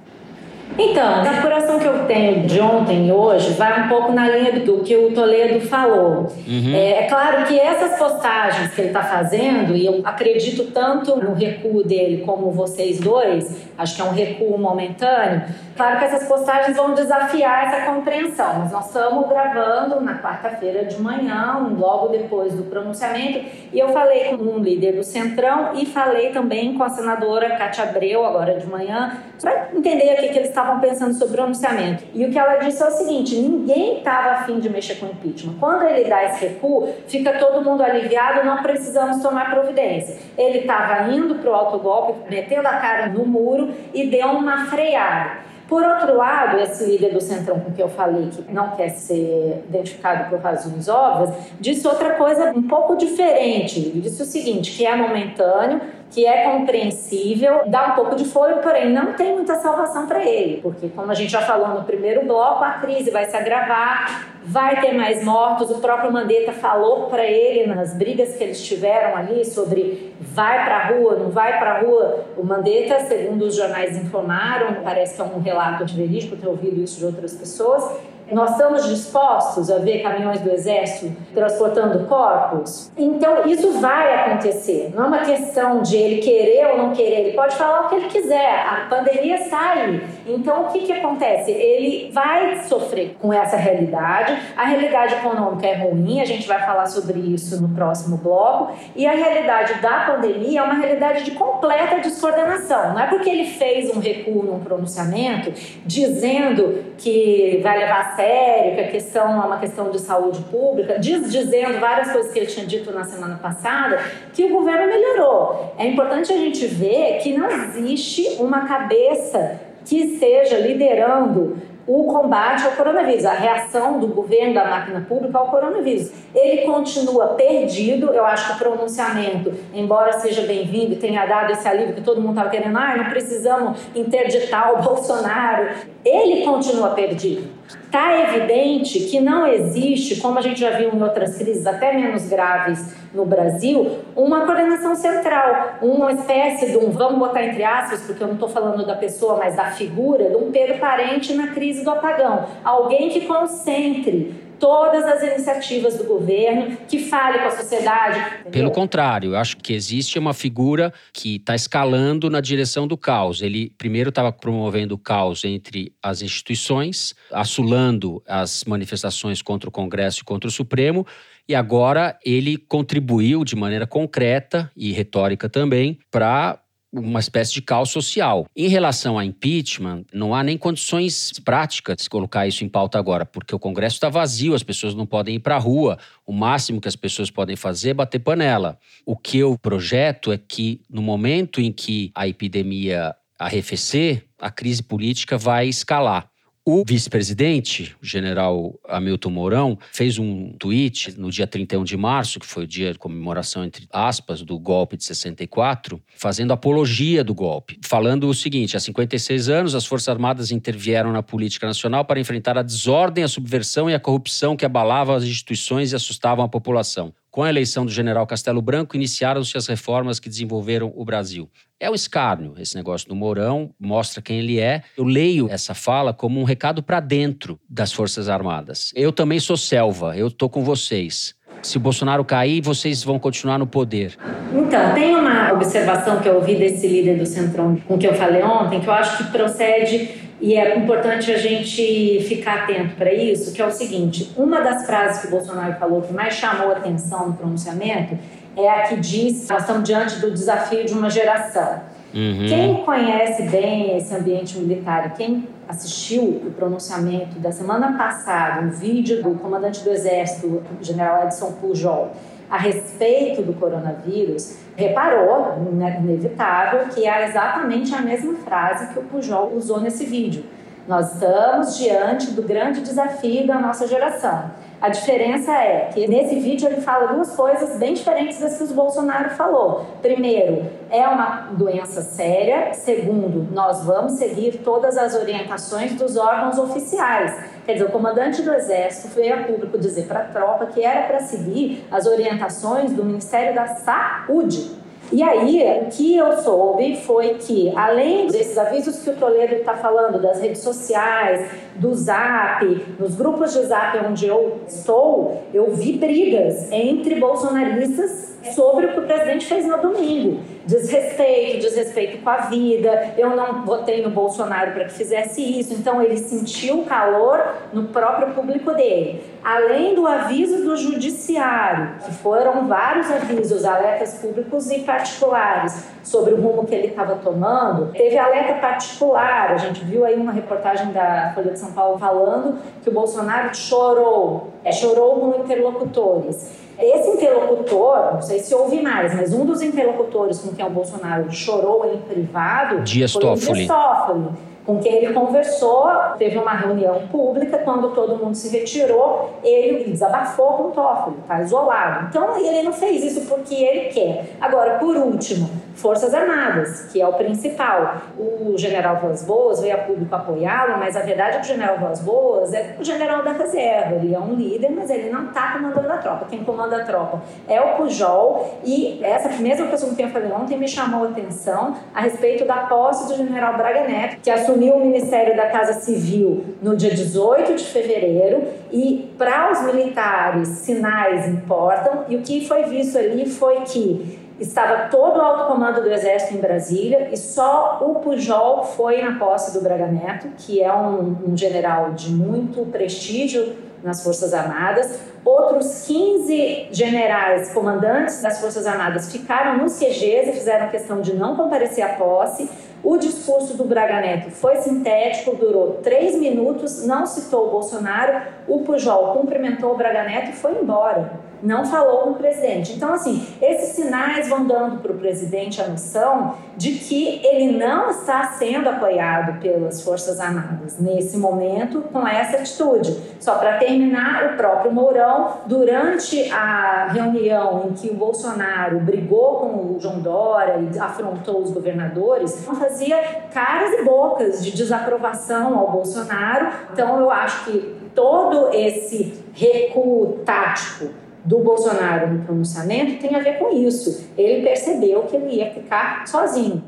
Então, 0.77 1.07
a 1.07 1.39
apuração 1.39 1.79
que 1.79 1.87
eu 1.87 2.05
tenho 2.07 2.47
de 2.47 2.61
ontem 2.61 3.07
e 3.07 3.13
hoje 3.13 3.53
vai 3.53 3.85
um 3.85 3.89
pouco 3.89 4.13
na 4.13 4.29
linha 4.29 4.61
do 4.61 4.81
que 4.81 4.97
o 4.97 5.13
Toledo 5.13 5.61
falou. 5.61 6.33
Uhum. 6.47 6.75
É, 6.75 7.05
é, 7.05 7.07
claro 7.07 7.45
que 7.45 7.59
essas 7.59 7.97
postagens 7.97 8.75
que 8.75 8.81
ele 8.81 8.89
está 8.89 9.03
fazendo, 9.03 9.77
e 9.77 9.87
eu 9.87 10.01
acredito 10.05 10.73
tanto 10.73 11.17
no 11.17 11.33
recuo 11.35 11.85
dele 11.85 12.23
como 12.25 12.51
vocês 12.51 12.99
dois, 12.99 13.63
acho 13.79 13.97
que 13.97 14.03
é 14.03 14.05
um 14.05 14.13
recuo 14.13 14.59
momentâneo, 14.59 15.43
claro 15.77 15.99
que 15.99 16.05
essas 16.07 16.27
postagens 16.27 16.77
vão 16.77 16.95
desafiar 16.95 17.69
essa 17.69 17.93
compreensão, 17.93 18.59
mas 18.59 18.73
nós 18.73 18.87
estamos 18.87 19.29
gravando 19.29 20.01
na 20.01 20.19
quarta-feira 20.19 20.85
de 20.85 21.01
manhã, 21.01 21.69
logo 21.79 22.09
depois 22.09 22.53
do 22.53 22.65
pronunciamento, 22.65 23.45
e 23.73 23.79
eu 23.79 23.91
falei 23.91 24.25
com 24.25 24.43
um 24.43 24.59
líder 24.59 24.93
do 24.93 25.05
Centrão 25.05 25.73
e 25.75 25.87
falei 25.87 26.31
também 26.31 26.75
com 26.75 26.83
a 26.83 26.89
senadora 26.89 27.57
Cátia 27.57 27.85
Abreu, 27.85 28.25
agora 28.25 28.55
de 28.55 28.67
manhã, 28.67 29.19
para 29.41 29.69
entender 29.75 30.15
o 30.15 30.17
que, 30.17 30.29
que 30.29 30.39
eles 30.39 30.54
estavam 30.55 30.79
pensando 30.81 31.13
sobre 31.15 31.35
o 31.35 31.37
pronunciamento. 31.37 32.05
E 32.15 32.25
o 32.25 32.31
que 32.31 32.39
ela 32.39 32.57
disse 32.57 32.83
é 32.83 32.87
o 32.87 32.91
seguinte: 32.91 33.37
ninguém 33.37 33.99
estava 33.99 34.31
afim 34.31 34.61
de 34.61 34.71
mexer 34.71 34.95
com 34.95 35.07
o 35.07 35.11
impeachment. 35.11 35.55
Quando 35.59 35.83
ele 35.85 36.09
dá 36.09 36.25
esse 36.25 36.47
recuo, 36.47 36.89
fica 37.09 37.33
todo 37.39 37.63
mundo 37.63 37.83
aliviado, 37.83 38.47
não 38.47 38.63
precisamos 38.63 39.21
tomar 39.21 39.51
providência. 39.51 40.17
Ele 40.39 40.61
estava 40.61 41.11
indo 41.13 41.35
para 41.35 41.51
o 41.51 41.55
autogolpe, 41.55 42.31
metendo 42.31 42.69
a 42.69 42.77
cara 42.77 43.09
no 43.09 43.27
muro 43.27 43.75
e 43.93 44.07
deu 44.07 44.29
uma 44.29 44.67
freada. 44.67 45.45
Por 45.69 45.83
outro 45.83 46.15
lado, 46.17 46.59
esse 46.59 46.85
líder 46.85 47.15
do 47.15 47.21
Centrão 47.23 47.59
com 47.59 47.73
que 47.73 47.83
eu 47.83 47.89
falei, 47.89 48.29
que 48.29 48.53
não 48.53 48.73
quer 48.73 48.91
ser 48.91 49.65
identificado 49.67 50.29
por 50.29 50.39
razões 50.39 50.89
óbvias, 50.89 51.35
disse 51.59 51.89
outra 51.89 52.15
coisa 52.15 52.53
um 52.55 52.63
pouco 52.63 52.95
diferente. 52.97 53.81
Ele 53.81 54.01
disse 54.03 54.23
o 54.23 54.27
seguinte, 54.27 54.77
que 54.77 54.85
é 54.85 54.95
momentâneo, 54.95 55.81
que 56.15 56.25
é 56.25 56.45
compreensível, 56.45 57.63
dá 57.67 57.89
um 57.89 57.91
pouco 57.97 58.15
de 58.15 58.25
fôlego, 58.25 58.61
porém 58.61 58.89
não 58.89 59.15
tem 59.15 59.35
muita 59.35 59.57
salvação 59.57 60.07
para 60.07 60.25
ele, 60.25 60.61
porque 60.63 60.89
como 60.89 61.11
a 61.11 61.15
gente 61.15 61.33
já 61.33 61.43
falou 61.43 61.69
no 61.69 61.83
primeiro 61.83 62.25
bloco, 62.25 62.63
a 62.63 62.75
crise 62.75 63.11
vai 63.11 63.25
se 63.25 63.37
agravar, 63.37 64.29
vai 64.45 64.81
ter 64.81 64.93
mais 64.93 65.25
mortos. 65.25 65.73
O 65.73 65.81
próprio 65.81 66.13
Mandetta 66.13 66.53
falou 66.53 67.09
para 67.09 67.25
ele 67.27 67.67
nas 67.67 67.95
brigas 67.95 68.37
que 68.37 68.45
eles 68.45 68.65
tiveram 68.65 69.17
ali 69.17 69.45
sobre 69.45 70.15
vai 70.21 70.65
para 70.65 70.77
a 70.77 70.87
rua, 70.91 71.17
não 71.17 71.31
vai 71.31 71.59
para 71.59 71.73
a 71.73 71.81
rua. 71.81 72.25
O 72.37 72.45
Mandetta, 72.45 73.01
segundo 73.01 73.47
os 73.47 73.57
jornais 73.57 73.97
informaram, 73.97 74.85
parece 74.85 75.17
que 75.17 75.21
é 75.21 75.25
um 75.25 75.41
relato 75.41 75.85
verídico, 75.87 76.37
ter 76.37 76.47
ouvido 76.47 76.81
isso 76.81 77.01
de 77.01 77.07
outras 77.07 77.35
pessoas, 77.35 77.99
nós 78.33 78.53
estamos 78.53 78.89
dispostos 78.89 79.71
a 79.71 79.79
ver 79.79 80.03
caminhões 80.03 80.41
do 80.41 80.51
Exército 80.51 81.15
transportando 81.35 82.07
corpos? 82.07 82.91
Então, 82.97 83.45
isso 83.47 83.73
vai 83.81 84.15
acontecer. 84.15 84.93
Não 84.95 85.05
é 85.05 85.07
uma 85.07 85.19
questão 85.19 85.83
de 85.83 85.97
ele 85.97 86.23
querer 86.23 86.67
ou 86.69 86.79
não 86.79 86.93
querer. 86.93 87.27
Ele 87.27 87.33
pode 87.33 87.55
falar 87.57 87.87
o 87.87 87.89
que 87.89 87.97
ele 87.97 88.09
quiser. 88.09 88.61
A 88.61 88.87
pandemia 88.89 89.39
sai. 89.49 90.03
Então, 90.27 90.65
o 90.65 90.69
que, 90.69 90.81
que 90.81 90.93
acontece? 90.93 91.51
Ele 91.51 92.11
vai 92.13 92.63
sofrer 92.65 93.17
com 93.21 93.33
essa 93.33 93.57
realidade. 93.57 94.37
A 94.57 94.65
realidade 94.65 95.15
econômica 95.15 95.67
é 95.67 95.75
ruim. 95.75 96.21
A 96.21 96.25
gente 96.25 96.49
vai 96.49 96.65
falar 96.65 96.87
sobre 96.87 97.19
isso 97.19 97.61
no 97.61 97.69
próximo 97.69 98.17
bloco. 98.17 98.73
E 98.97 99.07
a 99.07 99.13
realidade 99.13 99.75
da 99.81 100.01
pandemia 100.07 100.61
é 100.61 100.63
uma 100.63 100.75
realidade 100.75 101.25
de 101.25 101.33
completa 101.33 102.01
descoordenação. 102.01 102.95
Não 102.95 103.01
é 103.01 103.07
porque 103.07 103.29
ele 103.29 103.45
fez 103.45 103.95
um 103.95 104.01
recuo 104.01 104.43
num 104.45 104.61
pronunciamento 104.61 105.53
dizendo 105.85 106.85
que 106.97 107.61
vai 107.63 107.79
levar 107.79 108.14
sério, 108.15 108.75
que 108.75 108.81
a 108.81 108.89
questão 108.89 109.43
é 109.43 109.47
uma 109.47 109.59
questão 109.59 109.91
de 109.91 110.01
saúde 110.01 110.41
pública, 110.45 110.99
diz, 110.99 111.31
dizendo 111.31 111.79
várias 111.81 112.11
coisas 112.13 112.33
que 112.33 112.39
ele 112.39 112.47
tinha 112.47 112.67
dito 112.67 112.93
na 112.93 113.05
semana 113.05 113.37
passada, 113.37 113.99
que 114.33 114.45
o 114.45 114.53
governo 114.53 114.87
melhorou. 114.87 115.75
É 115.79 115.87
importante 115.87 116.33
a 116.33 116.37
gente 116.37 116.67
ver 116.67 117.19
que 117.19 117.37
não 117.37 117.51
existe 117.51 118.37
uma 118.41 118.67
cabeça 118.67 119.61
que 119.85 119.99
esteja 119.99 120.59
liderando 120.59 121.59
o 121.87 122.05
combate 122.05 122.65
ao 122.65 122.73
coronavírus, 122.73 123.25
a 123.25 123.35
reação 123.35 123.99
do 123.99 124.07
governo, 124.07 124.55
da 124.55 124.65
máquina 124.65 125.05
pública 125.07 125.39
ao 125.39 125.49
coronavírus. 125.49 126.11
Ele 126.35 126.63
continua 126.63 127.29
perdido, 127.35 128.11
eu 128.13 128.25
acho 128.25 128.49
que 128.49 128.53
o 128.55 128.59
pronunciamento, 128.59 129.53
embora 129.73 130.13
seja 130.15 130.43
bem-vindo 130.43 130.95
e 130.95 130.97
tenha 130.97 131.27
dado 131.27 131.53
esse 131.53 131.67
alívio 131.69 131.95
que 131.95 132.01
todo 132.01 132.21
mundo 132.21 132.31
estava 132.31 132.49
querendo, 132.49 132.77
ah, 132.79 132.97
não 132.97 133.05
precisamos 133.11 133.79
interditar 133.95 134.73
o 134.73 134.83
Bolsonaro, 134.83 135.69
ele 136.05 136.43
continua 136.45 136.91
perdido. 136.91 137.54
Está 137.67 138.21
evidente 138.21 139.01
que 139.01 139.21
não 139.21 139.47
existe, 139.47 140.21
como 140.21 140.39
a 140.39 140.43
gente 140.43 140.61
já 140.61 140.71
viu 140.71 140.91
em 140.91 141.03
outras 141.03 141.39
crises 141.39 141.67
até 141.67 141.93
menos 141.93 142.29
graves 142.29 142.95
no 143.15 143.25
Brasil, 143.25 143.99
uma 144.17 144.45
coordenação 144.45 144.95
central, 144.95 145.79
uma 145.81 146.13
espécie 146.13 146.73
de 146.73 146.77
um, 146.77 146.91
vamos 146.91 147.19
botar 147.19 147.45
entre 147.45 147.63
aspas, 147.63 148.03
porque 148.03 148.23
eu 148.23 148.27
não 148.27 148.35
estou 148.35 148.49
falando 148.49 148.85
da 148.85 148.97
pessoa, 148.97 149.37
mas 149.37 149.57
da 149.57 149.67
figura, 149.67 150.29
de 150.29 150.37
um 150.37 150.51
Pedro 150.51 150.79
Parente 150.79 151.33
na 151.35 151.49
crise 151.49 151.85
do 151.85 151.91
apagão. 151.91 152.47
Alguém 152.65 153.09
que 153.09 153.23
concentre 153.23 154.44
todas 154.65 155.05
as 155.05 155.23
iniciativas 155.23 155.99
do 155.99 156.05
governo, 156.05 156.75
que 156.89 156.99
fale 157.01 157.39
com 157.41 157.49
a 157.49 157.51
sociedade. 157.51 158.19
Entendeu? 158.19 158.51
Pelo 158.51 158.71
contrário, 158.71 159.33
eu 159.33 159.37
acho 159.37 159.59
que 159.59 159.75
existe 159.75 160.19
uma 160.19 160.33
figura 160.33 160.91
que 161.13 161.37
está 161.37 161.55
escalando 161.55 162.31
na 162.31 162.41
direção 162.41 162.89
do 162.89 162.97
caos. 162.97 163.43
Ele 163.43 163.69
primeiro 163.77 164.09
estava 164.09 164.33
promovendo 164.33 164.95
o 164.95 164.99
caos 164.99 165.45
entre 165.45 165.93
as 166.03 166.23
instituições, 166.23 167.15
assulando 167.31 168.23
as 168.27 168.65
manifestações 168.65 169.43
contra 169.43 169.69
o 169.69 169.73
Congresso 169.73 170.23
e 170.23 170.25
contra 170.25 170.49
o 170.49 170.51
Supremo, 170.51 171.07
e 171.47 171.55
agora 171.55 172.19
ele 172.25 172.57
contribuiu 172.57 173.45
de 173.45 173.55
maneira 173.55 173.87
concreta 173.87 174.73
e 174.75 174.93
retórica 174.93 175.47
também 175.47 175.99
para 176.11 176.59
uma 176.95 177.19
espécie 177.19 177.53
de 177.53 177.63
caos 177.63 177.91
social. 177.91 178.47
Em 178.57 178.69
relação 178.69 179.19
a 179.19 179.25
impeachment, 179.25 180.05
não 180.13 180.35
há 180.35 180.43
nem 180.43 180.57
condições 180.57 181.33
práticas 181.45 181.97
de 181.99 182.09
colocar 182.09 182.47
isso 182.47 182.65
em 182.65 182.69
pauta 182.69 182.99
agora, 182.99 183.27
porque 183.27 183.55
o 183.55 183.59
Congresso 183.59 183.97
está 183.97 184.09
vazio, 184.09 184.55
as 184.55 184.63
pessoas 184.63 184.95
não 184.95 185.05
podem 185.05 185.37
ir 185.37 185.41
para 185.41 185.57
a 185.57 185.59
rua. 185.59 185.99
O 186.25 186.33
máximo 186.33 186.81
que 186.81 186.89
as 186.89 186.97
pessoas 186.97 187.31
podem 187.31 187.57
fazer 187.57 187.91
é 187.91 187.95
bater 187.95 188.21
panela. 188.21 188.79
O 189.05 189.17
que 189.17 189.39
eu 189.39 189.59
projeto 189.59 190.33
é 190.33 190.39
que, 190.39 190.81
no 190.89 191.03
momento 191.03 191.61
em 191.61 191.73
que 191.73 192.13
a 192.15 192.29
epidemia 192.29 193.15
arrefecer, 193.39 194.25
a 194.41 194.51
crise 194.51 194.83
política 194.83 195.37
vai 195.37 195.67
escalar. 195.69 196.31
O 196.67 196.83
vice-presidente, 196.83 197.95
o 198.03 198.07
general 198.07 198.81
Hamilton 198.89 199.29
Mourão, 199.29 199.79
fez 199.93 200.19
um 200.19 200.51
tweet 200.55 201.15
no 201.21 201.31
dia 201.31 201.47
31 201.47 201.85
de 201.85 201.95
março, 201.95 202.41
que 202.41 202.47
foi 202.47 202.65
o 202.65 202.67
dia 202.67 202.91
de 202.91 202.99
comemoração, 202.99 203.63
entre 203.63 203.87
aspas, 203.93 204.41
do 204.41 204.59
golpe 204.59 204.97
de 204.97 205.05
64, 205.05 206.01
fazendo 206.17 206.55
apologia 206.55 207.23
do 207.23 207.35
golpe, 207.35 207.79
falando 207.85 208.27
o 208.27 208.33
seguinte: 208.33 208.79
há 208.79 208.81
56 208.81 209.51
anos, 209.51 209.75
as 209.75 209.85
Forças 209.85 210.09
Armadas 210.09 210.51
intervieram 210.51 211.13
na 211.13 211.23
política 211.23 211.67
nacional 211.67 212.03
para 212.03 212.19
enfrentar 212.19 212.57
a 212.57 212.63
desordem, 212.63 213.25
a 213.25 213.29
subversão 213.29 213.91
e 213.91 213.95
a 213.95 214.01
corrupção 214.01 214.57
que 214.57 214.65
abalavam 214.65 215.15
as 215.15 215.25
instituições 215.25 215.93
e 215.93 215.97
assustavam 215.97 216.43
a 216.43 216.49
população. 216.49 217.13
Com 217.31 217.43
a 217.43 217.51
eleição 217.51 217.85
do 217.85 217.93
general 217.93 218.27
Castelo 218.27 218.63
Branco, 218.63 218.97
iniciaram-se 218.97 219.59
as 219.59 219.67
reformas 219.67 220.19
que 220.19 220.31
desenvolveram 220.31 220.93
o 220.97 221.05
Brasil. 221.05 221.51
É 221.85 221.91
um 221.91 221.95
escárnio 221.95 222.55
esse 222.59 222.75
negócio 222.75 223.07
do 223.07 223.15
Mourão, 223.15 223.69
mostra 223.79 224.23
quem 224.23 224.39
ele 224.39 224.59
é. 224.59 224.83
Eu 224.97 225.05
leio 225.05 225.51
essa 225.51 225.75
fala 225.75 226.15
como 226.15 226.41
um 226.41 226.43
recado 226.43 226.83
para 226.83 226.99
dentro 226.99 227.61
das 227.69 227.93
Forças 227.93 228.27
Armadas. 228.27 228.91
Eu 228.97 229.13
também 229.13 229.39
sou 229.39 229.55
selva, 229.55 230.17
eu 230.17 230.29
estou 230.29 230.49
com 230.49 230.65
vocês. 230.65 231.35
Se 231.63 231.79
Bolsonaro 231.79 232.25
cair, 232.25 232.63
vocês 232.63 233.05
vão 233.05 233.19
continuar 233.19 233.59
no 233.59 233.67
poder. 233.67 234.17
Então, 234.51 234.95
tem 234.95 235.15
uma 235.15 235.53
observação 235.53 236.23
que 236.23 236.29
eu 236.29 236.37
ouvi 236.37 236.55
desse 236.55 236.89
líder 236.89 237.19
do 237.19 237.27
Centrão, 237.27 237.77
com 237.77 237.99
que 237.99 238.07
eu 238.07 238.15
falei 238.15 238.43
ontem, 238.43 238.81
que 238.81 238.87
eu 238.87 238.93
acho 238.95 239.19
que 239.19 239.31
procede 239.31 240.25
e 240.41 240.57
é 240.57 240.77
importante 240.77 241.33
a 241.33 241.39
gente 241.39 242.21
ficar 242.29 242.65
atento 242.65 242.97
para 242.97 243.13
isso, 243.13 243.53
que 243.53 243.63
é 243.63 243.67
o 243.67 243.71
seguinte: 243.71 244.31
uma 244.37 244.61
das 244.61 244.85
frases 244.85 245.23
que 245.23 245.29
o 245.29 245.31
Bolsonaro 245.31 245.79
falou 245.79 246.03
que 246.03 246.13
mais 246.13 246.35
chamou 246.35 246.71
atenção 246.73 247.29
no 247.29 247.35
pronunciamento 247.35 248.19
é 248.57 248.69
a 248.69 248.83
que 248.83 248.97
diz: 248.97 249.49
nós 249.49 249.63
estamos 249.63 249.85
diante 249.85 250.19
do 250.21 250.31
desafio 250.31 250.85
de 250.85 250.93
uma 250.93 251.11
geração. 251.11 251.81
Uhum. 252.15 252.47
Quem 252.49 252.85
conhece 252.85 253.43
bem 253.45 253.97
esse 253.97 254.15
ambiente 254.15 254.57
militar, 254.57 255.15
quem 255.15 255.49
assistiu 255.69 256.23
o 256.23 256.53
pronunciamento 256.57 257.41
da 257.41 257.51
semana 257.51 257.99
passada, 257.99 258.61
um 258.61 258.71
vídeo 258.71 259.23
do 259.23 259.35
comandante 259.35 259.83
do 259.83 259.91
Exército, 259.91 260.63
general 260.81 261.25
Edson 261.25 261.53
Pujol, 261.61 262.13
a 262.49 262.57
respeito 262.57 263.43
do 263.43 263.53
coronavírus, 263.55 264.59
reparou, 264.77 265.57
inevitável, 265.73 266.87
que 266.95 267.05
é 267.05 267.29
exatamente 267.29 267.93
a 267.93 268.01
mesma 268.01 268.35
frase 268.35 268.93
que 268.93 268.99
o 269.01 269.03
Pujol 269.03 269.53
usou 269.57 269.81
nesse 269.81 270.05
vídeo. 270.05 270.45
Nós 270.87 271.15
estamos 271.15 271.77
diante 271.79 272.31
do 272.33 272.43
grande 272.43 272.81
desafio 272.81 273.47
da 273.47 273.59
nossa 273.59 273.89
geração. 273.89 274.51
A 274.81 274.89
diferença 274.89 275.53
é 275.53 275.91
que 275.93 276.07
nesse 276.07 276.39
vídeo 276.41 276.69
ele 276.69 276.81
fala 276.81 277.15
duas 277.15 277.35
coisas 277.35 277.79
bem 277.79 277.95
diferentes 277.95 278.39
das 278.39 278.59
que 278.59 278.65
o 278.65 278.75
Bolsonaro 278.75 279.31
falou. 279.31 279.87
Primeiro, 280.03 280.71
é 280.91 281.07
uma 281.09 281.53
doença 281.53 282.03
séria. 282.03 282.75
Segundo, 282.75 283.49
nós 283.53 283.83
vamos 283.85 284.15
seguir 284.15 284.61
todas 284.63 284.99
as 284.99 285.15
orientações 285.15 285.95
dos 285.95 286.17
órgãos 286.17 286.59
oficiais. 286.59 287.35
Quer 287.65 287.75
dizer, 287.75 287.85
o 287.87 287.91
comandante 287.91 288.43
do 288.43 288.53
Exército 288.53 289.15
veio 289.15 289.35
a 289.35 289.43
público 289.45 289.79
dizer 289.79 290.07
para 290.07 290.21
a 290.21 290.25
tropa 290.25 290.67
que 290.67 290.85
era 290.85 291.07
para 291.07 291.21
seguir 291.21 291.87
as 291.91 292.07
orientações 292.07 292.93
do 292.93 293.05
Ministério 293.05 293.55
da 293.55 293.67
Saúde. 293.67 294.84
E 295.13 295.23
aí, 295.23 295.83
o 295.83 295.91
que 295.91 296.17
eu 296.17 296.37
soube 296.39 296.97
foi 296.97 297.35
que, 297.35 297.73
além 297.77 298.27
desses 298.27 298.59
avisos 298.59 299.03
que 299.03 299.11
o 299.11 299.17
Toledo 299.17 299.55
está 299.55 299.75
falando, 299.75 300.21
das 300.21 300.41
redes 300.41 300.63
sociais, 300.63 301.51
do 301.77 301.95
Zap, 301.95 302.65
nos 302.99 303.15
grupos 303.15 303.53
de 303.53 303.63
Zap 303.65 303.99
onde 304.07 304.27
eu 304.27 304.61
estou, 304.67 305.43
eu 305.53 305.73
vi 305.73 305.93
brigas 305.93 306.71
entre 306.73 307.17
bolsonaristas 307.17 308.34
sobre 308.53 308.87
o 308.87 308.93
que 308.93 309.01
o 309.01 309.03
presidente 309.03 309.47
fez 309.47 309.67
no 309.67 309.79
domingo. 309.79 310.41
Desrespeito, 310.67 311.61
desrespeito 311.61 312.19
com 312.19 312.31
a 312.31 312.37
vida. 312.39 313.15
Eu 313.17 313.31
não 313.31 313.65
votei 313.65 314.03
no 314.03 314.11
Bolsonaro 314.11 314.73
para 314.73 314.85
que 314.85 314.93
fizesse 314.93 315.43
isso. 315.43 315.75
Então 315.75 316.03
ele 316.03 316.17
sentiu 316.17 316.81
o 316.81 316.85
calor 316.85 317.43
no 317.73 317.85
próprio 317.89 318.33
público 318.35 318.73
dele. 318.73 319.23
Além 319.43 319.95
do 319.95 320.07
aviso 320.07 320.65
do 320.65 320.77
judiciário, 320.77 321.97
que 322.05 322.13
foram 322.15 322.67
vários 322.67 323.11
avisos, 323.11 323.65
alertas 323.65 324.15
públicos 324.15 324.71
e 324.71 324.81
particulares 324.81 325.87
sobre 326.03 326.33
o 326.33 326.41
rumo 326.41 326.65
que 326.65 326.75
ele 326.75 326.89
estava 326.89 327.17
tomando, 327.17 327.93
teve 327.93 328.17
alerta 328.17 328.55
particular. 328.55 329.53
A 329.53 329.59
gente 329.59 329.85
viu 329.85 330.05
aí 330.05 330.17
uma 330.17 330.33
reportagem 330.33 330.93
da 330.93 331.33
Folha 331.35 331.53
de 331.53 331.59
São 331.59 331.73
Paulo 331.73 331.99
falando 331.99 332.59
que 332.83 332.89
o 332.89 332.93
Bolsonaro 332.93 333.55
chorou, 333.55 334.49
é, 334.65 334.73
chorou 334.73 335.21
com 335.21 335.43
interlocutores. 335.43 336.64
Esse 336.79 337.09
interlocutor, 337.11 338.15
não 338.15 338.23
sei 338.23 338.41
se 338.41 338.55
houve 338.55 338.83
mais, 338.83 339.15
mas 339.15 339.33
um 339.33 339.47
dos 339.47 339.63
interlocutores 339.63 340.39
com 340.41 340.55
quem 340.55 340.67
o 340.67 340.71
Bolsonaro 340.71 341.31
chorou 341.31 341.93
em 341.93 341.99
privado 341.99 342.81
Dias 342.83 343.13
foi 343.13 343.25
o 343.25 343.35
Dias 343.35 343.67
Toffoli. 343.67 344.35
Com 344.65 344.79
quem 344.79 344.95
ele 344.97 345.13
conversou, 345.13 345.91
teve 346.19 346.39
uma 346.39 346.53
reunião 346.53 347.07
pública, 347.09 347.59
quando 347.59 347.91
todo 347.91 348.17
mundo 348.17 348.35
se 348.35 348.49
retirou, 348.57 349.35
ele 349.43 349.85
desabafou 349.85 350.55
com 350.55 350.63
o 350.65 350.71
Toffoli, 350.71 351.19
está 351.21 351.43
isolado. 351.43 352.07
Então 352.09 352.39
ele 352.39 352.63
não 352.63 352.73
fez 352.73 353.05
isso 353.05 353.29
porque 353.29 353.55
ele 353.55 353.89
quer. 353.91 354.37
Agora, 354.41 354.79
por 354.79 354.97
último, 354.97 355.51
Forças 355.75 356.15
Armadas, 356.15 356.85
que 356.93 357.01
é 357.01 357.07
o 357.07 357.13
principal. 357.13 357.97
O 358.19 358.57
general 358.57 358.97
Vaz 358.97 359.25
Boas 359.25 359.61
veio 359.61 359.75
a 359.75 359.79
público 359.79 360.15
apoiá-lo, 360.15 360.79
mas 360.79 360.97
a 360.97 361.01
verdade 361.01 361.37
é 361.37 361.41
que 361.41 361.45
o 361.45 361.49
general 361.49 361.79
Vaz 361.79 362.01
Boas 362.01 362.53
é 362.53 362.77
o 362.79 362.85
general 362.85 363.23
da 363.23 363.33
reserva, 363.33 363.97
ele 363.97 364.15
é 364.15 364.19
um 364.19 364.35
líder, 364.35 364.71
mas 364.71 364.89
ele 364.89 365.11
não 365.11 365.27
está 365.27 365.53
comandando 365.53 365.93
a 365.93 365.99
tropa. 365.99 366.27
Quem 366.31 366.45
comanda 366.45 366.77
a 366.77 366.85
tropa 366.85 367.21
é 367.49 367.61
o 367.61 367.77
Pujol 367.77 368.59
e 368.65 369.01
essa 369.03 369.29
mesma 369.41 369.67
pessoa 369.67 369.95
que 369.95 370.03
eu 370.03 370.09
falei 370.09 370.33
ontem 370.33 370.57
me 370.57 370.69
chamou 370.69 371.05
a 371.05 371.09
atenção 371.11 371.77
a 371.95 372.01
respeito 372.01 372.45
da 372.45 372.59
posse 372.59 373.09
do 373.09 373.17
general 373.17 373.57
Braga 373.57 373.87
Neto, 373.87 374.19
que 374.23 374.31
assumiu 374.31 374.54
o 374.55 374.81
Ministério 374.81 375.37
da 375.37 375.49
Casa 375.49 375.81
Civil 375.81 376.45
no 376.63 376.77
dia 376.77 376.91
18 376.95 377.55
de 377.55 377.65
fevereiro 377.65 378.45
e 378.73 379.11
para 379.19 379.53
os 379.53 379.63
militares 379.63 380.49
sinais 380.49 381.29
importam 381.29 382.05
e 382.09 382.17
o 382.17 382.23
que 382.23 382.47
foi 382.47 382.65
visto 382.65 382.97
ali 382.99 383.29
foi 383.29 383.61
que 383.63 384.19
estava 384.39 384.89
todo 384.89 385.17
o 385.17 385.21
alto 385.21 385.53
comando 385.53 385.81
do 385.81 385.91
Exército 385.91 386.35
em 386.35 386.41
Brasília 386.41 387.09
e 387.13 387.17
só 387.17 387.79
o 387.81 387.97
Pujol 388.01 388.65
foi 388.65 389.03
na 389.03 389.19
posse 389.19 389.53
do 389.53 389.63
Braga 389.63 389.87
Neto, 389.87 390.29
que 390.39 390.63
é 390.63 390.73
um, 390.73 391.33
um 391.33 391.37
general 391.37 391.93
de 391.93 392.11
muito 392.11 392.67
prestígio 392.67 393.55
nas 393.83 394.03
Forças 394.03 394.33
Armadas. 394.35 394.99
Outros 395.25 395.87
15 395.87 396.69
generais 396.71 397.51
comandantes 397.55 398.21
das 398.21 398.41
Forças 398.41 398.67
Armadas 398.67 399.11
ficaram 399.11 399.57
nos 399.57 399.79
QGs 399.79 400.29
e 400.29 400.33
fizeram 400.33 400.69
questão 400.69 401.01
de 401.01 401.15
não 401.15 401.35
comparecer 401.35 401.83
à 401.83 401.95
posse. 401.95 402.51
O 402.83 402.99
discurso 402.99 403.57
do 403.57 403.65
Braga 403.65 404.03
Neto 404.03 404.31
foi 404.31 404.57
sintético, 404.57 405.35
durou 405.35 405.79
três 405.83 406.15
minutos, 406.17 406.87
não 406.87 407.07
citou 407.07 407.49
o 407.49 407.51
Bolsonaro. 407.51 408.21
O 408.47 408.61
Pujol 408.61 409.15
cumprimentou 409.15 409.73
o 409.73 409.77
Braga 409.77 410.03
Neto 410.03 410.29
e 410.29 410.33
foi 410.35 410.61
embora 410.61 411.25
não 411.45 411.67
falou 411.67 411.99
com 411.99 412.11
o 412.11 412.15
presidente. 412.15 412.73
Então, 412.73 412.95
assim, 412.95 413.25
esses 413.41 413.77
sinais 413.77 414.29
vão 414.29 414.47
dando 414.47 414.81
para 414.81 414.91
o 414.91 414.97
presidente 414.97 415.61
a 415.61 415.69
noção 415.69 416.37
de 416.57 416.73
que 416.73 417.21
ele 417.25 417.57
não 417.59 417.91
está 417.91 418.25
sendo 418.39 418.69
apoiado 418.69 419.41
pelas 419.41 419.83
Forças 419.83 420.19
Armadas 420.19 420.79
nesse 420.81 421.19
momento 421.19 421.83
com 421.93 422.09
essa 422.09 422.39
atitude. 422.39 422.99
Só 423.21 423.35
para 423.35 423.59
terminar, 423.59 424.33
o 424.33 424.37
próprio 424.39 424.73
Mourão, 424.73 425.14
durante 425.47 426.31
a 426.31 426.89
reunião 426.93 427.69
em 427.69 427.73
que 427.75 427.91
o 427.91 427.95
Bolsonaro 427.95 428.81
brigou 428.81 429.37
com 429.37 429.75
o 429.75 429.79
João 429.81 430.01
Dória 430.01 430.61
e 430.61 430.79
afrontou 430.79 431.43
os 431.43 431.51
governadores, 431.51 432.45
fazia 432.45 432.97
caras 433.33 433.73
e 433.81 433.85
bocas 433.85 434.45
de 434.45 434.53
desaprovação 434.53 435.59
ao 435.59 435.71
Bolsonaro. 435.71 436.49
Então, 436.73 437.01
eu 437.01 437.11
acho 437.11 437.45
que 437.45 437.77
todo 437.95 438.53
esse 438.53 439.25
recuo 439.35 440.21
tático 440.25 440.91
do 441.25 441.39
Bolsonaro 441.39 442.13
no 442.13 442.25
pronunciamento 442.25 443.01
tem 443.01 443.15
a 443.15 443.21
ver 443.21 443.39
com 443.39 443.53
isso. 443.53 444.11
Ele 444.17 444.43
percebeu 444.43 445.03
que 445.03 445.17
ele 445.17 445.37
ia 445.37 445.51
ficar 445.53 446.07
sozinho. 446.07 446.63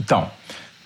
Então, 0.00 0.28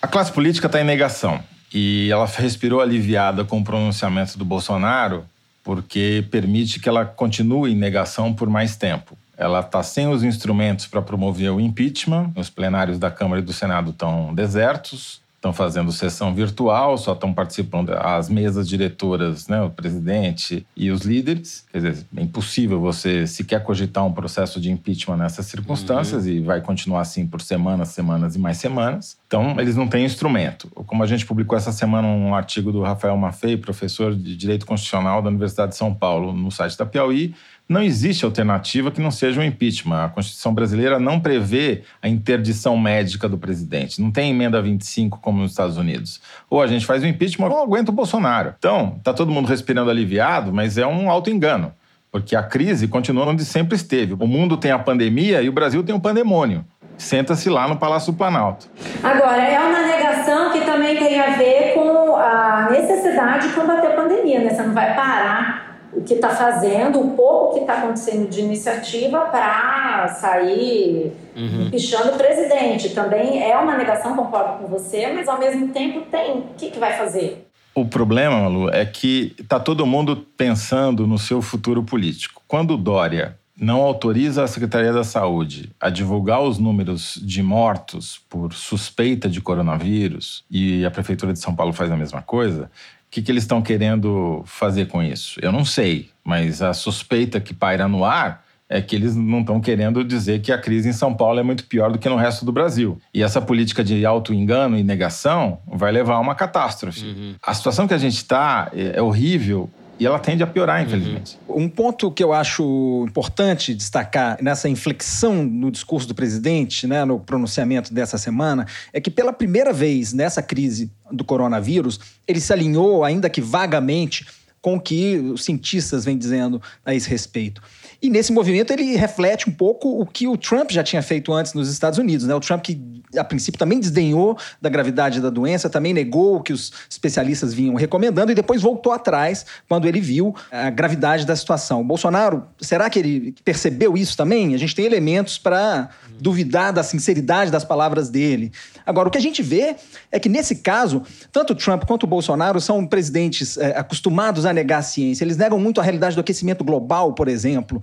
a 0.00 0.06
classe 0.06 0.30
política 0.30 0.66
está 0.66 0.80
em 0.80 0.84
negação 0.84 1.40
e 1.72 2.10
ela 2.10 2.26
respirou 2.26 2.80
aliviada 2.80 3.44
com 3.44 3.58
o 3.58 3.64
pronunciamento 3.64 4.38
do 4.38 4.44
Bolsonaro 4.44 5.24
porque 5.66 6.24
permite 6.30 6.78
que 6.78 6.88
ela 6.88 7.04
continue 7.04 7.72
em 7.72 7.74
negação 7.74 8.32
por 8.32 8.48
mais 8.48 8.76
tempo. 8.76 9.18
Ela 9.36 9.58
está 9.58 9.82
sem 9.82 10.06
os 10.06 10.22
instrumentos 10.22 10.86
para 10.86 11.02
promover 11.02 11.50
o 11.50 11.60
impeachment, 11.60 12.30
os 12.36 12.48
plenários 12.48 13.00
da 13.00 13.10
Câmara 13.10 13.42
e 13.42 13.44
do 13.44 13.52
Senado 13.52 13.90
estão 13.90 14.32
desertos, 14.32 15.20
estão 15.46 15.52
fazendo 15.52 15.92
sessão 15.92 16.34
virtual, 16.34 16.98
só 16.98 17.12
estão 17.12 17.32
participando 17.32 17.90
as 17.90 18.28
mesas 18.28 18.68
diretoras, 18.68 19.46
né, 19.48 19.62
o 19.62 19.70
presidente 19.70 20.66
e 20.76 20.90
os 20.90 21.02
líderes. 21.02 21.64
Quer 21.70 21.78
dizer, 21.78 22.06
é 22.16 22.22
impossível 22.22 22.80
você 22.80 23.26
sequer 23.26 23.62
cogitar 23.62 24.04
um 24.04 24.12
processo 24.12 24.60
de 24.60 24.70
impeachment 24.70 25.16
nessas 25.16 25.46
circunstâncias 25.46 26.24
uhum. 26.24 26.30
e 26.30 26.40
vai 26.40 26.60
continuar 26.60 27.02
assim 27.02 27.26
por 27.26 27.40
semanas, 27.40 27.88
semanas 27.88 28.34
e 28.34 28.38
mais 28.38 28.56
semanas. 28.56 29.16
Então, 29.26 29.58
eles 29.58 29.76
não 29.76 29.88
têm 29.88 30.04
instrumento. 30.04 30.68
Como 30.86 31.02
a 31.02 31.06
gente 31.06 31.26
publicou 31.26 31.56
essa 31.56 31.72
semana 31.72 32.06
um 32.06 32.34
artigo 32.34 32.72
do 32.72 32.82
Rafael 32.82 33.16
Maffei, 33.16 33.56
professor 33.56 34.14
de 34.14 34.36
Direito 34.36 34.66
Constitucional 34.66 35.22
da 35.22 35.28
Universidade 35.28 35.72
de 35.72 35.76
São 35.76 35.92
Paulo, 35.94 36.32
no 36.32 36.50
site 36.50 36.76
da 36.76 36.86
Piauí, 36.86 37.34
não 37.68 37.82
existe 37.82 38.24
alternativa 38.24 38.90
que 38.90 39.00
não 39.00 39.10
seja 39.10 39.40
o 39.40 39.44
impeachment. 39.44 40.04
A 40.04 40.08
Constituição 40.08 40.54
brasileira 40.54 41.00
não 41.00 41.18
prevê 41.18 41.82
a 42.00 42.08
interdição 42.08 42.76
médica 42.76 43.28
do 43.28 43.36
presidente. 43.36 44.00
Não 44.00 44.10
tem 44.10 44.30
emenda 44.30 44.62
25 44.62 45.18
como 45.20 45.40
nos 45.40 45.50
Estados 45.50 45.76
Unidos. 45.76 46.20
Ou 46.48 46.62
a 46.62 46.66
gente 46.66 46.86
faz 46.86 47.02
o 47.02 47.06
impeachment 47.06 47.48
ou 47.48 47.62
aguenta 47.62 47.90
o 47.90 47.94
Bolsonaro. 47.94 48.54
Então, 48.56 48.94
está 48.98 49.12
todo 49.12 49.32
mundo 49.32 49.46
respirando 49.46 49.90
aliviado, 49.90 50.52
mas 50.52 50.78
é 50.78 50.86
um 50.86 51.10
auto-engano. 51.10 51.72
Porque 52.12 52.36
a 52.36 52.42
crise 52.42 52.86
continua 52.86 53.26
onde 53.26 53.44
sempre 53.44 53.74
esteve. 53.74 54.14
O 54.14 54.26
mundo 54.26 54.56
tem 54.56 54.70
a 54.70 54.78
pandemia 54.78 55.42
e 55.42 55.48
o 55.48 55.52
Brasil 55.52 55.82
tem 55.82 55.94
o 55.94 56.00
pandemônio. 56.00 56.64
Senta-se 56.96 57.50
lá 57.50 57.68
no 57.68 57.76
Palácio 57.76 58.12
do 58.12 58.16
Planalto. 58.16 58.68
Agora, 59.02 59.42
é 59.42 59.58
uma 59.58 59.82
negação 59.82 60.52
que 60.52 60.60
também 60.60 60.96
tem 60.96 61.20
a 61.20 61.36
ver 61.36 61.74
com 61.74 62.16
a 62.16 62.68
necessidade 62.70 63.48
de 63.48 63.54
combater 63.54 63.88
a 63.88 63.96
pandemia, 63.96 64.40
né? 64.40 64.54
Você 64.54 64.62
não 64.62 64.72
vai 64.72 64.94
parar 64.94 65.65
o 65.92 66.02
que 66.02 66.14
está 66.14 66.30
fazendo, 66.30 67.00
o 67.00 67.10
pouco 67.12 67.54
que 67.54 67.60
está 67.60 67.78
acontecendo 67.78 68.28
de 68.28 68.40
iniciativa 68.40 69.20
para 69.26 70.08
sair 70.08 71.12
uhum. 71.36 71.70
pichando 71.70 72.10
o 72.10 72.16
presidente. 72.16 72.90
Também 72.90 73.42
é 73.42 73.56
uma 73.56 73.76
negação, 73.76 74.16
concordo 74.16 74.58
com 74.62 74.66
você, 74.66 75.12
mas 75.12 75.28
ao 75.28 75.38
mesmo 75.38 75.68
tempo 75.68 76.02
tem. 76.10 76.38
O 76.38 76.44
que, 76.56 76.70
que 76.70 76.78
vai 76.78 76.96
fazer? 76.96 77.46
O 77.74 77.84
problema, 77.84 78.40
Malu, 78.40 78.70
é 78.70 78.86
que 78.86 79.34
está 79.38 79.60
todo 79.60 79.84
mundo 79.84 80.26
pensando 80.36 81.06
no 81.06 81.18
seu 81.18 81.42
futuro 81.42 81.82
político. 81.82 82.42
Quando 82.48 82.74
o 82.74 82.76
Dória 82.78 83.36
não 83.58 83.80
autoriza 83.80 84.44
a 84.44 84.46
Secretaria 84.46 84.92
da 84.92 85.02
Saúde 85.02 85.70
a 85.80 85.88
divulgar 85.88 86.42
os 86.42 86.58
números 86.58 87.18
de 87.22 87.42
mortos 87.42 88.20
por 88.28 88.52
suspeita 88.52 89.28
de 89.28 89.40
coronavírus 89.40 90.44
e 90.50 90.84
a 90.84 90.90
Prefeitura 90.90 91.32
de 91.32 91.38
São 91.38 91.54
Paulo 91.54 91.72
faz 91.72 91.90
a 91.90 91.96
mesma 91.96 92.20
coisa, 92.20 92.70
que, 93.10 93.22
que 93.22 93.30
eles 93.30 93.44
estão 93.44 93.62
querendo 93.62 94.42
fazer 94.46 94.86
com 94.86 95.02
isso? 95.02 95.38
Eu 95.42 95.52
não 95.52 95.64
sei, 95.64 96.10
mas 96.24 96.62
a 96.62 96.72
suspeita 96.72 97.40
que 97.40 97.54
paira 97.54 97.88
no 97.88 98.04
ar 98.04 98.44
é 98.68 98.80
que 98.80 98.96
eles 98.96 99.14
não 99.14 99.40
estão 99.40 99.60
querendo 99.60 100.02
dizer 100.02 100.40
que 100.40 100.52
a 100.52 100.58
crise 100.58 100.88
em 100.88 100.92
São 100.92 101.14
Paulo 101.14 101.38
é 101.38 101.42
muito 101.42 101.64
pior 101.66 101.92
do 101.92 101.98
que 101.98 102.08
no 102.08 102.16
resto 102.16 102.44
do 102.44 102.50
Brasil. 102.50 103.00
E 103.14 103.22
essa 103.22 103.40
política 103.40 103.84
de 103.84 104.04
auto-engano 104.04 104.76
e 104.76 104.82
negação 104.82 105.60
vai 105.66 105.92
levar 105.92 106.14
a 106.14 106.20
uma 106.20 106.34
catástrofe. 106.34 107.04
Uhum. 107.04 107.34
A 107.40 107.54
situação 107.54 107.86
que 107.86 107.94
a 107.94 107.98
gente 107.98 108.16
está 108.16 108.70
é, 108.74 108.98
é 108.98 109.02
horrível 109.02 109.70
e 109.98 110.06
ela 110.06 110.18
tende 110.18 110.42
a 110.42 110.46
piorar, 110.46 110.82
infelizmente. 110.82 111.38
Uhum. 111.48 111.64
Um 111.64 111.68
ponto 111.68 112.10
que 112.10 112.22
eu 112.22 112.32
acho 112.32 113.04
importante 113.08 113.74
destacar 113.74 114.38
nessa 114.42 114.68
inflexão 114.68 115.44
no 115.44 115.70
discurso 115.70 116.06
do 116.06 116.14
presidente, 116.14 116.86
né, 116.86 117.04
no 117.04 117.18
pronunciamento 117.18 117.92
dessa 117.92 118.18
semana, 118.18 118.66
é 118.92 119.00
que 119.00 119.10
pela 119.10 119.32
primeira 119.32 119.72
vez 119.72 120.12
nessa 120.12 120.42
crise 120.42 120.90
do 121.10 121.24
coronavírus, 121.24 121.98
ele 122.26 122.40
se 122.40 122.52
alinhou, 122.52 123.04
ainda 123.04 123.30
que 123.30 123.40
vagamente, 123.40 124.26
com 124.60 124.76
o 124.76 124.80
que 124.80 125.16
os 125.16 125.44
cientistas 125.44 126.04
vêm 126.04 126.18
dizendo 126.18 126.60
a 126.84 126.94
esse 126.94 127.08
respeito. 127.08 127.62
E 128.02 128.10
nesse 128.10 128.32
movimento 128.32 128.72
ele 128.72 128.96
reflete 128.96 129.48
um 129.48 129.52
pouco 129.52 130.00
o 130.00 130.06
que 130.06 130.26
o 130.26 130.36
Trump 130.36 130.70
já 130.70 130.82
tinha 130.82 131.02
feito 131.02 131.32
antes 131.32 131.54
nos 131.54 131.70
Estados 131.70 131.98
Unidos. 131.98 132.26
Né? 132.26 132.34
O 132.34 132.40
Trump, 132.40 132.62
que 132.62 132.80
a 133.16 133.24
princípio 133.24 133.58
também 133.58 133.80
desdenhou 133.80 134.36
da 134.60 134.68
gravidade 134.68 135.20
da 135.20 135.30
doença, 135.30 135.70
também 135.70 135.94
negou 135.94 136.36
o 136.36 136.42
que 136.42 136.52
os 136.52 136.72
especialistas 136.88 137.54
vinham 137.54 137.74
recomendando 137.74 138.32
e 138.32 138.34
depois 138.34 138.60
voltou 138.60 138.92
atrás 138.92 139.46
quando 139.68 139.86
ele 139.86 140.00
viu 140.00 140.34
a 140.50 140.70
gravidade 140.70 141.24
da 141.24 141.34
situação. 141.34 141.80
O 141.80 141.84
Bolsonaro, 141.84 142.44
será 142.60 142.90
que 142.90 142.98
ele 142.98 143.34
percebeu 143.44 143.96
isso 143.96 144.16
também? 144.16 144.54
A 144.54 144.58
gente 144.58 144.74
tem 144.74 144.84
elementos 144.84 145.38
para 145.38 145.88
duvidar 146.18 146.72
da 146.72 146.82
sinceridade 146.82 147.50
das 147.50 147.64
palavras 147.64 148.08
dele. 148.08 148.52
Agora, 148.84 149.08
o 149.08 149.10
que 149.10 149.18
a 149.18 149.20
gente 149.20 149.42
vê 149.42 149.76
é 150.10 150.18
que 150.18 150.28
nesse 150.28 150.56
caso, 150.56 151.02
tanto 151.32 151.52
o 151.52 151.56
Trump 151.56 151.84
quanto 151.84 152.04
o 152.04 152.06
Bolsonaro 152.06 152.60
são 152.60 152.86
presidentes 152.86 153.56
é, 153.56 153.76
acostumados 153.78 154.46
a 154.46 154.52
negar 154.52 154.78
a 154.78 154.82
ciência. 154.82 155.24
Eles 155.24 155.36
negam 155.36 155.58
muito 155.58 155.80
a 155.80 155.84
realidade 155.84 156.14
do 156.14 156.20
aquecimento 156.20 156.64
global, 156.64 157.12
por 157.12 157.28
exemplo. 157.28 157.82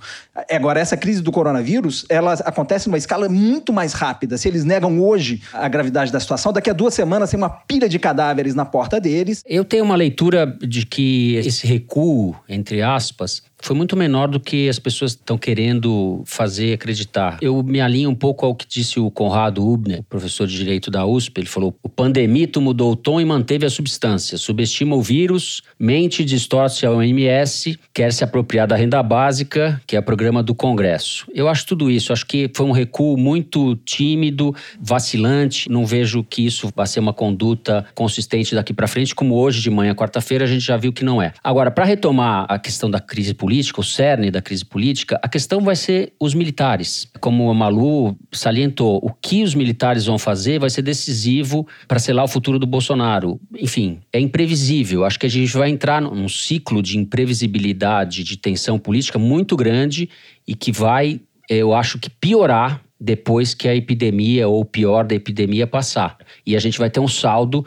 Agora, 0.50 0.80
essa 0.80 0.98
crise 0.98 1.22
do 1.22 1.32
coronavírus, 1.32 2.06
ela 2.10 2.34
acontece 2.34 2.88
numa 2.88 2.98
escala 2.98 3.30
muito 3.30 3.72
mais 3.72 3.94
rápida. 3.94 4.38
Se 4.38 4.48
eles 4.48 4.64
negam 4.64 5.02
hoje 5.02 5.42
a 5.54 5.68
gravidade 5.68 6.12
da 6.12 6.20
situação, 6.20 6.52
daqui 6.52 6.70
a 6.70 6.74
duas 6.74 6.94
semanas 6.94 7.30
tem 7.30 7.38
uma 7.38 7.50
pilha 7.50 7.88
de 7.88 8.00
cadáveres 8.00 8.56
na 8.56 8.66
porta 8.66 9.00
deles. 9.00 9.44
Eu 9.46 9.64
tenho 9.64 9.84
uma 9.84 9.96
leitura 9.96 10.46
de 10.62 10.86
que 10.86 11.36
esse 11.36 11.66
recuo, 11.68 12.36
entre 12.48 12.82
aspas, 12.82 13.44
foi 13.64 13.76
muito 13.78 13.96
menor 13.96 14.28
do 14.28 14.42
que 14.42 14.68
as 14.68 14.78
pessoas 14.78 15.12
estão 15.12 15.38
querendo 15.38 16.22
fazer 16.26 16.74
acreditar. 16.74 17.38
Eu 17.42 17.64
me 17.64 17.80
alinho 17.80 18.10
um 18.10 18.16
pouco 18.16 18.46
ao 18.46 18.54
que 18.54 18.68
disse 18.68 19.00
o 19.00 19.10
Conrado 19.10 19.66
Ubner, 19.66 20.04
professor 20.10 20.46
de 20.46 20.56
Direito 20.56 20.92
da 20.92 21.06
USP. 21.06 21.40
Ele 21.40 21.48
falou: 21.48 21.74
o 21.82 21.88
pandemito 21.88 22.60
mudou 22.60 22.92
o 22.92 22.96
tom 22.96 23.22
e 23.22 23.26
manteve 23.26 23.66
a 23.66 23.70
substância. 23.70 24.38
Subestima 24.38 24.98
o 24.98 25.02
vírus, 25.02 25.62
mente, 25.80 26.26
distorce 26.26 26.86
a 26.86 26.92
OMS, 26.92 27.80
quer 27.94 28.12
se 28.12 28.22
apropriar 28.22 28.68
da 28.68 28.76
renda 28.76 29.02
básica, 29.02 29.82
que 29.88 29.96
é 29.96 30.02
programa 30.02 30.44
do 30.44 30.54
Congresso. 30.54 31.26
Eu 31.34 31.48
acho 31.48 31.66
tudo 31.66 31.90
isso. 31.90 32.12
Acho 32.12 32.26
que 32.26 32.52
foi 32.54 32.66
um 32.66 32.72
recuo 32.72 33.18
muito 33.18 33.78
tímido, 33.78 34.54
vacilante. 34.80 35.70
Não 35.70 35.86
vejo 35.86 36.22
que 36.22 36.46
isso 36.46 36.70
vai 36.76 36.86
ser 36.86 37.00
uma 37.00 37.14
conduta 37.14 37.86
consistente 37.96 38.54
daqui 38.54 38.74
para 38.74 38.88
frente, 38.88 39.16
como 39.16 39.36
hoje 39.36 39.62
de 39.62 39.70
manhã, 39.70 39.96
quarta-feira, 39.96 40.44
a 40.44 40.48
gente 40.48 40.66
já 40.66 40.76
viu 40.76 40.92
que 40.92 41.06
não 41.06 41.22
é. 41.22 41.32
Agora, 41.42 41.72
para 41.72 41.86
retomar 41.86 42.46
a 42.50 42.60
questão 42.60 42.92
da 42.92 43.00
crise 43.00 43.34
política, 43.34 43.53
política, 43.54 43.82
o 43.82 43.84
cerne 43.84 44.32
da 44.32 44.42
crise 44.42 44.66
política, 44.66 45.20
a 45.22 45.30
questão 45.30 45.62
vai 45.62 45.76
ser 45.76 46.14
os 46.20 46.34
militares. 46.34 47.08
Como 47.20 47.52
a 47.52 47.54
Malu 47.54 48.18
salientou, 48.32 49.00
o 49.04 49.14
que 49.14 49.44
os 49.44 49.54
militares 49.54 50.08
vão 50.08 50.18
fazer 50.18 50.58
vai 50.58 50.72
ser 50.72 50.82
decisivo 50.82 51.68
para 51.88 52.00
selar 52.00 52.26
o 52.26 52.28
futuro 52.28 52.58
do 52.58 52.66
Bolsonaro. 52.66 53.40
Enfim, 53.56 54.00
é 54.12 54.20
imprevisível. 54.20 55.06
Acho 55.06 55.20
que 55.20 55.28
a 55.28 55.30
gente 55.30 55.54
vai 55.54 55.70
entrar 55.70 56.02
num 56.02 56.28
ciclo 56.28 56.82
de 56.82 56.98
imprevisibilidade, 56.98 58.24
de 58.24 58.38
tensão 58.38 58.80
política 58.80 59.20
muito 59.20 59.56
grande 59.56 60.10
e 60.48 60.56
que 60.56 60.72
vai, 60.72 61.22
eu 61.48 61.76
acho 61.76 62.00
que 62.00 62.10
piorar 62.10 62.82
depois 63.00 63.54
que 63.54 63.68
a 63.68 63.76
epidemia 63.76 64.48
ou 64.48 64.66
pior 64.66 65.06
da 65.06 65.14
epidemia 65.14 65.68
passar. 65.68 66.18
E 66.44 66.56
a 66.56 66.60
gente 66.60 66.80
vai 66.80 66.90
ter 66.90 67.02
um 67.02 67.08
saldo 67.08 67.64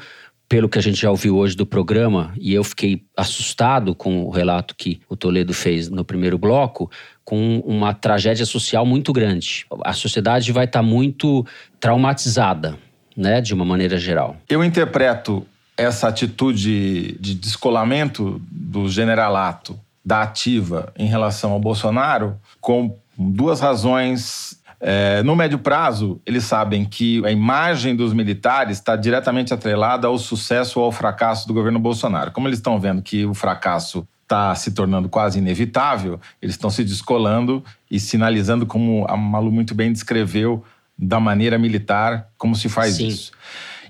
pelo 0.48 0.68
que 0.68 0.78
a 0.78 0.82
gente 0.82 1.00
já 1.00 1.10
ouviu 1.10 1.36
hoje 1.36 1.56
do 1.56 1.66
programa, 1.66 2.32
e 2.38 2.54
eu 2.54 2.62
fiquei 2.62 3.02
assustado 3.16 3.94
com 3.94 4.24
o 4.24 4.30
relato 4.30 4.74
que 4.76 5.00
o 5.08 5.16
Toledo 5.16 5.52
fez 5.52 5.88
no 5.88 6.04
primeiro 6.04 6.38
bloco, 6.38 6.90
com 7.24 7.58
uma 7.66 7.92
tragédia 7.92 8.46
social 8.46 8.86
muito 8.86 9.12
grande. 9.12 9.66
A 9.84 9.92
sociedade 9.92 10.52
vai 10.52 10.64
estar 10.64 10.78
tá 10.78 10.82
muito 10.82 11.44
traumatizada, 11.80 12.78
né, 13.16 13.40
de 13.40 13.52
uma 13.52 13.64
maneira 13.64 13.98
geral. 13.98 14.36
Eu 14.48 14.62
interpreto 14.62 15.44
essa 15.76 16.08
atitude 16.08 17.16
de 17.18 17.34
descolamento 17.34 18.40
do 18.50 18.88
generalato 18.88 19.78
da 20.04 20.22
ativa 20.22 20.92
em 20.96 21.06
relação 21.06 21.50
ao 21.50 21.58
Bolsonaro 21.58 22.36
com 22.60 22.96
duas 23.18 23.60
razões 23.60 24.55
é, 24.80 25.22
no 25.22 25.34
médio 25.34 25.58
prazo, 25.58 26.20
eles 26.26 26.44
sabem 26.44 26.84
que 26.84 27.24
a 27.24 27.30
imagem 27.30 27.96
dos 27.96 28.12
militares 28.12 28.78
está 28.78 28.94
diretamente 28.94 29.54
atrelada 29.54 30.06
ao 30.06 30.18
sucesso 30.18 30.80
ou 30.80 30.86
ao 30.86 30.92
fracasso 30.92 31.48
do 31.48 31.54
governo 31.54 31.78
Bolsonaro. 31.78 32.30
Como 32.30 32.46
eles 32.46 32.58
estão 32.58 32.78
vendo 32.78 33.00
que 33.02 33.24
o 33.24 33.34
fracasso 33.34 34.06
está 34.22 34.54
se 34.54 34.72
tornando 34.72 35.08
quase 35.08 35.38
inevitável, 35.38 36.20
eles 36.42 36.56
estão 36.56 36.68
se 36.68 36.84
descolando 36.84 37.64
e 37.90 37.98
sinalizando, 37.98 38.66
como 38.66 39.06
a 39.08 39.16
Malu 39.16 39.50
muito 39.50 39.74
bem 39.74 39.92
descreveu, 39.92 40.64
da 40.98 41.20
maneira 41.20 41.58
militar, 41.58 42.28
como 42.36 42.54
se 42.54 42.68
faz 42.68 42.94
Sim. 42.94 43.08
isso. 43.08 43.32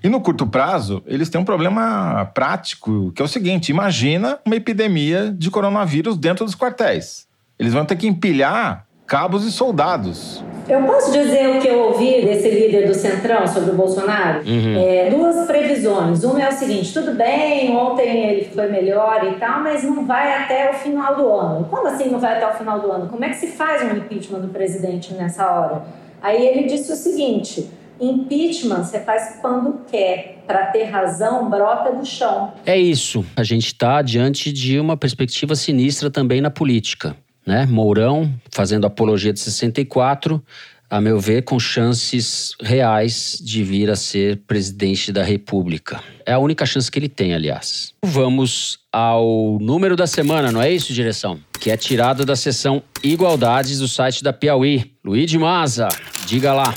E 0.03 0.09
no 0.09 0.21
curto 0.21 0.45
prazo, 0.45 1.01
eles 1.07 1.29
têm 1.29 1.41
um 1.41 1.45
problema 1.45 2.25
prático, 2.33 3.11
que 3.13 3.21
é 3.21 3.25
o 3.25 3.27
seguinte: 3.27 3.69
imagina 3.69 4.37
uma 4.45 4.55
epidemia 4.55 5.33
de 5.35 5.49
coronavírus 5.49 6.17
dentro 6.17 6.45
dos 6.45 6.55
quartéis. 6.55 7.27
Eles 7.57 7.73
vão 7.73 7.83
ter 7.83 7.95
que 7.95 8.07
empilhar 8.07 8.85
cabos 9.07 9.45
e 9.45 9.51
soldados. 9.51 10.43
Eu 10.67 10.83
posso 10.83 11.13
dizer 11.13 11.47
o 11.47 11.61
que 11.61 11.67
eu 11.69 11.79
ouvi 11.79 12.25
desse 12.25 12.49
líder 12.49 12.87
do 12.87 12.93
Centrão 12.93 13.47
sobre 13.47 13.71
o 13.71 13.73
Bolsonaro? 13.73 14.41
Uhum. 14.45 14.77
É, 14.77 15.09
duas 15.09 15.47
previsões. 15.47 16.25
Uma 16.25 16.43
é 16.43 16.49
o 16.49 16.51
seguinte: 16.51 16.93
tudo 16.93 17.13
bem, 17.13 17.73
ontem 17.73 18.29
ele 18.29 18.45
foi 18.53 18.67
melhor 18.67 19.25
e 19.31 19.39
tal, 19.39 19.61
mas 19.61 19.81
não 19.83 20.05
vai 20.05 20.33
até 20.33 20.69
o 20.69 20.73
final 20.73 21.15
do 21.15 21.25
ano. 21.31 21.65
Como 21.69 21.87
assim 21.87 22.09
não 22.09 22.19
vai 22.19 22.35
até 22.35 22.49
o 22.49 22.53
final 22.57 22.81
do 22.81 22.91
ano? 22.91 23.07
Como 23.07 23.23
é 23.23 23.29
que 23.29 23.37
se 23.37 23.47
faz 23.47 23.81
um 23.81 23.95
impeachment 23.95 24.41
do 24.41 24.49
presidente 24.49 25.13
nessa 25.13 25.49
hora? 25.49 25.85
Aí 26.21 26.45
ele 26.45 26.67
disse 26.67 26.91
o 26.91 26.95
seguinte: 26.97 27.69
Impeachment 28.01 28.83
você 28.83 28.99
faz 28.99 29.37
quando 29.41 29.85
quer. 29.89 30.33
Para 30.45 30.67
ter 30.67 30.83
razão, 30.83 31.49
brota 31.49 31.91
do 31.91 32.05
chão. 32.05 32.53
É 32.65 32.77
isso. 32.77 33.25
A 33.35 33.43
gente 33.43 33.67
está 33.67 34.01
diante 34.01 34.51
de 34.51 34.79
uma 34.79 34.95
perspectiva 34.95 35.55
sinistra 35.55 36.09
também 36.09 36.39
na 36.39 36.49
política 36.49 37.17
né? 37.47 37.65
Mourão 37.65 38.31
fazendo 38.51 38.85
apologia 38.85 39.31
de 39.31 39.39
64, 39.39 40.43
a 40.89 41.01
meu 41.01 41.19
ver, 41.19 41.43
com 41.43 41.57
chances 41.57 42.53
reais 42.61 43.41
de 43.41 43.63
vir 43.63 43.89
a 43.89 43.95
ser 43.95 44.41
presidente 44.45 45.11
da 45.11 45.23
República. 45.23 46.01
É 46.25 46.33
a 46.33 46.39
única 46.39 46.65
chance 46.65 46.91
que 46.91 46.99
ele 46.99 47.09
tem, 47.09 47.33
aliás. 47.33 47.93
Vamos 48.03 48.79
ao 48.91 49.57
número 49.59 49.95
da 49.95 50.07
semana, 50.07 50.51
não 50.51 50.61
é 50.61 50.71
isso, 50.71 50.93
direção? 50.93 51.39
Que 51.59 51.71
é 51.71 51.77
tirado 51.77 52.25
da 52.25 52.35
seção 52.35 52.83
Igualdades 53.03 53.79
do 53.79 53.87
site 53.87 54.23
da 54.23 54.33
Piauí. 54.33 54.91
Luiz 55.03 55.33
Maza, 55.33 55.87
diga 56.25 56.53
lá. 56.53 56.73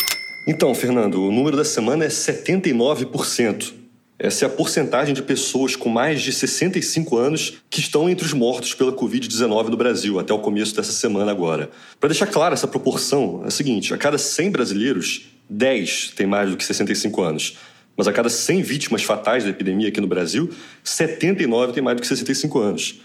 Então, 0.46 0.74
Fernando, 0.74 1.22
o 1.22 1.32
número 1.32 1.56
da 1.56 1.64
semana 1.64 2.04
é 2.04 2.08
79%. 2.08 3.79
Essa 4.22 4.44
é 4.44 4.46
a 4.46 4.50
porcentagem 4.50 5.14
de 5.14 5.22
pessoas 5.22 5.74
com 5.74 5.88
mais 5.88 6.20
de 6.20 6.30
65 6.30 7.16
anos 7.16 7.54
que 7.70 7.80
estão 7.80 8.06
entre 8.06 8.26
os 8.26 8.34
mortos 8.34 8.74
pela 8.74 8.92
Covid-19 8.92 9.68
no 9.68 9.78
Brasil, 9.78 10.18
até 10.18 10.30
o 10.34 10.38
começo 10.38 10.76
dessa 10.76 10.92
semana 10.92 11.30
agora. 11.30 11.70
Para 11.98 12.10
deixar 12.10 12.26
clara 12.26 12.52
essa 12.52 12.68
proporção, 12.68 13.40
é 13.44 13.48
o 13.48 13.50
seguinte: 13.50 13.94
a 13.94 13.96
cada 13.96 14.18
100 14.18 14.50
brasileiros, 14.50 15.22
10 15.48 16.12
têm 16.14 16.26
mais 16.26 16.50
do 16.50 16.58
que 16.58 16.64
65 16.66 17.22
anos. 17.22 17.56
Mas 17.96 18.06
a 18.06 18.12
cada 18.12 18.28
100 18.28 18.60
vítimas 18.60 19.02
fatais 19.02 19.44
da 19.44 19.50
epidemia 19.50 19.88
aqui 19.88 20.02
no 20.02 20.06
Brasil, 20.06 20.50
79 20.84 21.72
têm 21.72 21.82
mais 21.82 21.96
do 21.96 22.02
que 22.02 22.06
65 22.06 22.58
anos. 22.58 23.00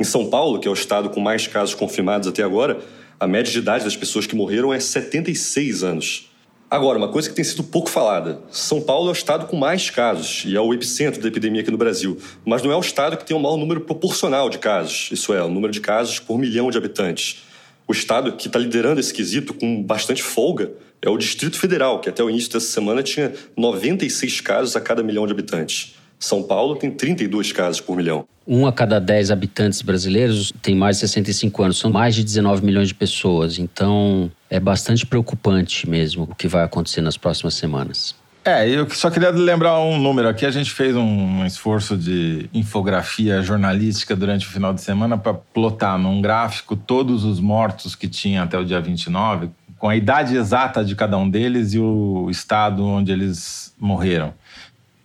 Em 0.00 0.04
São 0.04 0.28
Paulo, 0.28 0.58
que 0.58 0.66
é 0.66 0.70
o 0.70 0.74
estado 0.74 1.10
com 1.10 1.20
mais 1.20 1.46
casos 1.46 1.76
confirmados 1.76 2.26
até 2.26 2.42
agora, 2.42 2.80
a 3.20 3.28
média 3.28 3.52
de 3.52 3.58
idade 3.58 3.84
das 3.84 3.96
pessoas 3.96 4.26
que 4.26 4.34
morreram 4.34 4.74
é 4.74 4.80
76 4.80 5.84
anos. 5.84 6.28
Agora, 6.68 6.98
uma 6.98 7.08
coisa 7.08 7.28
que 7.28 7.34
tem 7.34 7.44
sido 7.44 7.62
pouco 7.62 7.88
falada: 7.88 8.40
São 8.50 8.80
Paulo 8.80 9.06
é 9.08 9.10
o 9.10 9.12
estado 9.12 9.46
com 9.46 9.56
mais 9.56 9.88
casos 9.88 10.42
e 10.44 10.56
é 10.56 10.60
o 10.60 10.74
epicentro 10.74 11.22
da 11.22 11.28
epidemia 11.28 11.62
aqui 11.62 11.70
no 11.70 11.78
Brasil, 11.78 12.18
mas 12.44 12.62
não 12.62 12.72
é 12.72 12.76
o 12.76 12.80
estado 12.80 13.16
que 13.16 13.24
tem 13.24 13.36
o 13.36 13.40
maior 13.40 13.56
número 13.56 13.82
proporcional 13.82 14.50
de 14.50 14.58
casos, 14.58 15.08
isso 15.12 15.32
é, 15.32 15.42
o 15.42 15.48
número 15.48 15.72
de 15.72 15.80
casos 15.80 16.18
por 16.18 16.36
milhão 16.38 16.68
de 16.70 16.76
habitantes. 16.76 17.44
O 17.86 17.92
estado 17.92 18.32
que 18.32 18.48
está 18.48 18.58
liderando 18.58 18.98
esse 18.98 19.14
quesito 19.14 19.54
com 19.54 19.80
bastante 19.80 20.24
folga 20.24 20.72
é 21.00 21.08
o 21.08 21.16
Distrito 21.16 21.56
Federal, 21.56 22.00
que 22.00 22.08
até 22.08 22.22
o 22.22 22.28
início 22.28 22.52
dessa 22.52 22.66
semana 22.66 23.00
tinha 23.00 23.32
96 23.56 24.40
casos 24.40 24.74
a 24.74 24.80
cada 24.80 25.04
milhão 25.04 25.24
de 25.24 25.32
habitantes. 25.32 25.94
São 26.18 26.42
Paulo 26.42 26.76
tem 26.76 26.90
32 26.90 27.52
casos 27.52 27.80
por 27.80 27.96
milhão. 27.96 28.26
Um 28.46 28.66
a 28.66 28.72
cada 28.72 29.00
10 29.00 29.32
habitantes 29.32 29.82
brasileiros 29.82 30.52
tem 30.62 30.74
mais 30.74 30.96
de 30.96 31.00
65 31.00 31.62
anos. 31.64 31.78
São 31.78 31.90
mais 31.90 32.14
de 32.14 32.22
19 32.22 32.64
milhões 32.64 32.88
de 32.88 32.94
pessoas. 32.94 33.58
Então, 33.58 34.30
é 34.48 34.60
bastante 34.60 35.04
preocupante 35.04 35.88
mesmo 35.88 36.24
o 36.30 36.34
que 36.34 36.46
vai 36.46 36.62
acontecer 36.62 37.00
nas 37.00 37.16
próximas 37.16 37.54
semanas. 37.54 38.14
É, 38.44 38.68
eu 38.68 38.88
só 38.90 39.10
queria 39.10 39.30
lembrar 39.30 39.80
um 39.80 39.98
número 39.98 40.28
aqui. 40.28 40.46
A 40.46 40.50
gente 40.52 40.70
fez 40.70 40.94
um 40.94 41.44
esforço 41.44 41.96
de 41.96 42.48
infografia 42.54 43.42
jornalística 43.42 44.14
durante 44.14 44.46
o 44.46 44.50
final 44.50 44.72
de 44.72 44.80
semana 44.80 45.18
para 45.18 45.34
plotar 45.34 45.98
num 45.98 46.22
gráfico 46.22 46.76
todos 46.76 47.24
os 47.24 47.40
mortos 47.40 47.96
que 47.96 48.06
tinha 48.06 48.44
até 48.44 48.56
o 48.56 48.64
dia 48.64 48.80
29, 48.80 49.50
com 49.76 49.88
a 49.88 49.96
idade 49.96 50.36
exata 50.36 50.84
de 50.84 50.94
cada 50.94 51.18
um 51.18 51.28
deles 51.28 51.74
e 51.74 51.80
o 51.80 52.28
estado 52.30 52.86
onde 52.86 53.10
eles 53.10 53.74
morreram 53.80 54.32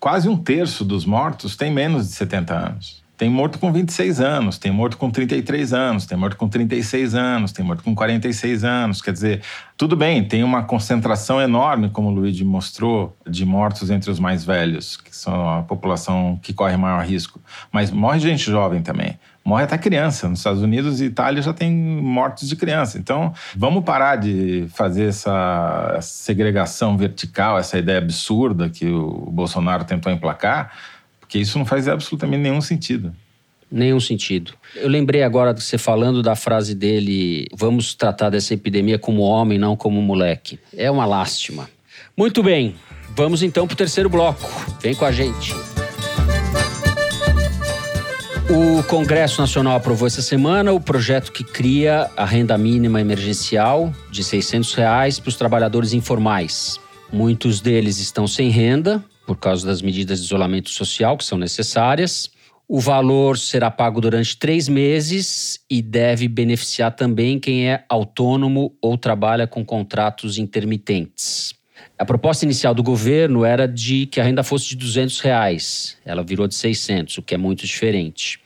quase 0.02 0.28
um 0.28 0.36
terço 0.36 0.84
dos 0.84 1.06
mortos 1.06 1.56
tem 1.56 1.72
menos 1.72 2.08
de 2.08 2.14
70 2.14 2.54
anos. 2.54 3.01
Tem 3.22 3.30
morto 3.30 3.60
com 3.60 3.72
26 3.72 4.20
anos, 4.20 4.58
tem 4.58 4.72
morto 4.72 4.98
com 4.98 5.12
33 5.12 5.74
anos, 5.74 6.08
tem 6.08 6.18
morto 6.18 6.36
com 6.36 6.50
36 6.50 7.14
anos, 7.14 7.52
tem 7.52 7.64
morto 7.64 7.84
com 7.84 7.94
46 7.94 8.64
anos. 8.64 9.00
Quer 9.00 9.12
dizer, 9.12 9.44
tudo 9.78 9.96
bem, 9.96 10.24
tem 10.24 10.44
uma 10.44 10.64
concentração 10.64 11.40
enorme, 11.40 11.92
como 11.92 12.08
o 12.08 12.12
Luigi 12.12 12.44
mostrou, 12.44 13.16
de 13.30 13.46
mortos 13.46 13.92
entre 13.92 14.10
os 14.10 14.20
mais 14.20 14.44
velhos, 14.44 14.98
que 14.98 15.16
são 15.16 15.48
a 15.48 15.62
população 15.62 16.40
que 16.42 16.52
corre 16.52 16.76
maior 16.76 17.06
risco. 17.06 17.40
Mas 17.72 17.92
morre 17.92 18.20
gente 18.20 18.50
jovem 18.50 18.82
também 18.82 19.20
morre 19.44 19.64
até 19.64 19.76
criança. 19.78 20.30
Nos 20.30 20.40
Estados 20.40 20.62
Unidos 20.62 21.02
e 21.02 21.06
Itália 21.06 21.42
já 21.42 21.52
tem 21.52 21.72
mortes 21.72 22.48
de 22.48 22.56
criança. 22.56 23.00
Então, 23.00 23.34
vamos 23.56 23.84
parar 23.84 24.16
de 24.16 24.68
fazer 24.70 25.10
essa 25.10 25.98
segregação 26.02 26.96
vertical, 26.96 27.58
essa 27.58 27.78
ideia 27.78 27.98
absurda 27.98 28.70
que 28.70 28.88
o 28.88 29.30
Bolsonaro 29.32 29.84
tentou 29.84 30.12
emplacar, 30.12 30.72
porque 31.32 31.40
isso 31.40 31.58
não 31.58 31.66
faz 31.66 31.88
absolutamente 31.88 32.44
nenhum 32.44 32.60
sentido. 32.60 33.16
Nenhum 33.72 34.02
sentido. 34.02 34.52
Eu 34.76 34.90
lembrei 34.90 35.24
agora 35.24 35.54
de 35.54 35.64
você 35.64 35.78
falando 35.78 36.22
da 36.22 36.36
frase 36.36 36.76
dele: 36.76 37.48
vamos 37.54 37.96
tratar 37.96 38.30
dessa 38.30 38.54
epidemia 38.54 39.00
como 39.00 39.22
homem, 39.22 39.58
não 39.58 39.78
como 39.78 40.02
moleque. 40.02 40.60
É 40.76 40.92
uma 40.92 41.06
lástima. 41.06 41.70
Muito 42.18 42.44
bem, 42.44 42.76
vamos 43.16 43.42
então 43.44 43.66
para 43.66 43.76
o 43.76 43.78
terceiro 43.78 44.10
bloco. 44.10 44.46
Vem 44.82 44.94
com 44.94 45.06
a 45.06 45.12
gente. 45.14 45.56
O 48.50 48.84
Congresso 48.84 49.40
Nacional 49.40 49.78
aprovou 49.78 50.08
essa 50.08 50.22
semana 50.22 50.74
o 50.74 50.82
projeto 50.82 51.32
que 51.32 51.46
cria 51.46 52.12
a 52.18 52.26
renda 52.26 52.58
mínima 52.58 53.00
emergencial 53.00 53.94
de 54.12 54.22
600 54.22 54.74
reais 54.74 55.18
para 55.18 55.30
os 55.30 55.38
trabalhadores 55.38 55.94
informais. 55.94 56.78
Muitos 57.10 57.62
deles 57.62 58.00
estão 58.00 58.28
sem 58.28 58.50
renda 58.50 59.02
por 59.32 59.38
causa 59.38 59.66
das 59.66 59.82
medidas 59.82 60.20
de 60.20 60.26
isolamento 60.26 60.70
social 60.70 61.16
que 61.16 61.24
são 61.24 61.38
necessárias. 61.38 62.30
O 62.68 62.82
valor 62.82 63.38
será 63.38 63.72
pago 63.72 64.02
durante 64.02 64.36
três 64.36 64.68
meses 64.68 65.58
e 65.70 65.82
deve 65.82 66.28
beneficiar 66.28 66.94
também 66.94 67.40
quem 67.40 67.70
é 67.70 67.86
autônomo 67.88 68.76
ou 68.82 68.98
trabalha 68.98 69.48
com 69.48 69.64
contratos 69.64 70.38
intermitentes. 70.38 71.54
A 71.98 72.04
proposta 72.04 72.44
inicial 72.44 72.76
do 72.76 72.84
governo 72.84 73.46
era 73.46 73.66
de 73.66 74.06
que 74.06 74.20
a 74.20 74.24
renda 74.26 74.44
fosse 74.44 74.68
de 74.68 74.76
200 74.76 75.22
reais. 75.22 75.98
Ela 76.04 76.24
virou 76.24 76.46
de 76.46 76.56
600, 76.56 77.20
o 77.20 77.22
que 77.22 77.34
é 77.34 77.38
muito 77.38 77.66
diferente. 77.66 78.38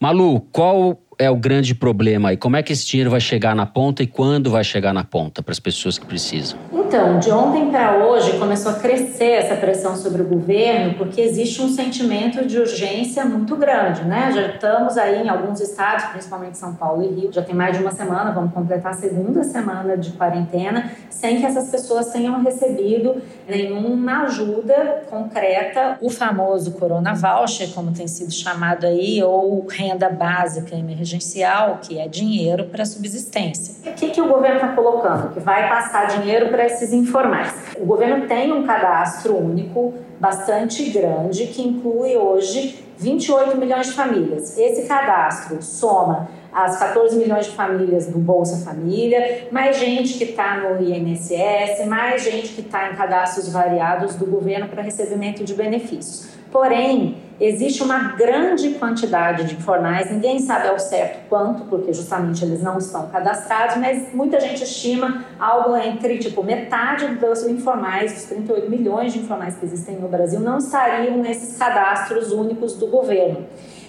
Malu, 0.00 0.40
qual 0.50 1.00
é 1.16 1.30
o 1.30 1.36
grande 1.36 1.76
problema 1.76 2.30
aí? 2.30 2.36
Como 2.36 2.56
é 2.56 2.62
que 2.64 2.72
esse 2.72 2.84
dinheiro 2.88 3.10
vai 3.10 3.20
chegar 3.20 3.54
na 3.54 3.66
ponta 3.66 4.02
e 4.02 4.06
quando 4.08 4.50
vai 4.50 4.64
chegar 4.64 4.92
na 4.92 5.04
ponta 5.04 5.44
para 5.44 5.52
as 5.52 5.60
pessoas 5.60 5.96
que 5.96 6.06
precisam? 6.06 6.58
Então, 6.88 7.18
de 7.18 7.30
ontem 7.30 7.70
para 7.70 7.98
hoje 7.98 8.38
começou 8.38 8.72
a 8.72 8.76
crescer 8.76 9.32
essa 9.32 9.54
pressão 9.54 9.94
sobre 9.94 10.22
o 10.22 10.24
governo, 10.24 10.94
porque 10.94 11.20
existe 11.20 11.60
um 11.60 11.68
sentimento 11.68 12.46
de 12.46 12.58
urgência 12.58 13.26
muito 13.26 13.54
grande, 13.56 14.04
né? 14.04 14.32
Já 14.34 14.46
estamos 14.46 14.96
aí 14.96 15.22
em 15.22 15.28
alguns 15.28 15.60
estados, 15.60 16.06
principalmente 16.06 16.56
São 16.56 16.74
Paulo 16.74 17.02
e 17.02 17.08
Rio, 17.08 17.30
já 17.30 17.42
tem 17.42 17.54
mais 17.54 17.76
de 17.76 17.82
uma 17.82 17.90
semana, 17.90 18.32
vamos 18.32 18.54
completar 18.54 18.92
a 18.92 18.94
segunda 18.94 19.44
semana 19.44 19.98
de 19.98 20.12
quarentena, 20.12 20.90
sem 21.10 21.38
que 21.38 21.44
essas 21.44 21.68
pessoas 21.68 22.06
tenham 22.06 22.42
recebido 22.42 23.20
nenhuma 23.46 24.22
ajuda 24.22 25.02
concreta. 25.10 25.98
O 26.00 26.08
famoso 26.08 26.72
Corona 26.72 27.12
Voucher, 27.12 27.68
como 27.74 27.92
tem 27.92 28.08
sido 28.08 28.32
chamado 28.32 28.86
aí, 28.86 29.22
ou 29.22 29.66
renda 29.66 30.08
básica 30.08 30.74
emergencial, 30.74 31.80
que 31.82 31.98
é 31.98 32.08
dinheiro 32.08 32.64
para 32.64 32.86
subsistência. 32.86 33.74
O 33.90 33.94
que, 33.94 34.08
que 34.08 34.22
o 34.22 34.28
governo 34.28 34.56
está 34.56 34.68
colocando? 34.68 35.34
Que 35.34 35.40
vai 35.40 35.68
passar 35.68 36.06
dinheiro 36.06 36.48
para 36.48 36.77
esses 36.78 36.92
informais. 36.92 37.52
O 37.76 37.84
governo 37.84 38.26
tem 38.26 38.52
um 38.52 38.64
cadastro 38.64 39.36
único 39.36 39.94
bastante 40.18 40.88
grande 40.90 41.46
que 41.46 41.62
inclui 41.62 42.16
hoje 42.16 42.84
28 42.96 43.56
milhões 43.56 43.88
de 43.88 43.92
famílias. 43.92 44.56
Esse 44.58 44.86
cadastro 44.86 45.62
soma 45.62 46.28
as 46.52 46.78
14 46.78 47.16
milhões 47.16 47.46
de 47.46 47.52
famílias 47.52 48.06
do 48.06 48.18
Bolsa 48.18 48.64
Família, 48.64 49.48
mais 49.52 49.78
gente 49.78 50.14
que 50.14 50.24
está 50.24 50.56
no 50.56 50.82
INSS, 50.82 51.86
mais 51.86 52.22
gente 52.22 52.48
que 52.48 52.62
está 52.62 52.90
em 52.90 52.96
cadastros 52.96 53.52
variados 53.52 54.16
do 54.16 54.26
governo 54.26 54.68
para 54.68 54.82
recebimento 54.82 55.44
de 55.44 55.54
benefícios. 55.54 56.30
Porém, 56.50 57.16
existe 57.40 57.82
uma 57.82 58.12
grande 58.16 58.70
quantidade 58.70 59.44
de 59.44 59.54
informais, 59.54 60.10
ninguém 60.10 60.40
sabe 60.40 60.68
ao 60.68 60.78
certo 60.78 61.28
quanto, 61.28 61.64
porque 61.64 61.92
justamente 61.92 62.44
eles 62.44 62.62
não 62.62 62.78
estão 62.78 63.08
cadastrados, 63.08 63.76
mas 63.76 64.12
muita 64.12 64.40
gente 64.40 64.64
estima 64.64 65.24
algo 65.38 65.76
entre 65.76 66.18
tipo 66.18 66.42
metade 66.42 67.06
dos 67.16 67.44
informais, 67.44 68.12
dos 68.12 68.24
38 68.24 68.70
milhões 68.70 69.12
de 69.12 69.20
informais 69.20 69.56
que 69.56 69.64
existem 69.64 69.96
no 69.96 70.08
Brasil, 70.08 70.40
não 70.40 70.58
estariam 70.58 71.16
nesses 71.18 71.56
cadastros 71.56 72.32
únicos 72.32 72.74
do 72.74 72.88
governo. 72.88 73.46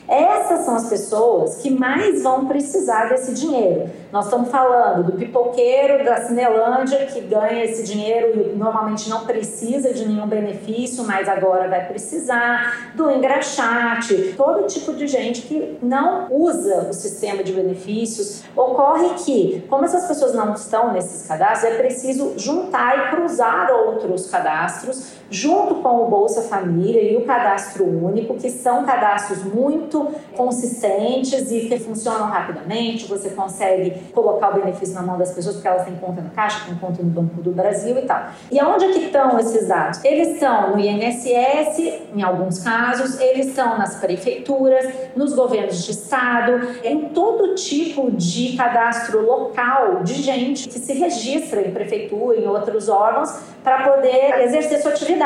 Essas 0.10 0.66
são 0.66 0.76
as 0.76 0.90
pessoas 0.90 1.58
que 1.58 1.70
mais 1.70 2.24
vão 2.24 2.48
precisar 2.48 3.10
desse 3.10 3.32
dinheiro. 3.32 3.88
Nós 4.12 4.26
estamos 4.26 4.50
falando 4.50 5.04
do 5.04 5.12
pipoqueiro 5.12 6.04
da 6.04 6.26
Cinelândia, 6.26 7.06
que 7.06 7.22
ganha 7.22 7.64
esse 7.64 7.84
dinheiro 7.84 8.34
e 8.36 8.56
normalmente 8.56 9.08
não 9.08 9.24
precisa 9.26 9.94
de 9.94 10.08
nenhum 10.08 10.26
benefício, 10.26 11.04
mas 11.04 11.30
agora 11.30 11.68
vai 11.68 11.86
precisar, 11.86 12.92
do 12.96 13.12
engraxate, 13.12 14.34
todo 14.36 14.66
tipo 14.66 14.94
de 14.94 15.06
gente 15.06 15.44
que 15.44 15.78
não 15.80 16.26
usa 16.32 16.88
o 16.90 16.94
sistema 16.94 17.44
de 17.44 17.54
benefícios. 17.54 18.42
Ocorre 18.56 19.10
que, 19.24 19.64
como 19.70 19.86
essas 19.86 20.08
pessoas 20.08 20.34
não 20.34 20.56
estão 20.56 20.92
nesses 20.92 21.28
cadastros, 21.28 21.72
é 21.72 21.78
preciso 21.78 22.34
juntar 22.36 22.98
e 22.98 23.16
cruzar 23.16 23.70
outros 23.72 24.28
cadastros 24.32 25.19
junto 25.30 25.76
com 25.76 26.04
o 26.04 26.10
Bolsa 26.10 26.44
Família 26.44 27.02
e 27.02 27.16
o 27.18 27.26
Cadastro 27.26 27.86
Único, 27.86 28.36
que 28.36 28.50
são 28.50 28.86
cadastros 28.86 29.44
muito 29.44 30.08
consistentes 30.36 31.52
e 31.52 31.62
que 31.62 31.80
funcionam 31.80 32.28
rapidamente. 32.28 33.06
Você 33.08 33.30
consegue 33.30 33.92
colocar 34.14 34.50
o 34.50 34.60
benefício 34.60 34.96
na 34.96 35.02
mão 35.02 35.18
das 35.18 35.32
pessoas 35.32 35.56
porque 35.56 35.68
elas 35.68 35.86
têm 35.86 35.96
conta 35.96 36.22
na 36.22 36.30
Caixa, 36.30 36.66
têm 36.66 36.76
conta 36.76 37.04
no 37.04 37.10
Banco 37.10 37.42
do 37.42 37.52
Brasil 37.52 37.98
e 37.98 38.02
tal. 38.04 38.30
E 38.52 38.60
aonde 38.60 38.86
é 38.86 38.92
que 38.92 39.06
estão 39.06 39.40
esses 39.40 39.68
dados? 39.68 40.04
Eles 40.04 40.30
estão 40.30 40.72
no 40.72 40.80
INSS, 40.80 41.80
em 42.16 42.22
alguns 42.22 42.60
casos, 42.60 43.20
eles 43.20 43.48
estão 43.48 43.78
nas 43.78 43.96
prefeituras, 43.96 44.86
nos 45.16 45.34
governos 45.34 45.84
de 45.84 45.92
estado, 45.92 46.68
em 46.84 47.10
todo 47.10 47.56
tipo 47.56 48.12
de 48.12 48.56
cadastro 48.58 49.26
local 49.26 50.04
de 50.04 50.16
gente 50.16 50.68
que 50.68 50.80
se 50.80 50.94
registra 50.94 51.62
em 51.62 51.72
prefeitura, 51.72 52.38
em 52.38 52.48
outros 52.48 52.90
órgãos, 52.90 53.30
para 53.64 53.90
poder 53.90 54.42
exercer 54.42 54.82
sua 54.82 54.92
atividade. 54.92 55.19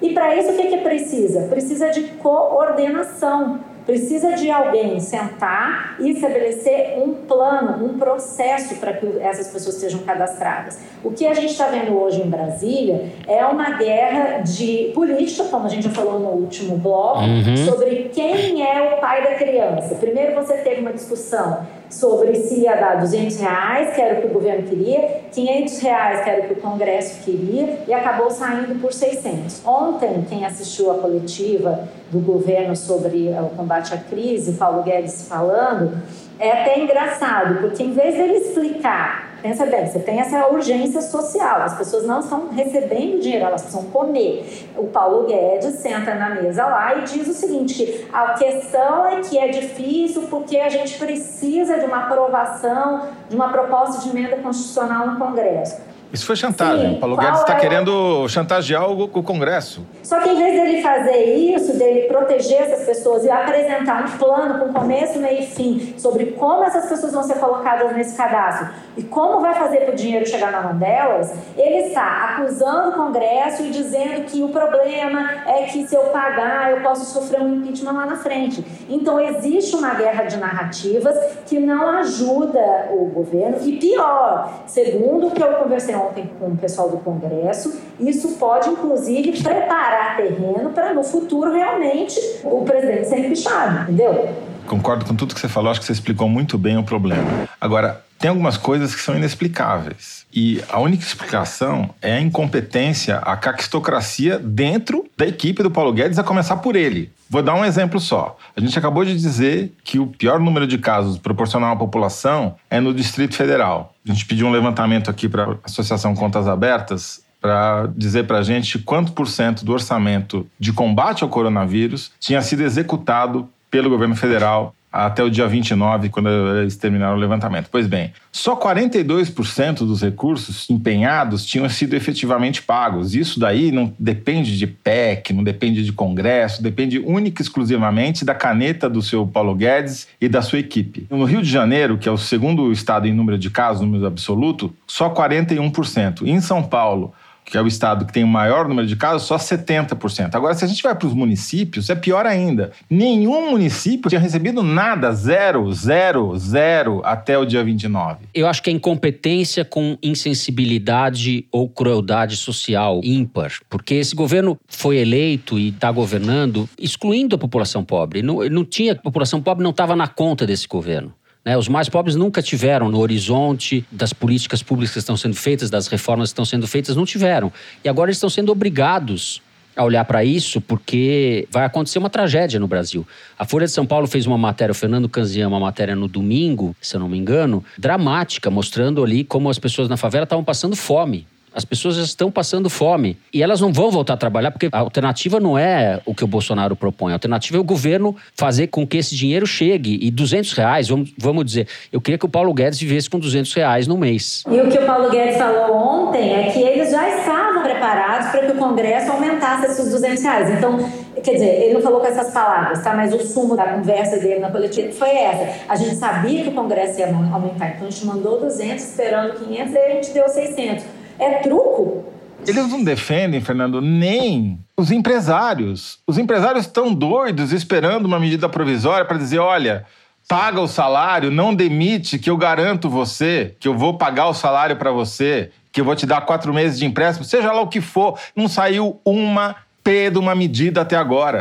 E 0.00 0.12
para 0.12 0.36
isso 0.36 0.52
o 0.52 0.56
que, 0.56 0.68
que 0.68 0.78
precisa? 0.78 1.42
Precisa 1.48 1.90
de 1.90 2.02
coordenação 2.18 3.60
Precisa 3.86 4.32
de 4.32 4.50
alguém 4.50 4.98
sentar 4.98 5.94
e 6.00 6.10
estabelecer 6.10 6.98
um 6.98 7.14
plano, 7.14 7.86
um 7.86 7.96
processo 7.96 8.74
para 8.80 8.92
que 8.94 9.06
essas 9.20 9.46
pessoas 9.46 9.76
sejam 9.76 10.00
cadastradas. 10.00 10.80
O 11.04 11.12
que 11.12 11.24
a 11.24 11.32
gente 11.32 11.52
está 11.52 11.68
vendo 11.68 11.96
hoje 11.96 12.20
em 12.20 12.28
Brasília 12.28 13.12
é 13.28 13.46
uma 13.46 13.78
guerra 13.78 14.38
de 14.38 14.90
política, 14.92 15.44
como 15.44 15.66
a 15.66 15.68
gente 15.68 15.84
já 15.84 15.90
falou 15.90 16.18
no 16.18 16.30
último 16.30 16.76
bloco, 16.76 17.20
uhum. 17.20 17.56
sobre 17.58 18.10
quem 18.12 18.60
é 18.60 18.92
o 18.92 19.00
pai 19.00 19.22
da 19.22 19.34
criança. 19.36 19.94
Primeiro 19.94 20.34
você 20.34 20.54
teve 20.54 20.80
uma 20.80 20.92
discussão 20.92 21.64
sobre 21.90 22.34
se 22.34 22.60
ia 22.60 22.74
dar 22.74 22.96
200 22.96 23.38
reais, 23.40 23.94
que 23.94 24.00
era 24.00 24.18
o 24.18 24.20
que 24.20 24.26
o 24.26 24.30
governo 24.30 24.68
queria, 24.68 25.22
500 25.32 25.78
reais, 25.80 26.24
que 26.24 26.30
era 26.30 26.44
o 26.44 26.48
que 26.48 26.52
o 26.54 26.56
Congresso 26.56 27.22
queria, 27.24 27.78
e 27.86 27.92
acabou 27.92 28.30
saindo 28.30 28.80
por 28.80 28.92
600. 28.92 29.64
Ontem, 29.64 30.24
quem 30.28 30.44
assistiu 30.44 30.90
a 30.90 30.98
coletiva 30.98 31.88
do 32.10 32.18
governo 32.20 32.74
sobre 32.74 33.30
o 33.40 33.56
combate 33.56 33.94
à 33.94 33.98
crise, 33.98 34.52
Paulo 34.52 34.82
Guedes 34.82 35.26
falando, 35.28 36.00
é 36.38 36.52
até 36.52 36.78
engraçado, 36.80 37.60
porque 37.60 37.82
em 37.82 37.92
vez 37.92 38.16
dele 38.16 38.38
explicar 38.38 39.26
pensa 39.46 39.64
bem, 39.66 39.86
você 39.86 40.00
tem 40.00 40.20
essa 40.20 40.48
urgência 40.48 41.00
social, 41.00 41.62
as 41.62 41.76
pessoas 41.78 42.04
não 42.04 42.18
estão 42.18 42.48
recebendo 42.48 43.20
dinheiro, 43.20 43.44
elas 43.44 43.62
precisam 43.62 43.88
comer. 43.90 44.68
O 44.76 44.88
Paulo 44.88 45.26
Guedes 45.26 45.76
senta 45.76 46.14
na 46.16 46.30
mesa 46.30 46.66
lá 46.66 46.96
e 46.96 47.02
diz 47.02 47.28
o 47.28 47.32
seguinte: 47.32 48.08
a 48.12 48.34
questão 48.34 49.06
é 49.06 49.20
que 49.20 49.38
é 49.38 49.48
difícil 49.48 50.22
porque 50.22 50.56
a 50.56 50.68
gente 50.68 50.98
precisa 50.98 51.78
de 51.78 51.84
uma 51.84 52.04
aprovação 52.04 53.02
de 53.28 53.36
uma 53.36 53.48
proposta 53.50 54.02
de 54.02 54.10
emenda 54.10 54.36
constitucional 54.36 55.06
no 55.06 55.18
Congresso. 55.18 55.80
Isso 56.16 56.24
foi 56.24 56.34
chantagem. 56.34 56.94
Sim, 56.94 56.98
Paulo 56.98 57.14
Guedes 57.14 57.40
está 57.40 57.58
é... 57.58 57.60
querendo 57.60 58.26
chantagear 58.26 58.90
o, 58.90 59.02
o, 59.02 59.22
Congresso. 59.22 59.86
Só 60.02 60.18
que 60.18 60.30
em 60.30 60.34
vez 60.34 60.58
dele 60.58 60.80
fazer 60.80 61.34
isso, 61.34 61.76
dele 61.76 62.08
proteger 62.08 62.62
essas 62.62 62.86
pessoas 62.86 63.22
e 63.22 63.30
apresentar 63.30 64.02
um 64.02 64.16
plano 64.16 64.58
com 64.58 64.72
começo, 64.72 65.18
meio 65.18 65.42
e 65.42 65.46
fim 65.46 65.94
sobre 65.98 66.32
como 66.32 66.64
essas 66.64 66.88
pessoas 66.88 67.12
vão 67.12 67.22
ser 67.22 67.34
colocadas 67.34 67.94
nesse 67.94 68.16
cadastro 68.16 68.68
e 68.96 69.02
como 69.02 69.40
vai 69.40 69.52
fazer 69.56 69.80
para 69.80 69.92
o 69.92 69.94
dinheiro 69.94 70.26
chegar 70.26 70.50
na 70.50 70.62
mão 70.62 70.78
delas, 70.78 71.34
ele 71.54 71.88
está 71.88 72.30
acusando 72.30 72.90
o 72.90 72.92
Congresso 72.92 73.62
e 73.64 73.70
dizendo 73.70 74.24
que 74.24 74.42
o 74.42 74.48
problema 74.48 75.42
é 75.46 75.64
que 75.64 75.86
se 75.86 75.94
eu 75.94 76.04
pagar 76.04 76.70
eu 76.70 76.80
posso 76.80 77.04
sofrer 77.12 77.42
um 77.42 77.56
impeachment 77.56 77.92
lá 77.92 78.06
na 78.06 78.16
frente. 78.16 78.64
Então 78.88 79.20
existe 79.20 79.76
uma 79.76 79.92
guerra 79.92 80.24
de 80.24 80.38
narrativas 80.38 81.14
que 81.44 81.58
não 81.58 81.86
ajuda 81.98 82.88
o 82.92 83.04
governo 83.04 83.58
e 83.62 83.76
pior, 83.76 84.62
segundo 84.66 85.26
o 85.26 85.30
que 85.30 85.42
eu 85.42 85.52
conversei 85.54 85.94
ontem 85.94 86.05
com 86.38 86.46
o 86.46 86.56
pessoal 86.56 86.90
do 86.90 86.98
Congresso, 86.98 87.80
isso 87.98 88.36
pode, 88.38 88.68
inclusive, 88.70 89.42
preparar 89.42 90.16
terreno 90.16 90.70
para, 90.70 90.94
no 90.94 91.02
futuro, 91.02 91.52
realmente, 91.52 92.18
o 92.44 92.62
presidente 92.62 93.08
ser 93.08 93.18
empichado, 93.18 93.82
entendeu? 93.82 94.28
Concordo 94.66 95.04
com 95.04 95.14
tudo 95.14 95.34
que 95.34 95.40
você 95.40 95.48
falou, 95.48 95.70
acho 95.70 95.80
que 95.80 95.86
você 95.86 95.92
explicou 95.92 96.28
muito 96.28 96.58
bem 96.58 96.76
o 96.76 96.82
problema. 96.82 97.48
Agora, 97.60 98.04
tem 98.18 98.30
algumas 98.30 98.56
coisas 98.56 98.94
que 98.94 99.00
são 99.00 99.16
inexplicáveis. 99.16 100.26
E 100.32 100.62
a 100.68 100.78
única 100.78 101.04
explicação 101.04 101.90
é 102.00 102.16
a 102.16 102.20
incompetência, 102.20 103.18
a 103.18 103.36
caquistocracia 103.36 104.38
dentro 104.38 105.06
da 105.16 105.26
equipe 105.26 105.62
do 105.62 105.70
Paulo 105.70 105.92
Guedes, 105.92 106.18
a 106.18 106.24
começar 106.24 106.56
por 106.56 106.76
ele. 106.76 107.10
Vou 107.28 107.42
dar 107.42 107.54
um 107.54 107.64
exemplo 107.64 107.98
só. 107.98 108.36
A 108.56 108.60
gente 108.60 108.78
acabou 108.78 109.04
de 109.04 109.16
dizer 109.16 109.74
que 109.82 109.98
o 109.98 110.06
pior 110.06 110.38
número 110.38 110.66
de 110.66 110.78
casos 110.78 111.18
proporcional 111.18 111.72
à 111.72 111.76
população 111.76 112.54
é 112.70 112.80
no 112.80 112.94
Distrito 112.94 113.34
Federal. 113.34 113.94
A 114.08 114.12
gente 114.12 114.26
pediu 114.26 114.46
um 114.46 114.52
levantamento 114.52 115.10
aqui 115.10 115.28
para 115.28 115.44
a 115.44 115.56
Associação 115.64 116.14
Contas 116.14 116.46
Abertas 116.46 117.24
para 117.40 117.88
dizer 117.96 118.26
para 118.26 118.38
a 118.38 118.42
gente 118.42 118.78
quanto 118.78 119.12
por 119.12 119.28
cento 119.28 119.64
do 119.64 119.72
orçamento 119.72 120.46
de 120.58 120.72
combate 120.72 121.22
ao 121.22 121.28
coronavírus 121.28 122.10
tinha 122.18 122.40
sido 122.42 122.62
executado 122.62 123.48
pelo 123.70 123.90
governo 123.90 124.16
federal 124.16 124.74
até 124.92 125.22
o 125.22 125.30
dia 125.30 125.46
29, 125.46 126.08
quando 126.08 126.28
eles 126.58 126.76
terminaram 126.76 127.16
o 127.16 127.20
levantamento. 127.20 127.68
Pois 127.70 127.86
bem, 127.86 128.12
só 128.32 128.56
42% 128.56 129.78
dos 129.78 130.02
recursos 130.02 130.68
empenhados 130.70 131.44
tinham 131.44 131.68
sido 131.68 131.94
efetivamente 131.94 132.62
pagos. 132.62 133.14
Isso 133.14 133.38
daí 133.38 133.70
não 133.70 133.92
depende 133.98 134.56
de 134.56 134.66
PEC, 134.66 135.32
não 135.32 135.44
depende 135.44 135.84
de 135.84 135.92
Congresso, 135.92 136.62
depende 136.62 136.98
única 136.98 137.42
e 137.42 137.44
exclusivamente 137.44 138.24
da 138.24 138.34
caneta 138.34 138.88
do 138.88 139.02
seu 139.02 139.26
Paulo 139.26 139.54
Guedes 139.54 140.08
e 140.20 140.28
da 140.28 140.40
sua 140.40 140.58
equipe. 140.58 141.06
No 141.10 141.24
Rio 141.24 141.42
de 141.42 141.50
Janeiro, 141.50 141.98
que 141.98 142.08
é 142.08 142.12
o 142.12 142.18
segundo 142.18 142.72
estado 142.72 143.06
em 143.06 143.12
número 143.12 143.38
de 143.38 143.50
casos, 143.50 143.82
número 143.82 144.06
absoluto, 144.06 144.74
só 144.86 145.10
41%. 145.10 146.26
em 146.26 146.40
São 146.40 146.62
Paulo, 146.62 147.12
que 147.46 147.56
é 147.56 147.62
o 147.62 147.66
estado 147.66 148.04
que 148.04 148.12
tem 148.12 148.24
o 148.24 148.28
maior 148.28 148.68
número 148.68 148.86
de 148.86 148.96
casos, 148.96 149.26
só 149.26 149.36
70%. 149.36 150.34
Agora, 150.34 150.52
se 150.54 150.64
a 150.64 150.68
gente 150.68 150.82
vai 150.82 150.94
para 150.94 151.06
os 151.06 151.14
municípios, 151.14 151.88
é 151.88 151.94
pior 151.94 152.26
ainda. 152.26 152.72
Nenhum 152.90 153.50
município 153.52 154.08
tinha 154.08 154.20
recebido 154.20 154.64
nada, 154.64 155.12
zero, 155.12 155.72
zero, 155.72 156.36
zero, 156.36 157.00
até 157.04 157.38
o 157.38 157.44
dia 157.44 157.62
29. 157.62 158.26
Eu 158.34 158.48
acho 158.48 158.60
que 158.60 158.68
é 158.68 158.72
incompetência 158.72 159.64
com 159.64 159.96
insensibilidade 160.02 161.46
ou 161.52 161.68
crueldade 161.68 162.36
social 162.36 163.00
ímpar, 163.04 163.52
porque 163.70 163.94
esse 163.94 164.16
governo 164.16 164.58
foi 164.66 164.96
eleito 164.96 165.56
e 165.56 165.68
está 165.68 165.92
governando 165.92 166.68
excluindo 166.78 167.36
a 167.36 167.38
população 167.38 167.84
pobre. 167.84 168.22
Não, 168.22 168.40
não 168.48 168.64
tinha, 168.64 168.92
a 168.92 168.96
população 168.96 169.40
pobre 169.40 169.62
não 169.62 169.70
estava 169.70 169.94
na 169.94 170.08
conta 170.08 170.44
desse 170.44 170.66
governo. 170.66 171.14
Né? 171.46 171.56
Os 171.56 171.68
mais 171.68 171.88
pobres 171.88 172.16
nunca 172.16 172.42
tiveram 172.42 172.90
no 172.90 172.98
horizonte 172.98 173.86
das 173.92 174.12
políticas 174.12 174.64
públicas 174.64 174.92
que 174.92 174.98
estão 174.98 175.16
sendo 175.16 175.36
feitas, 175.36 175.70
das 175.70 175.86
reformas 175.86 176.30
que 176.30 176.32
estão 176.32 176.44
sendo 176.44 176.66
feitas, 176.66 176.96
não 176.96 177.04
tiveram. 177.04 177.52
E 177.84 177.88
agora 177.88 178.10
eles 178.10 178.16
estão 178.16 178.28
sendo 178.28 178.50
obrigados 178.50 179.40
a 179.76 179.84
olhar 179.84 180.04
para 180.06 180.24
isso, 180.24 180.60
porque 180.60 181.46
vai 181.50 181.64
acontecer 181.64 181.98
uma 181.98 182.10
tragédia 182.10 182.58
no 182.58 182.66
Brasil. 182.66 183.06
A 183.38 183.44
Folha 183.44 183.66
de 183.66 183.72
São 183.72 183.86
Paulo 183.86 184.06
fez 184.08 184.26
uma 184.26 184.38
matéria, 184.38 184.72
o 184.72 184.74
Fernando 184.74 185.08
Canzian, 185.08 185.46
uma 185.46 185.60
matéria 185.60 185.94
no 185.94 186.08
domingo, 186.08 186.74
se 186.80 186.96
eu 186.96 187.00
não 187.00 187.08
me 187.08 187.18
engano, 187.18 187.62
dramática, 187.78 188.50
mostrando 188.50 189.04
ali 189.04 189.22
como 189.22 189.48
as 189.50 189.58
pessoas 189.58 189.88
na 189.88 189.96
favela 189.96 190.24
estavam 190.24 190.42
passando 190.42 190.74
fome. 190.74 191.28
As 191.56 191.64
pessoas 191.64 191.96
estão 191.96 192.30
passando 192.30 192.68
fome 192.68 193.16
e 193.32 193.42
elas 193.42 193.62
não 193.62 193.72
vão 193.72 193.90
voltar 193.90 194.12
a 194.12 194.16
trabalhar 194.18 194.50
porque 194.50 194.68
a 194.70 194.78
alternativa 194.78 195.40
não 195.40 195.56
é 195.56 196.02
o 196.04 196.14
que 196.14 196.22
o 196.22 196.26
Bolsonaro 196.26 196.76
propõe. 196.76 197.12
A 197.12 197.14
alternativa 197.14 197.56
é 197.56 197.60
o 197.60 197.64
governo 197.64 198.14
fazer 198.34 198.66
com 198.66 198.86
que 198.86 198.98
esse 198.98 199.16
dinheiro 199.16 199.46
chegue. 199.46 199.98
E 200.02 200.10
200 200.10 200.52
reais, 200.52 200.88
vamos, 200.88 201.14
vamos 201.16 201.46
dizer, 201.46 201.66
eu 201.90 201.98
queria 201.98 202.18
que 202.18 202.26
o 202.26 202.28
Paulo 202.28 202.52
Guedes 202.52 202.78
vivesse 202.78 203.08
com 203.08 203.18
200 203.18 203.54
reais 203.54 203.86
no 203.86 203.96
mês. 203.96 204.44
E 204.50 204.60
o 204.60 204.68
que 204.68 204.76
o 204.76 204.84
Paulo 204.84 205.08
Guedes 205.08 205.38
falou 205.38 205.74
ontem 205.74 206.34
é 206.34 206.50
que 206.50 206.58
eles 206.58 206.90
já 206.90 207.08
estavam 207.20 207.62
preparados 207.62 208.28
para 208.28 208.44
que 208.44 208.52
o 208.52 208.56
Congresso 208.56 209.12
aumentasse 209.12 209.64
esses 209.64 209.90
200 209.90 210.22
reais. 210.22 210.50
Então, 210.50 210.90
quer 211.22 211.32
dizer, 211.32 211.62
ele 211.62 211.72
não 211.72 211.80
falou 211.80 212.00
com 212.00 212.06
essas 212.06 212.34
palavras, 212.34 212.82
tá? 212.82 212.94
Mas 212.94 213.14
o 213.14 213.18
sumo 213.20 213.56
da 213.56 213.64
conversa 213.64 214.18
dele 214.18 214.40
na 214.40 214.50
coletiva 214.50 214.92
foi 214.92 215.08
essa. 215.08 215.64
A 215.66 215.74
gente 215.74 215.96
sabia 215.96 216.42
que 216.42 216.50
o 216.50 216.52
Congresso 216.52 217.00
ia 217.00 217.06
aumentar, 217.06 217.70
então 217.70 217.86
a 217.86 217.90
gente 217.90 218.04
mandou 218.04 218.40
200 218.40 218.84
esperando 218.84 219.38
500 219.38 219.72
e 219.72 219.78
a 219.78 219.88
gente 219.94 220.10
deu 220.10 220.28
600. 220.28 220.84
É 221.18 221.38
truco? 221.42 222.04
Eles 222.46 222.68
não 222.68 222.84
defendem, 222.84 223.40
Fernando, 223.40 223.80
nem 223.80 224.58
os 224.76 224.90
empresários. 224.90 225.98
Os 226.06 226.16
empresários 226.16 226.66
estão 226.66 226.94
doidos 226.94 227.52
esperando 227.52 228.06
uma 228.06 228.20
medida 228.20 228.48
provisória 228.48 229.04
para 229.04 229.18
dizer: 229.18 229.38
olha, 229.38 229.84
paga 230.28 230.60
o 230.60 230.68
salário, 230.68 231.30
não 231.30 231.54
demite, 231.54 232.18
que 232.18 232.30
eu 232.30 232.36
garanto 232.36 232.88
você, 232.88 233.54
que 233.58 233.66
eu 233.66 233.76
vou 233.76 233.98
pagar 233.98 234.28
o 234.28 234.34
salário 234.34 234.76
para 234.76 234.92
você, 234.92 235.50
que 235.72 235.80
eu 235.80 235.84
vou 235.84 235.96
te 235.96 236.06
dar 236.06 236.20
quatro 236.20 236.54
meses 236.54 236.78
de 236.78 236.86
empréstimo, 236.86 237.24
seja 237.24 237.52
lá 237.52 237.60
o 237.60 237.68
que 237.68 237.80
for. 237.80 238.18
Não 238.34 238.48
saiu 238.48 239.00
uma 239.04 239.56
P 239.82 240.10
de 240.10 240.18
uma 240.18 240.34
medida 240.34 240.82
até 240.82 240.96
agora. 240.96 241.40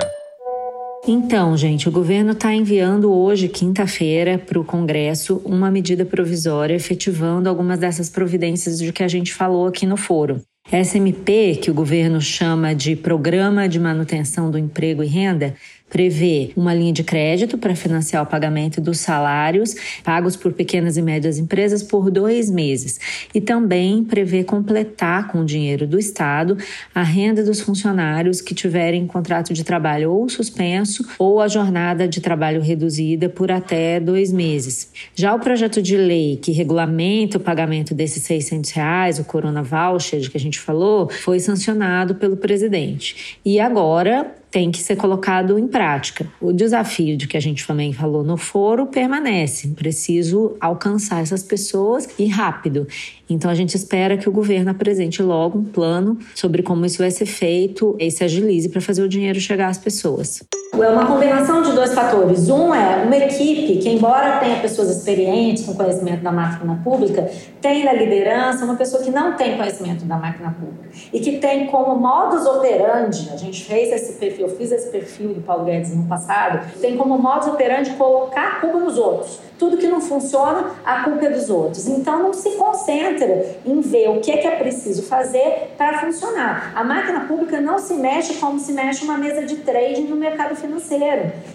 Então, 1.08 1.56
gente, 1.56 1.88
o 1.88 1.92
governo 1.92 2.32
está 2.32 2.52
enviando 2.52 3.14
hoje, 3.14 3.48
quinta-feira, 3.48 4.40
para 4.40 4.60
o 4.60 4.66
Congresso 4.66 5.40
uma 5.46 5.70
medida 5.70 6.04
provisória 6.04 6.74
efetivando 6.74 7.48
algumas 7.48 7.78
dessas 7.78 8.10
providências 8.10 8.80
de 8.80 8.92
que 8.92 9.04
a 9.04 9.08
gente 9.08 9.32
falou 9.32 9.68
aqui 9.68 9.86
no 9.86 9.98
foro. 9.98 10.42
SMP, 10.72 11.60
que 11.62 11.70
o 11.70 11.76
governo 11.76 12.20
chama 12.20 12.74
de 12.74 12.96
Programa 12.96 13.70
de 13.70 13.80
Manutenção 13.80 14.50
do 14.50 14.58
Emprego 14.58 15.04
e 15.04 15.08
Renda, 15.08 15.56
prevê 15.90 16.52
uma 16.58 16.74
linha 16.74 16.92
de 16.92 17.04
crédito 17.04 17.58
para 17.58 17.76
financiar 17.76 18.24
o 18.24 18.26
pagamento 18.26 18.82
dos 18.82 19.00
salários 19.00 19.76
pagos 20.04 20.36
por 20.36 20.52
pequenas 20.52 20.98
e 20.98 21.02
médias 21.02 21.38
empresas 21.38 21.84
por 21.84 22.10
dois 22.10 22.50
meses 22.50 23.00
e 23.34 23.40
também 23.40 24.04
prevê 24.04 24.44
completar 24.44 25.28
com 25.28 25.40
o 25.40 25.46
dinheiro 25.46 25.86
do 25.86 26.00
Estado 26.00 26.58
a 26.94 27.04
renda 27.04 27.44
dos 27.44 27.62
funcionários 27.62 28.42
que 28.42 28.56
tiverem 28.56 29.06
contrato 29.06 29.54
de 29.54 29.64
trabalho 29.64 30.12
ou 30.12 30.28
suspenso 30.28 31.06
ou 31.20 31.40
a 31.40 31.48
jornada 31.48 32.08
de 32.08 32.20
trabalho 32.20 32.62
reduzida 32.62 33.30
por 33.30 33.52
até 33.52 34.00
dois 34.00 34.34
meses. 34.34 34.92
Já 35.16 35.34
o 35.36 35.40
projeto 35.40 35.82
de 35.82 35.96
lei 35.96 36.38
que 36.38 36.52
regulamenta 36.52 37.38
o 37.38 37.42
pagamento 37.42 37.94
desses 37.94 38.24
600 38.24 38.72
reais, 38.72 39.20
o 39.20 39.24
Corona 39.24 39.62
Voucher 39.62 40.30
que 40.30 40.38
a 40.38 40.40
gente 40.40 40.60
falou, 40.60 41.10
foi 41.10 41.40
sancionado 41.40 42.16
pelo 42.16 42.38
presidente. 42.38 43.38
E 43.46 43.60
agora 43.60 44.34
tem 44.56 44.72
que 44.72 44.82
ser 44.82 44.96
colocado 44.96 45.60
em 45.60 45.68
prática. 45.68 46.26
O 46.40 46.54
desafio 46.54 47.18
de 47.18 47.28
que 47.28 47.36
a 47.36 47.42
gente 47.42 47.68
também 47.68 47.92
falou 47.92 48.24
no 48.24 48.38
foro 48.38 48.86
permanece. 48.86 49.68
Preciso 49.76 50.56
alcançar 50.62 51.22
essas 51.22 51.44
pessoas 51.44 52.08
e 52.18 52.26
rápido. 52.28 52.88
Então 53.30 53.52
a 53.52 53.54
gente 53.54 53.76
espera 53.76 54.16
que 54.16 54.30
o 54.30 54.32
governo 54.32 54.72
apresente 54.72 55.22
logo 55.22 55.60
um 55.60 55.66
plano 55.66 56.18
sobre 56.34 56.64
como 56.64 56.86
isso 56.86 57.00
vai 57.00 57.12
ser 57.12 57.26
feito 57.26 57.98
e 58.00 58.10
se 58.10 58.24
agilize 58.24 58.70
para 58.70 58.80
fazer 58.80 59.04
o 59.04 59.10
dinheiro 59.10 59.42
chegar 59.42 59.68
às 59.68 59.78
pessoas. 59.78 60.42
É 60.82 60.90
uma 60.90 61.06
combinação 61.06 61.62
de 61.62 61.72
dois 61.72 61.94
fatores. 61.94 62.50
Um 62.50 62.76
é 62.76 63.04
uma 63.04 63.16
equipe 63.16 63.78
que, 63.78 63.90
embora 63.90 64.40
tenha 64.40 64.60
pessoas 64.60 64.90
experientes 64.90 65.66
com 65.66 65.74
conhecimento 65.74 66.22
da 66.22 66.32
máquina 66.32 66.82
pública, 66.84 67.30
tem 67.62 67.86
na 67.86 67.94
liderança 67.94 68.66
uma 68.66 68.76
pessoa 68.76 69.02
que 69.02 69.10
não 69.10 69.34
tem 69.34 69.56
conhecimento 69.56 70.04
da 70.04 70.18
máquina 70.18 70.54
pública 70.60 70.90
e 71.14 71.20
que 71.20 71.38
tem 71.38 71.68
como 71.68 71.96
modus 71.96 72.46
operandi, 72.46 73.30
a 73.34 73.38
gente 73.38 73.64
fez 73.64 73.92
esse 73.92 74.14
perfil, 74.20 74.48
eu 74.48 74.58
fiz 74.58 74.72
esse 74.72 74.90
perfil 74.90 75.34
do 75.34 75.42
Paulo 75.42 75.64
Guedes 75.64 75.96
no 75.96 76.04
passado, 76.04 76.60
tem 76.82 76.98
como 76.98 77.18
modus 77.18 77.48
operandi 77.48 77.92
colocar 77.92 78.48
a 78.48 78.60
culpa 78.60 78.78
nos 78.78 78.98
outros. 78.98 79.40
Tudo 79.58 79.78
que 79.78 79.88
não 79.88 80.02
funciona, 80.02 80.72
a 80.86 81.04
culpa 81.04 81.28
é 81.28 81.30
dos 81.30 81.50
outros. 81.50 81.88
Então 81.88 82.22
não 82.22 82.34
se 82.34 82.52
concentra 82.52 83.56
em 83.66 83.80
ver 83.80 84.10
o 84.10 84.20
que 84.20 84.30
é 84.30 84.38
que 84.38 84.48
é 84.48 84.58
preciso 84.58 85.04
fazer 85.04 85.74
para 85.78 86.00
funcionar. 86.00 86.74
A 86.76 86.84
máquina 86.84 87.22
pública 87.22 87.62
não 87.62 87.80
se 87.80 87.94
mexe 87.94 88.34
como 88.34 88.60
se 88.60 88.74
mexe 88.74 89.06
uma 89.06 89.18
mesa 89.18 89.46
de 89.46 89.56
trading 89.58 90.08
no 90.08 90.18
mercado 90.18 90.56
financeiro. 90.56 90.65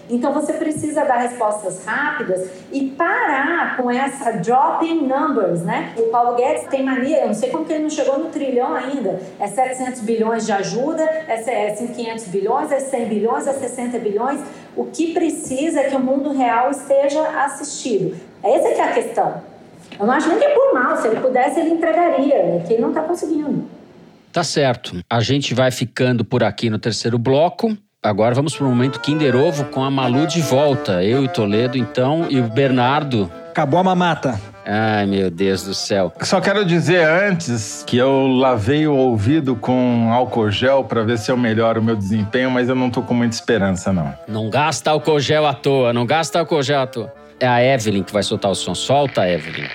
Então 0.09 0.33
você 0.33 0.53
precisa 0.53 1.03
dar 1.03 1.17
respostas 1.17 1.85
rápidas 1.85 2.49
e 2.71 2.89
parar 2.89 3.77
com 3.77 3.89
essa 3.89 4.31
dropping 4.33 5.07
numbers, 5.07 5.61
né? 5.61 5.93
O 5.97 6.03
Paulo 6.03 6.35
Guedes 6.35 6.67
tem 6.69 6.83
mania, 6.83 7.21
eu 7.21 7.27
não 7.27 7.33
sei 7.33 7.49
como 7.49 7.65
que 7.65 7.73
ele 7.73 7.83
não 7.83 7.89
chegou 7.89 8.19
no 8.19 8.29
trilhão 8.29 8.73
ainda. 8.73 9.21
É 9.39 9.47
700 9.47 10.01
bilhões 10.01 10.45
de 10.45 10.51
ajuda, 10.51 11.03
é 11.03 11.37
500 11.75 12.25
bilhões, 12.27 12.71
é 12.71 12.79
100 12.79 13.05
bilhões, 13.05 13.47
é 13.47 13.53
60 13.53 13.99
bilhões. 13.99 14.41
O 14.75 14.85
que 14.85 15.13
precisa 15.13 15.81
é 15.81 15.89
que 15.89 15.95
o 15.95 15.99
mundo 15.99 16.31
real 16.31 16.71
esteja 16.71 17.21
assistido. 17.43 18.15
Essa 18.43 18.67
é 18.69 18.73
que 18.73 18.81
é 18.81 18.83
a 18.83 18.93
questão. 18.93 19.41
Eu 19.99 20.05
não 20.05 20.13
acho 20.13 20.29
nem 20.29 20.39
que 20.39 20.45
é 20.45 20.53
por 20.53 20.73
mal. 20.73 20.97
Se 20.97 21.07
ele 21.07 21.19
pudesse, 21.19 21.59
ele 21.59 21.71
entregaria. 21.71 22.35
É 22.35 22.63
que 22.65 22.73
ele 22.73 22.81
não 22.81 22.89
está 22.89 23.01
conseguindo. 23.01 23.67
Tá 24.31 24.43
certo. 24.43 25.03
A 25.09 25.19
gente 25.19 25.53
vai 25.53 25.71
ficando 25.71 26.23
por 26.23 26.43
aqui 26.43 26.69
no 26.69 26.79
terceiro 26.79 27.19
bloco. 27.19 27.77
Agora 28.03 28.33
vamos 28.33 28.55
para 28.55 28.65
o 28.65 28.69
momento 28.69 28.99
Kinder 28.99 29.35
Ovo 29.35 29.65
com 29.65 29.83
a 29.83 29.91
Malu 29.91 30.25
de 30.25 30.41
volta. 30.41 31.03
Eu 31.03 31.23
e 31.23 31.27
Toledo, 31.27 31.77
então, 31.77 32.25
e 32.31 32.39
o 32.39 32.47
Bernardo. 32.47 33.31
Acabou 33.51 33.79
a 33.79 33.83
mamata. 33.83 34.41
Ai, 34.65 35.05
meu 35.05 35.29
Deus 35.29 35.61
do 35.61 35.75
céu. 35.75 36.11
Só 36.21 36.41
quero 36.41 36.65
dizer 36.65 37.07
antes 37.07 37.83
que 37.85 37.97
eu 37.97 38.25
lavei 38.25 38.87
o 38.87 38.95
ouvido 38.95 39.55
com 39.55 40.11
álcool 40.11 40.49
gel 40.49 40.83
para 40.83 41.03
ver 41.03 41.19
se 41.19 41.31
eu 41.31 41.37
melhoro 41.37 41.79
o 41.79 41.83
meu 41.83 41.95
desempenho, 41.95 42.49
mas 42.49 42.69
eu 42.69 42.75
não 42.75 42.89
tô 42.89 43.03
com 43.03 43.13
muita 43.13 43.35
esperança, 43.35 43.93
não. 43.93 44.11
Não 44.27 44.49
gasta 44.49 44.89
álcool 44.89 45.19
gel 45.19 45.45
à 45.45 45.53
toa, 45.53 45.93
não 45.93 46.03
gasta 46.03 46.39
álcool 46.39 46.63
gel 46.63 46.81
à 46.81 46.87
toa. 46.87 47.13
É 47.39 47.47
a 47.47 47.63
Evelyn 47.63 48.01
que 48.01 48.11
vai 48.11 48.23
soltar 48.23 48.49
o 48.49 48.55
som. 48.55 48.73
Solta, 48.73 49.29
Evelyn. 49.29 49.67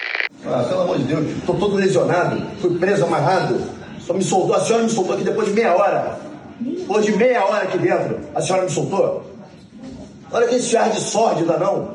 Ah, 0.44 0.64
pelo 0.68 0.80
amor 0.80 0.98
de 0.98 1.04
Deus, 1.04 1.26
tô 1.46 1.54
todo 1.54 1.76
lesionado, 1.76 2.42
fui 2.60 2.76
preso, 2.76 3.04
amarrado. 3.04 3.56
Só 4.00 4.12
me 4.12 4.24
soltou, 4.24 4.56
a 4.56 4.60
senhora 4.60 4.82
me 4.82 4.90
soltou 4.90 5.14
aqui 5.14 5.22
depois 5.22 5.46
de 5.46 5.54
meia 5.54 5.76
hora. 5.76 6.25
Depois 6.60 7.04
de 7.04 7.12
meia 7.16 7.44
hora 7.44 7.64
aqui 7.64 7.78
dentro, 7.78 8.20
a 8.34 8.40
senhora 8.40 8.64
me 8.64 8.70
soltou. 8.70 9.24
Olha 10.32 10.46
que 10.46 10.56
esse 10.56 10.76
ar 10.76 10.90
de 10.90 11.00
sórdida, 11.00 11.56
não. 11.58 11.94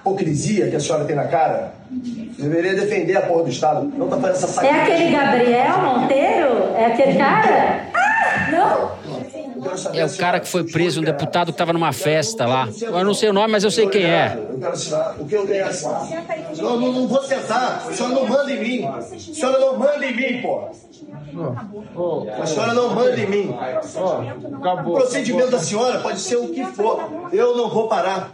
Hipocrisia 0.00 0.68
que 0.68 0.76
a 0.76 0.80
senhora 0.80 1.04
tem 1.04 1.14
na 1.14 1.26
cara. 1.26 1.74
Deveria 1.90 2.74
defender 2.74 3.16
a 3.16 3.22
porra 3.22 3.44
do 3.44 3.50
Estado. 3.50 3.92
Não 3.96 4.08
tá 4.08 4.16
fazendo 4.16 4.36
essa 4.36 4.46
sacanagem. 4.46 4.80
É 4.80 4.94
aquele 4.94 5.16
Gabriel 5.16 5.78
Monteiro? 5.78 6.74
É 6.76 6.86
aquele 6.86 7.18
cara? 7.18 7.84
Ah, 7.94 8.50
não! 8.50 8.98
É 9.92 10.04
o 10.04 10.16
cara 10.16 10.40
que 10.40 10.48
foi 10.48 10.64
preso, 10.64 11.00
um 11.00 11.04
deputado 11.04 11.46
que 11.46 11.52
estava 11.52 11.72
numa 11.72 11.92
festa 11.92 12.46
lá. 12.46 12.68
Eu 12.80 13.04
não 13.04 13.12
sei 13.12 13.28
o 13.28 13.32
nome, 13.32 13.52
mas 13.52 13.64
eu 13.64 13.70
sei 13.70 13.88
quem 13.88 14.04
é. 14.04 14.38
Eu 14.50 14.58
quero 14.58 14.72
assinar. 14.72 15.16
O 15.18 15.24
que 15.26 15.34
eu 15.34 15.46
tenho 15.46 15.64
a 15.64 15.68
assinar? 15.68 16.08
Não, 16.56 16.80
não, 16.80 16.92
não 16.92 17.08
vou 17.08 17.22
sentar. 17.22 17.84
A 17.86 17.92
senhora 17.92 18.14
não 18.14 18.26
manda 18.26 18.52
em 18.52 18.60
mim. 18.60 18.86
A 18.86 19.00
senhora 19.02 19.58
não 19.58 19.78
manda 19.78 20.06
em 20.06 20.16
mim, 20.16 20.42
pô. 20.42 20.68
A 22.40 22.46
senhora 22.46 22.74
não 22.74 22.94
manda 22.94 23.18
em 23.18 23.26
mim. 23.26 23.54
O 24.84 24.92
procedimento 24.92 25.50
da 25.50 25.58
senhora 25.58 26.00
pode 26.00 26.20
ser 26.20 26.36
o 26.36 26.48
que 26.48 26.64
for. 26.66 27.28
Eu 27.32 27.56
não 27.56 27.68
vou 27.68 27.88
parar. 27.88 28.32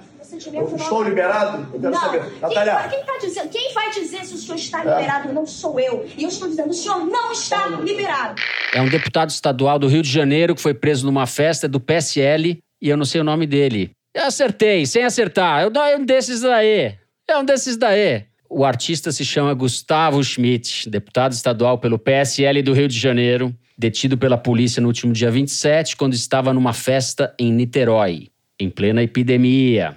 Eu 0.52 0.74
estou 0.74 1.02
liberado? 1.02 1.68
Eu 1.72 1.80
quero 1.80 1.92
não. 1.92 2.00
saber. 2.00 2.40
Natália. 2.40 2.88
Quem, 2.88 2.90
quem, 2.90 3.04
tá 3.04 3.18
dizendo, 3.20 3.48
quem 3.50 3.72
vai 3.72 3.90
dizer 3.90 4.24
se 4.24 4.34
o 4.34 4.38
senhor 4.38 4.56
está 4.56 4.78
liberado? 4.78 5.32
Não 5.32 5.46
sou 5.46 5.78
eu. 5.78 6.06
E 6.16 6.22
eu 6.22 6.28
estou 6.28 6.48
dizendo, 6.48 6.70
o 6.70 6.74
senhor 6.74 7.04
não 7.04 7.30
está 7.30 7.66
liberado. 7.66 8.40
É 8.72 8.80
um 8.80 8.88
deputado 8.88 9.30
estadual 9.30 9.78
do 9.78 9.86
Rio 9.86 10.02
de 10.02 10.10
Janeiro 10.10 10.54
que 10.54 10.60
foi 10.60 10.74
preso 10.74 11.06
numa 11.06 11.26
festa 11.26 11.68
do 11.68 11.78
PSL 11.78 12.58
e 12.82 12.88
eu 12.88 12.96
não 12.96 13.04
sei 13.04 13.20
o 13.20 13.24
nome 13.24 13.46
dele. 13.46 13.90
Eu 14.14 14.24
acertei, 14.24 14.86
sem 14.86 15.04
acertar. 15.04 15.62
Eu, 15.62 15.72
é 15.82 15.96
um 15.96 16.04
desses 16.04 16.40
daí. 16.40 16.96
É 17.28 17.38
um 17.38 17.44
desses 17.44 17.76
daí. 17.76 18.24
O 18.56 18.64
artista 18.64 19.10
se 19.10 19.24
chama 19.24 19.52
Gustavo 19.52 20.22
Schmidt, 20.22 20.88
deputado 20.88 21.32
estadual 21.32 21.76
pelo 21.76 21.98
PSL 21.98 22.62
do 22.62 22.72
Rio 22.72 22.86
de 22.86 22.96
Janeiro. 22.96 23.52
detido 23.76 24.16
pela 24.16 24.38
polícia 24.38 24.80
no 24.80 24.86
último 24.86 25.12
dia 25.12 25.28
27, 25.28 25.96
quando 25.96 26.14
estava 26.14 26.52
numa 26.52 26.72
festa 26.72 27.34
em 27.36 27.52
Niterói, 27.52 28.28
em 28.60 28.70
plena 28.70 29.02
epidemia. 29.02 29.96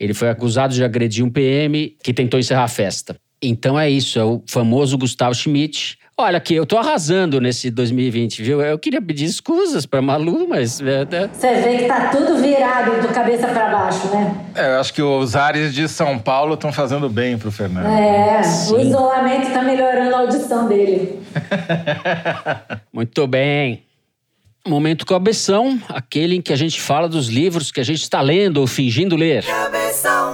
Ele 0.00 0.14
foi 0.14 0.30
acusado 0.30 0.72
de 0.72 0.82
agredir 0.82 1.22
um 1.22 1.28
PM 1.28 1.94
que 2.02 2.14
tentou 2.14 2.40
encerrar 2.40 2.64
a 2.64 2.68
festa. 2.68 3.20
Então 3.42 3.78
é 3.78 3.90
isso, 3.90 4.18
é 4.18 4.24
o 4.24 4.42
famoso 4.46 4.96
Gustavo 4.96 5.34
Schmidt. 5.34 5.97
Olha 6.20 6.38
aqui, 6.38 6.56
eu 6.56 6.66
tô 6.66 6.76
arrasando 6.76 7.40
nesse 7.40 7.70
2020, 7.70 8.42
viu? 8.42 8.60
Eu 8.60 8.76
queria 8.76 9.00
pedir 9.00 9.24
escusas 9.24 9.86
pra 9.86 10.02
Malu, 10.02 10.48
mas. 10.48 10.80
Você 10.80 11.54
vê 11.60 11.76
que 11.78 11.84
tá 11.84 12.08
tudo 12.08 12.38
virado 12.38 13.00
do 13.00 13.14
cabeça 13.14 13.46
para 13.46 13.68
baixo, 13.68 14.08
né? 14.08 14.36
É, 14.56 14.74
eu 14.74 14.80
acho 14.80 14.92
que 14.92 15.00
os 15.00 15.36
ares 15.36 15.72
de 15.72 15.88
São 15.88 16.18
Paulo 16.18 16.54
estão 16.54 16.72
fazendo 16.72 17.08
bem 17.08 17.38
pro 17.38 17.52
Fernando. 17.52 17.86
É, 17.86 18.40
o 18.68 18.80
isolamento 18.80 19.52
tá 19.52 19.62
melhorando 19.62 20.12
a 20.12 20.18
audição 20.18 20.66
dele. 20.66 21.20
Muito 22.92 23.24
bem. 23.28 23.84
Momento 24.66 25.06
Cabeção, 25.06 25.80
aquele 25.88 26.34
em 26.34 26.42
que 26.42 26.52
a 26.52 26.56
gente 26.56 26.80
fala 26.80 27.08
dos 27.08 27.28
livros 27.28 27.70
que 27.70 27.80
a 27.80 27.84
gente 27.84 28.02
está 28.02 28.20
lendo 28.20 28.56
ou 28.56 28.66
fingindo 28.66 29.14
ler. 29.14 29.44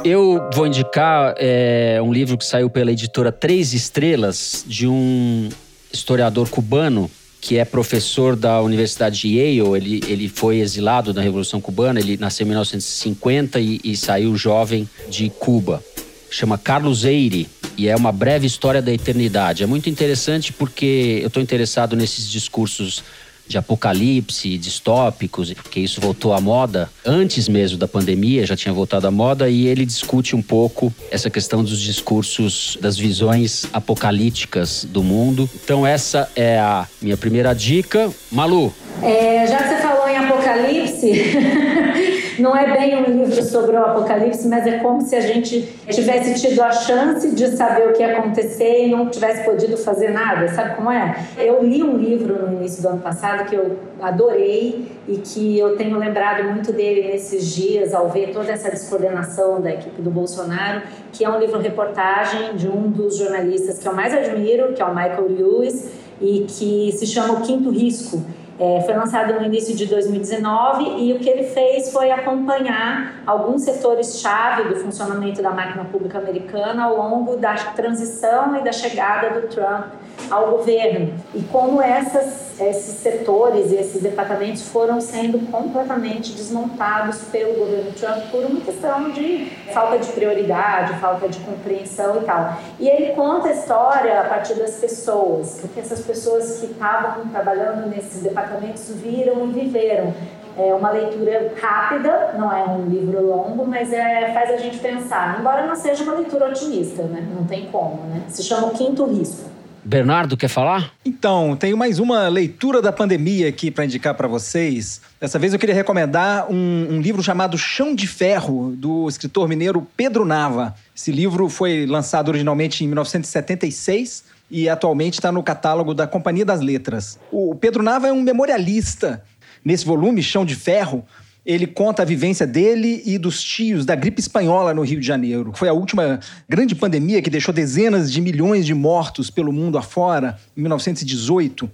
Eu 0.02 0.48
vou 0.54 0.66
indicar 0.66 1.34
é, 1.36 2.00
um 2.02 2.10
livro 2.10 2.38
que 2.38 2.44
saiu 2.44 2.70
pela 2.70 2.90
editora 2.90 3.30
Três 3.30 3.74
Estrelas, 3.74 4.64
de 4.66 4.88
um 4.88 5.50
historiador 5.94 6.48
cubano 6.48 7.10
que 7.44 7.58
é 7.58 7.64
professor 7.64 8.34
da 8.36 8.62
Universidade 8.62 9.20
de 9.20 9.36
Yale. 9.36 9.76
Ele, 9.76 10.00
ele 10.08 10.28
foi 10.30 10.60
exilado 10.60 11.12
na 11.12 11.20
Revolução 11.20 11.60
Cubana, 11.60 12.00
ele 12.00 12.16
nasceu 12.16 12.44
em 12.44 12.48
1950 12.48 13.60
e, 13.60 13.80
e 13.84 13.94
saiu 13.94 14.34
jovem 14.34 14.88
de 15.10 15.28
Cuba. 15.28 15.84
Chama 16.30 16.56
Carlos 16.56 17.04
Eire 17.04 17.46
e 17.76 17.86
é 17.86 17.94
uma 17.94 18.10
breve 18.10 18.46
história 18.46 18.80
da 18.80 18.90
eternidade. 18.90 19.62
É 19.62 19.66
muito 19.66 19.90
interessante 19.90 20.54
porque 20.54 21.18
eu 21.20 21.26
estou 21.26 21.42
interessado 21.42 21.94
nesses 21.94 22.30
discursos 22.30 23.04
de 23.46 23.58
apocalipse, 23.58 24.56
distópicos, 24.58 25.52
porque 25.52 25.80
isso 25.80 26.00
voltou 26.00 26.32
à 26.32 26.40
moda 26.40 26.90
antes 27.04 27.48
mesmo 27.48 27.78
da 27.78 27.86
pandemia, 27.86 28.46
já 28.46 28.56
tinha 28.56 28.72
voltado 28.72 29.06
à 29.06 29.10
moda, 29.10 29.48
e 29.48 29.66
ele 29.66 29.84
discute 29.84 30.34
um 30.34 30.42
pouco 30.42 30.92
essa 31.10 31.30
questão 31.30 31.62
dos 31.62 31.80
discursos, 31.80 32.78
das 32.80 32.96
visões 32.96 33.66
apocalípticas 33.72 34.86
do 34.88 35.02
mundo. 35.02 35.48
Então, 35.62 35.86
essa 35.86 36.30
é 36.34 36.58
a 36.58 36.86
minha 37.00 37.16
primeira 37.16 37.54
dica. 37.54 38.10
Malu. 38.30 38.72
É, 39.02 39.46
já 39.46 39.58
que 39.58 39.68
você 39.68 39.82
falou 39.82 40.08
em 40.08 40.16
apocalipse. 40.16 41.12
não 42.38 42.56
é 42.56 42.72
bem 42.72 42.96
um 42.96 43.04
livro 43.04 43.42
sobre 43.42 43.76
o 43.76 43.80
apocalipse, 43.80 44.46
mas 44.48 44.66
é 44.66 44.78
como 44.78 45.00
se 45.02 45.14
a 45.14 45.20
gente 45.20 45.60
tivesse 45.88 46.40
tido 46.40 46.60
a 46.60 46.72
chance 46.72 47.34
de 47.34 47.48
saber 47.48 47.88
o 47.88 47.92
que 47.92 48.02
ia 48.02 48.18
acontecer 48.18 48.86
e 48.86 48.90
não 48.90 49.08
tivesse 49.08 49.44
podido 49.44 49.76
fazer 49.76 50.10
nada. 50.10 50.48
Sabe 50.48 50.74
como 50.74 50.90
é? 50.90 51.16
Eu 51.36 51.62
li 51.62 51.82
um 51.82 51.96
livro 51.96 52.46
no 52.46 52.58
início 52.60 52.82
do 52.82 52.88
ano 52.88 53.00
passado 53.00 53.48
que 53.48 53.54
eu 53.54 53.78
adorei 54.00 54.86
e 55.06 55.18
que 55.18 55.58
eu 55.58 55.76
tenho 55.76 55.98
lembrado 55.98 56.44
muito 56.44 56.72
dele 56.72 57.08
nesses 57.08 57.54
dias 57.54 57.94
ao 57.94 58.08
ver 58.08 58.32
toda 58.32 58.50
essa 58.52 58.70
descoordenação 58.70 59.60
da 59.60 59.72
equipe 59.72 60.00
do 60.00 60.10
Bolsonaro, 60.10 60.82
que 61.12 61.24
é 61.24 61.30
um 61.30 61.38
livro 61.38 61.60
reportagem 61.60 62.56
de 62.56 62.68
um 62.68 62.90
dos 62.90 63.18
jornalistas 63.18 63.78
que 63.78 63.86
eu 63.86 63.94
mais 63.94 64.14
admiro, 64.14 64.72
que 64.72 64.82
é 64.82 64.84
o 64.84 64.94
Michael 64.94 65.28
Lewis, 65.28 65.90
e 66.20 66.46
que 66.48 66.92
se 66.92 67.06
chama 67.06 67.34
O 67.34 67.42
Quinto 67.42 67.70
Risco 67.70 68.22
é, 68.58 68.82
foi 68.82 68.94
lançado 68.94 69.34
no 69.34 69.44
início 69.44 69.74
de 69.74 69.86
2019 69.86 71.02
e 71.02 71.12
o 71.12 71.18
que 71.18 71.28
ele 71.28 71.44
fez 71.44 71.92
foi 71.92 72.10
acompanhar 72.10 73.22
alguns 73.26 73.62
setores-chave 73.62 74.68
do 74.68 74.76
funcionamento 74.76 75.42
da 75.42 75.50
máquina 75.50 75.84
pública 75.84 76.18
americana 76.18 76.84
ao 76.84 76.96
longo 76.96 77.36
da 77.36 77.54
transição 77.54 78.56
e 78.56 78.62
da 78.62 78.70
chegada 78.70 79.40
do 79.40 79.48
Trump 79.48 79.86
ao 80.30 80.52
governo. 80.52 81.12
E 81.34 81.42
como 81.42 81.82
essas, 81.82 82.53
esses 82.60 83.00
setores 83.00 83.72
e 83.72 83.76
esses 83.76 84.02
departamentos 84.02 84.68
foram 84.68 85.00
sendo 85.00 85.38
completamente 85.50 86.32
desmontados 86.32 87.22
pelo 87.32 87.54
governo 87.54 87.92
Trump 87.92 88.30
por 88.30 88.44
uma 88.44 88.60
questão 88.60 89.10
de 89.10 89.46
falta 89.72 89.98
de 89.98 90.12
prioridade, 90.12 90.94
falta 91.00 91.28
de 91.28 91.40
compreensão 91.40 92.22
e 92.22 92.24
tal. 92.24 92.56
E 92.78 92.88
ele 92.88 93.12
conta 93.14 93.48
a 93.48 93.52
história 93.52 94.20
a 94.20 94.24
partir 94.24 94.54
das 94.54 94.76
pessoas, 94.76 95.58
porque 95.60 95.80
essas 95.80 96.00
pessoas 96.00 96.60
que 96.60 96.66
estavam 96.66 97.26
trabalhando 97.28 97.88
nesses 97.88 98.22
departamentos 98.22 98.88
viram 98.90 99.46
e 99.48 99.52
viveram 99.52 100.14
é 100.56 100.72
uma 100.72 100.90
leitura 100.90 101.52
rápida, 101.60 102.34
não 102.38 102.52
é 102.52 102.64
um 102.64 102.86
livro 102.86 103.26
longo, 103.26 103.66
mas 103.66 103.92
é, 103.92 104.32
faz 104.32 104.50
a 104.50 104.56
gente 104.56 104.78
pensar, 104.78 105.40
embora 105.40 105.66
não 105.66 105.74
seja 105.74 106.04
uma 106.04 106.14
leitura 106.14 106.48
otimista, 106.48 107.02
né? 107.02 107.26
Não 107.34 107.44
tem 107.44 107.66
como, 107.66 108.02
né? 108.06 108.22
Se 108.28 108.42
chama 108.42 108.68
O 108.68 108.70
Quinto 108.70 109.04
Risco. 109.04 109.53
Bernardo, 109.84 110.34
quer 110.34 110.48
falar? 110.48 110.92
Então, 111.04 111.54
tenho 111.56 111.76
mais 111.76 111.98
uma 111.98 112.26
leitura 112.28 112.80
da 112.80 112.90
pandemia 112.90 113.48
aqui 113.48 113.70
para 113.70 113.84
indicar 113.84 114.14
para 114.14 114.26
vocês. 114.26 115.02
Dessa 115.20 115.38
vez 115.38 115.52
eu 115.52 115.58
queria 115.58 115.74
recomendar 115.74 116.50
um, 116.50 116.86
um, 116.90 117.00
livro 117.02 117.22
chamado 117.22 117.58
Chão 117.58 117.94
de 117.94 118.06
Ferro, 118.06 118.74
do 118.76 119.06
escritor 119.06 119.46
mineiro 119.46 119.86
Pedro 119.94 120.24
Nava. 120.24 120.74
Esse 120.96 121.12
livro 121.12 121.50
foi 121.50 121.84
lançado 121.84 122.28
originalmente 122.28 122.82
em 122.82 122.86
1976 122.86 124.24
e 124.50 124.70
atualmente 124.70 125.14
está 125.14 125.30
no 125.30 125.42
catálogo 125.42 125.92
da 125.92 126.06
Companhia 126.06 126.46
das 126.46 126.62
Letras. 126.62 127.18
O 127.30 127.54
Pedro 127.54 127.82
Nava 127.82 128.08
é 128.08 128.12
um 128.12 128.22
memorialista. 128.22 129.22
Nesse 129.62 129.84
volume, 129.84 130.22
Chão 130.22 130.46
de 130.46 130.54
Ferro, 130.54 131.04
ele 131.44 131.66
conta 131.66 132.02
a 132.02 132.04
vivência 132.04 132.46
dele 132.46 133.02
e 133.04 133.18
dos 133.18 133.42
tios 133.42 133.84
da 133.84 133.94
gripe 133.94 134.20
espanhola 134.20 134.72
no 134.72 134.82
Rio 134.82 134.98
de 134.98 135.06
Janeiro. 135.06 135.52
Foi 135.54 135.68
a 135.68 135.72
última 135.72 136.18
grande 136.48 136.74
pandemia 136.74 137.20
que 137.20 137.28
deixou 137.28 137.52
dezenas 137.52 138.10
de 138.10 138.20
milhões 138.20 138.64
de 138.64 138.72
mortos 138.72 139.30
pelo 139.30 139.52
mundo 139.52 139.76
afora, 139.76 140.38
em 140.56 140.62
1918. 140.62 141.70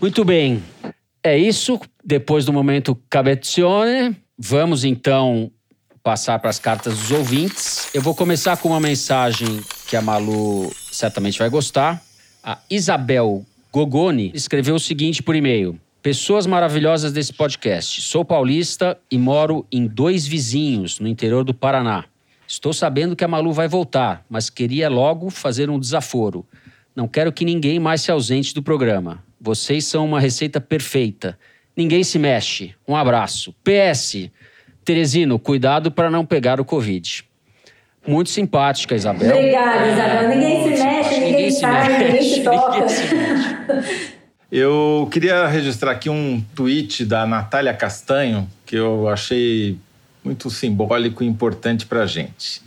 Muito 0.00 0.24
bem. 0.24 0.62
É 1.22 1.36
isso. 1.36 1.80
Depois 2.04 2.44
do 2.44 2.52
momento 2.52 2.96
Cabezione, 3.10 4.16
vamos 4.38 4.84
então 4.84 5.50
passar 6.02 6.38
para 6.38 6.50
as 6.50 6.58
cartas 6.58 6.96
dos 6.96 7.10
ouvintes. 7.10 7.88
Eu 7.92 8.00
vou 8.00 8.14
começar 8.14 8.56
com 8.56 8.68
uma 8.68 8.80
mensagem 8.80 9.60
que 9.86 9.96
a 9.96 10.02
Malu 10.02 10.72
certamente 10.92 11.38
vai 11.38 11.50
gostar. 11.50 12.02
A 12.42 12.58
Isabel 12.70 13.44
Gogoni 13.72 14.30
escreveu 14.34 14.76
o 14.76 14.80
seguinte 14.80 15.22
por 15.22 15.36
e-mail. 15.36 15.78
Pessoas 16.02 16.46
maravilhosas 16.46 17.12
desse 17.12 17.30
podcast. 17.30 18.00
Sou 18.00 18.24
paulista 18.24 18.96
e 19.10 19.18
moro 19.18 19.66
em 19.70 19.86
dois 19.86 20.26
vizinhos, 20.26 20.98
no 20.98 21.06
interior 21.06 21.44
do 21.44 21.52
Paraná. 21.52 22.06
Estou 22.48 22.72
sabendo 22.72 23.14
que 23.14 23.22
a 23.22 23.28
Malu 23.28 23.52
vai 23.52 23.68
voltar, 23.68 24.24
mas 24.26 24.48
queria 24.48 24.88
logo 24.88 25.28
fazer 25.28 25.68
um 25.68 25.78
desaforo. 25.78 26.46
Não 26.96 27.06
quero 27.06 27.30
que 27.30 27.44
ninguém 27.44 27.78
mais 27.78 28.00
se 28.00 28.10
ausente 28.10 28.54
do 28.54 28.62
programa. 28.62 29.22
Vocês 29.38 29.84
são 29.84 30.06
uma 30.06 30.18
receita 30.18 30.58
perfeita. 30.58 31.38
Ninguém 31.76 32.02
se 32.02 32.18
mexe. 32.18 32.74
Um 32.88 32.96
abraço. 32.96 33.54
PS. 33.62 34.30
Teresino, 34.82 35.38
cuidado 35.38 35.90
para 35.90 36.10
não 36.10 36.24
pegar 36.24 36.62
o 36.62 36.64
Covid. 36.64 37.24
Muito 38.06 38.30
simpática, 38.30 38.94
Isabel. 38.94 39.36
Obrigada, 39.36 39.86
Isabel. 39.86 40.28
Ninguém 40.30 40.62
se 40.62 40.82
mexe, 40.82 41.10
ninguém, 41.10 41.32
ninguém 41.32 41.50
sai, 41.50 42.04
ninguém 42.06 42.22
se 42.22 42.42
toca. 42.42 42.70
Ninguém 42.70 42.88
se 42.88 43.14
mexe. 43.14 44.14
Eu 44.50 45.08
queria 45.12 45.46
registrar 45.46 45.92
aqui 45.92 46.10
um 46.10 46.44
tweet 46.56 47.04
da 47.04 47.24
Natália 47.24 47.72
Castanho, 47.72 48.50
que 48.66 48.74
eu 48.74 49.08
achei 49.08 49.78
muito 50.24 50.50
simbólico 50.50 51.22
e 51.22 51.26
importante 51.28 51.86
para 51.86 52.02
a 52.02 52.06
gente. 52.06 52.60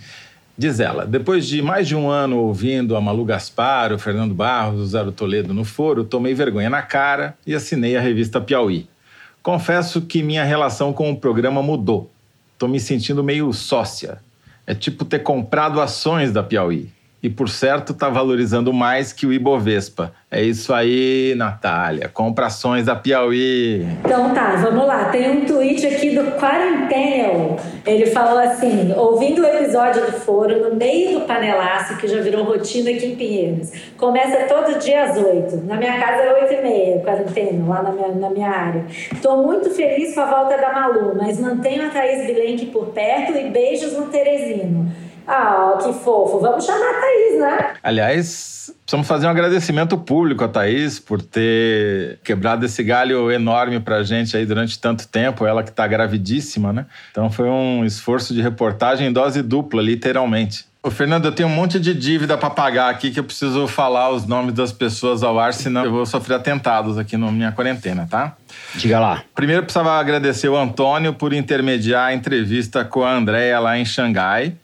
Diz 0.57 0.79
ela: 0.79 1.05
depois 1.05 1.45
de 1.45 1.61
mais 1.61 1.86
de 1.86 1.93
um 1.93 2.09
ano 2.09 2.38
ouvindo 2.38 2.95
a 2.95 3.01
Malu 3.01 3.25
Gaspar, 3.25 3.91
o 3.91 3.99
Fernando 3.99 4.34
Barros, 4.34 4.79
o 4.79 4.86
Zero 4.86 5.11
Toledo 5.11 5.53
no 5.53 5.65
foro, 5.65 6.05
tomei 6.05 6.34
vergonha 6.34 6.69
na 6.69 6.81
cara 6.81 7.38
e 7.45 7.53
assinei 7.53 7.97
a 7.97 8.01
revista 8.01 8.39
Piauí. 8.39 8.88
Confesso 9.41 10.03
que 10.03 10.23
minha 10.23 10.45
relação 10.45 10.93
com 10.93 11.11
o 11.11 11.17
programa 11.17 11.61
mudou. 11.61 12.09
Estou 12.53 12.69
me 12.69 12.79
sentindo 12.79 13.21
meio 13.21 13.51
sócia. 13.51 14.19
É 14.65 14.73
tipo 14.73 15.03
ter 15.03 15.19
comprado 15.19 15.81
ações 15.81 16.31
da 16.31 16.41
Piauí 16.41 16.89
e, 17.24 17.30
por 17.30 17.47
certo, 17.47 17.93
está 17.93 18.09
valorizando 18.09 18.74
mais 18.74 19.13
que 19.13 19.26
o 19.26 19.32
Ibovespa. 19.32 20.11
É 20.30 20.43
isso 20.43 20.74
aí, 20.74 21.34
Natália. 21.38 22.09
Compra 22.09 22.47
ações 22.47 22.88
da 22.88 22.97
Piauí. 22.97 23.88
Então 24.03 24.34
tá, 24.34 24.57
vamos 24.57 24.86
lá. 24.86 25.05
Tem 25.05 25.32
um 25.32 25.45
tweet 25.45 25.88
aqui 25.88 26.09
do 26.09 26.32
Quarentennial. 26.38 27.55
Ele 27.86 28.07
falou 28.07 28.39
assim: 28.39 28.91
ouvindo 28.97 29.41
o 29.41 29.45
episódio 29.45 30.05
do 30.05 30.11
foro, 30.11 30.69
no 30.69 30.76
meio 30.76 31.19
do 31.19 31.26
panelaço, 31.26 31.95
que 31.95 32.09
já 32.09 32.19
virou 32.19 32.43
rotina 32.43 32.89
aqui 32.89 33.05
em 33.05 33.15
Pinheiros. 33.15 33.71
Começa 33.95 34.45
todo 34.47 34.78
dia 34.80 35.03
às 35.03 35.17
oito. 35.17 35.63
Na 35.65 35.78
minha 35.78 35.97
casa 35.97 36.24
é 36.24 36.34
oito 36.41 36.53
e 36.55 36.61
meia, 36.61 36.99
quarentena, 36.99 37.65
lá 37.65 37.84
na 37.84 37.91
minha, 37.91 38.07
na 38.09 38.30
minha 38.32 38.49
área. 38.49 38.86
Estou 38.89 39.41
muito 39.43 39.69
feliz 39.69 40.13
com 40.13 40.19
a 40.19 40.26
volta 40.26 40.57
da 40.57 40.74
Malu, 40.74 41.15
mas 41.15 41.39
mantenho 41.39 41.86
a 41.86 41.89
Thaís 41.89 42.26
Bilenque 42.26 42.65
por 42.65 42.88
perto 42.88 43.38
e 43.38 43.49
beijos 43.49 43.93
no 43.93 44.07
Teresino. 44.07 44.91
Ah, 45.28 45.78
que 45.82 45.93
fofo. 45.93 46.39
Vamos 46.39 46.65
chamar 46.65 46.89
a 46.89 47.01
Thaís, 47.01 47.39
né? 47.39 47.74
Aliás, 47.82 48.74
precisamos 48.86 49.07
fazer 49.07 49.28
um 49.28 49.30
agradecimento 49.30 49.97
público 49.97 50.43
a 50.43 50.47
Thaís 50.47 50.99
por 50.99 51.21
ter 51.21 52.19
quebrado 52.24 52.65
esse 52.65 52.84
galho 52.84 53.32
enorme 53.32 53.80
pra 53.80 54.03
gente 54.03 54.36
aí 54.36 54.45
durante 54.45 54.80
tanto 54.80 55.07
tempo. 55.07 55.45
Ela 55.45 55.63
que 55.63 55.71
tá 55.71 55.88
gravidíssima, 55.88 56.74
né? 56.74 56.86
Então 57.11 57.30
foi 57.32 57.49
um 57.49 57.86
esforço 57.86 58.34
de 58.34 58.41
reportagem 58.41 59.07
em 59.07 59.13
dose 59.13 59.41
dupla, 59.41 59.82
literalmente. 59.82 60.65
Ô, 60.86 60.91
Fernando, 60.91 61.24
eu 61.24 61.32
tenho 61.32 61.47
um 61.47 61.51
monte 61.53 61.80
de 61.80 61.93
dívida 61.93 62.38
para 62.38 62.49
pagar 62.49 62.89
aqui 62.89 63.09
que 63.09 63.17
eu 63.17 63.24
preciso 63.24 63.65
falar 63.69 64.09
os 64.09 64.28
nomes 64.28 64.53
das 64.53 64.74
pessoas 64.74 65.24
ao 65.24 65.39
ar, 65.39 65.53
senão 65.53 65.86
eu 65.86 65.91
vou 65.91 66.05
sofrer 66.05 66.36
atentados 66.36 66.97
aqui 66.97 67.15
na 67.15 67.32
minha 67.32 67.53
quarentena, 67.53 68.05
tá? 68.11 68.36
Diga 68.76 68.99
lá. 68.99 69.24
Primeiro, 69.34 69.61
eu 69.61 69.63
precisava 69.63 69.93
agradecer 69.93 70.49
o 70.49 70.57
Antônio 70.57 71.13
por 71.13 71.32
intermediar 71.32 72.07
a 72.07 72.13
entrevista 72.13 72.84
com 72.84 73.01
a 73.01 73.13
Andréia 73.13 73.61
lá 73.61 73.78
em 73.78 73.86
Xangai. 73.86 74.57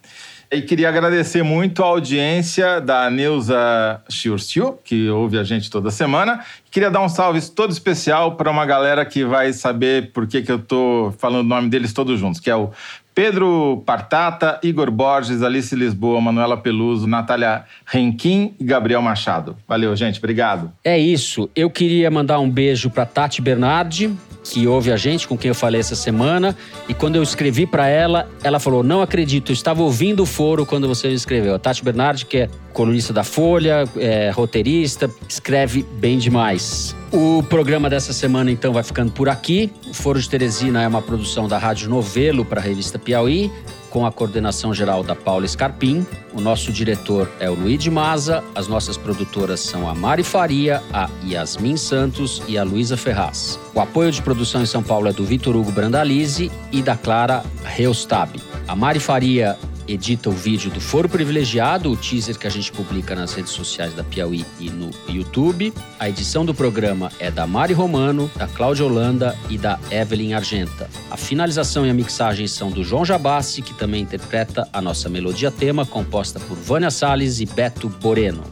E 0.51 0.63
queria 0.63 0.89
agradecer 0.89 1.43
muito 1.43 1.83
a 1.83 1.85
audiência 1.85 2.81
da 2.81 3.07
Neuza 3.07 4.01
Xiurxiu, 4.09 4.79
que 4.83 5.07
ouve 5.07 5.37
a 5.37 5.43
gente 5.43 5.69
toda 5.69 5.91
semana. 5.91 6.43
Queria 6.71 6.89
dar 6.89 7.01
um 7.01 7.09
salve 7.09 7.39
todo 7.51 7.71
especial 7.71 8.35
para 8.35 8.49
uma 8.49 8.65
galera 8.65 9.05
que 9.05 9.23
vai 9.23 9.53
saber 9.53 10.11
por 10.11 10.25
que, 10.25 10.41
que 10.41 10.51
eu 10.51 10.57
tô 10.57 11.13
falando 11.19 11.45
o 11.45 11.49
nome 11.49 11.69
deles 11.69 11.93
todos 11.93 12.19
juntos, 12.19 12.39
que 12.39 12.49
é 12.49 12.55
o 12.55 12.71
Pedro 13.13 13.83
Partata, 13.85 14.59
Igor 14.63 14.89
Borges, 14.89 15.43
Alice 15.43 15.75
Lisboa, 15.75 16.19
Manuela 16.19 16.57
Peluso, 16.57 17.05
Natália 17.05 17.65
Renquim 17.85 18.55
e 18.59 18.63
Gabriel 18.63 19.03
Machado. 19.03 19.55
Valeu, 19.67 19.95
gente. 19.95 20.17
Obrigado. 20.17 20.71
É 20.83 20.97
isso. 20.97 21.47
Eu 21.55 21.69
queria 21.69 22.09
mandar 22.09 22.39
um 22.39 22.49
beijo 22.49 22.89
para 22.89 23.05
Tati 23.05 23.39
Bernardi, 23.39 24.17
que 24.49 24.67
ouve 24.67 24.91
a 24.91 24.97
gente, 24.97 25.27
com 25.27 25.37
quem 25.37 25.49
eu 25.49 25.55
falei 25.55 25.79
essa 25.79 25.95
semana. 25.95 26.57
E 26.87 26.93
quando 26.93 27.15
eu 27.15 27.23
escrevi 27.23 27.65
para 27.65 27.87
ela, 27.87 28.27
ela 28.43 28.59
falou: 28.59 28.83
Não 28.83 29.01
acredito, 29.01 29.51
eu 29.51 29.53
estava 29.53 29.83
ouvindo 29.83 30.23
o 30.23 30.25
foro 30.25 30.65
quando 30.65 30.87
você 30.87 31.07
me 31.07 31.13
escreveu. 31.13 31.53
A 31.53 31.59
Tati 31.59 31.83
Bernardi, 31.83 32.25
que 32.25 32.37
é 32.39 32.49
colunista 32.73 33.13
da 33.13 33.23
Folha, 33.23 33.87
é 33.97 34.31
roteirista, 34.31 35.09
escreve 35.27 35.85
bem 35.99 36.17
demais. 36.17 36.95
O 37.11 37.43
programa 37.43 37.89
dessa 37.89 38.13
semana, 38.13 38.51
então, 38.51 38.73
vai 38.73 38.83
ficando 38.83 39.11
por 39.11 39.29
aqui. 39.29 39.71
O 39.87 39.93
Foro 39.93 40.19
de 40.19 40.29
Teresina 40.29 40.81
é 40.81 40.87
uma 40.87 41.01
produção 41.01 41.47
da 41.47 41.57
Rádio 41.57 41.89
Novelo 41.89 42.43
para 42.43 42.59
a 42.59 42.63
revista 42.63 42.97
Piauí 42.97 43.51
com 43.89 44.05
a 44.05 44.11
coordenação 44.11 44.73
geral 44.73 45.03
da 45.03 45.15
Paula 45.15 45.47
Scarpim. 45.47 46.05
O 46.33 46.41
nosso 46.41 46.71
diretor 46.71 47.29
é 47.39 47.49
o 47.49 47.53
Luiz 47.53 47.85
Maza. 47.87 48.43
As 48.55 48.67
nossas 48.67 48.97
produtoras 48.97 49.59
são 49.59 49.89
a 49.89 49.95
Mari 49.95 50.23
Faria, 50.23 50.81
a 50.93 51.09
Yasmin 51.25 51.77
Santos 51.77 52.41
e 52.47 52.57
a 52.57 52.63
Luísa 52.63 52.95
Ferraz. 52.95 53.59
O 53.73 53.79
apoio 53.79 54.11
de 54.11 54.21
produção 54.21 54.61
em 54.61 54.65
São 54.65 54.83
Paulo 54.83 55.07
é 55.07 55.13
do 55.13 55.25
Vitor 55.25 55.55
Hugo 55.55 55.71
Brandalize 55.71 56.51
e 56.71 56.81
da 56.81 56.95
Clara 56.95 57.43
Reustab. 57.63 58.39
A 58.67 58.75
Mari 58.75 58.99
Faria 58.99 59.57
edita 59.89 60.29
o 60.29 60.31
vídeo 60.31 60.69
do 60.69 60.79
Foro 60.79 61.09
Privilegiado, 61.09 61.91
o 61.91 61.97
teaser 61.97 62.37
que 62.37 62.45
a 62.45 62.49
gente 62.49 62.71
publica 62.71 63.15
nas 63.15 63.33
redes 63.33 63.51
sociais 63.51 63.93
da 63.93 64.03
Piauí 64.03 64.45
e 64.59 64.69
no 64.69 64.91
YouTube. 65.07 65.73
A 65.99 66.07
edição 66.07 66.45
do 66.45 66.53
programa 66.53 67.11
é 67.19 67.31
da 67.31 67.47
Mari 67.47 67.73
Romano, 67.73 68.29
da 68.35 68.47
Cláudia 68.47 68.85
Holanda 68.85 69.35
e 69.49 69.57
da 69.57 69.79
Evelyn 69.89 70.33
Argenta. 70.33 70.87
A 71.09 71.17
finalização 71.17 71.85
e 71.85 71.89
a 71.89 71.93
mixagem 71.93 72.47
são 72.47 72.69
do 72.69 72.83
João 72.83 73.03
Jabassi, 73.03 73.63
que 73.63 73.73
também 73.73 74.03
interpreta 74.03 74.67
a 74.71 74.79
nossa 74.79 75.09
melodia 75.09 75.49
tema, 75.49 75.85
composta 75.85 76.39
por 76.39 76.55
Vânia 76.55 76.91
Salles 76.91 77.39
e 77.39 77.45
Beto 77.45 77.89
Boreno. 77.89 78.43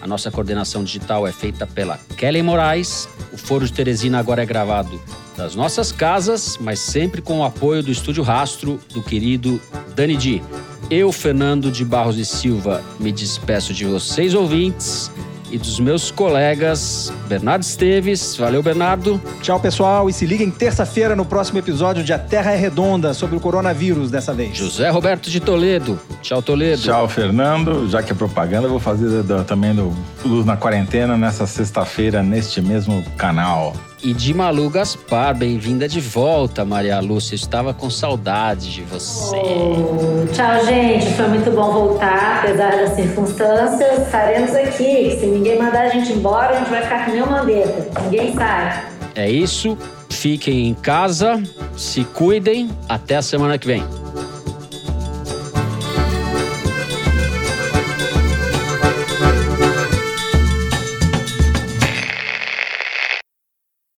A 0.00 0.06
nossa 0.06 0.30
coordenação 0.30 0.84
digital 0.84 1.26
é 1.26 1.32
feita 1.32 1.66
pela 1.66 1.98
Kelly 2.16 2.42
Moraes. 2.42 3.08
O 3.32 3.36
Foro 3.36 3.66
de 3.66 3.72
Teresina 3.72 4.18
agora 4.18 4.42
é 4.42 4.46
gravado 4.46 5.00
das 5.36 5.54
nossas 5.54 5.92
casas, 5.92 6.56
mas 6.58 6.78
sempre 6.78 7.20
com 7.20 7.40
o 7.40 7.44
apoio 7.44 7.82
do 7.82 7.90
Estúdio 7.90 8.22
Rastro, 8.22 8.80
do 8.92 9.02
querido 9.02 9.60
Dani 9.94 10.16
Di. 10.16 10.42
Eu, 10.90 11.10
Fernando 11.10 11.70
de 11.70 11.84
Barros 11.84 12.16
e 12.16 12.24
Silva, 12.24 12.82
me 13.00 13.10
despeço 13.10 13.74
de 13.74 13.84
vocês, 13.84 14.34
ouvintes, 14.34 15.10
e 15.50 15.58
dos 15.58 15.78
meus 15.80 16.10
colegas 16.10 17.12
Bernardo 17.28 17.62
Esteves. 17.62 18.36
Valeu, 18.36 18.62
Bernardo. 18.62 19.20
Tchau, 19.42 19.58
pessoal. 19.60 20.08
E 20.08 20.12
se 20.12 20.26
liguem 20.26 20.50
terça-feira 20.50 21.14
no 21.14 21.24
próximo 21.24 21.58
episódio 21.58 22.02
de 22.02 22.12
A 22.12 22.18
Terra 22.18 22.52
é 22.52 22.56
Redonda, 22.56 23.14
sobre 23.14 23.36
o 23.36 23.40
coronavírus 23.40 24.10
dessa 24.10 24.32
vez. 24.32 24.56
José 24.56 24.88
Roberto 24.90 25.30
de 25.30 25.40
Toledo. 25.40 25.98
Tchau, 26.22 26.42
Toledo. 26.42 26.82
Tchau, 26.82 27.08
Fernando. 27.08 27.88
Já 27.88 28.02
que 28.02 28.12
é 28.12 28.14
propaganda, 28.14 28.66
eu 28.66 28.70
vou 28.70 28.80
fazer 28.80 29.24
também 29.46 29.74
do 29.74 29.92
Luz 30.24 30.44
na 30.44 30.56
Quarentena 30.56 31.16
nessa 31.16 31.46
sexta-feira, 31.46 32.22
neste 32.22 32.60
mesmo 32.60 33.04
canal. 33.16 33.74
E 34.02 34.12
de 34.12 34.34
Malu 34.34 34.68
Gaspar, 34.68 35.34
bem-vinda 35.34 35.88
de 35.88 36.00
volta, 36.00 36.64
Maria 36.64 37.00
Lúcia. 37.00 37.34
Estava 37.34 37.72
com 37.72 37.88
saudade 37.88 38.70
de 38.72 38.82
você. 38.82 39.34
Oh, 39.36 40.26
tchau, 40.32 40.66
gente. 40.66 41.12
Foi 41.14 41.26
muito 41.28 41.50
bom 41.50 41.72
voltar, 41.72 42.40
apesar 42.40 42.72
das 42.72 42.90
circunstâncias. 42.90 44.02
Estaremos 44.02 44.54
aqui. 44.54 45.16
Se 45.18 45.26
ninguém 45.26 45.58
mandar 45.58 45.82
a 45.84 45.88
gente 45.88 46.12
embora, 46.12 46.54
a 46.54 46.58
gente 46.58 46.70
vai 46.70 46.82
ficar 46.82 47.06
com 47.06 47.12
meu 47.12 47.26
mandeta. 47.26 48.00
Ninguém 48.02 48.34
sai. 48.34 48.84
É 49.14 49.30
isso. 49.30 49.78
Fiquem 50.10 50.68
em 50.68 50.74
casa, 50.74 51.42
se 51.74 52.04
cuidem. 52.04 52.70
Até 52.88 53.16
a 53.16 53.22
semana 53.22 53.56
que 53.56 53.66
vem. 53.66 53.82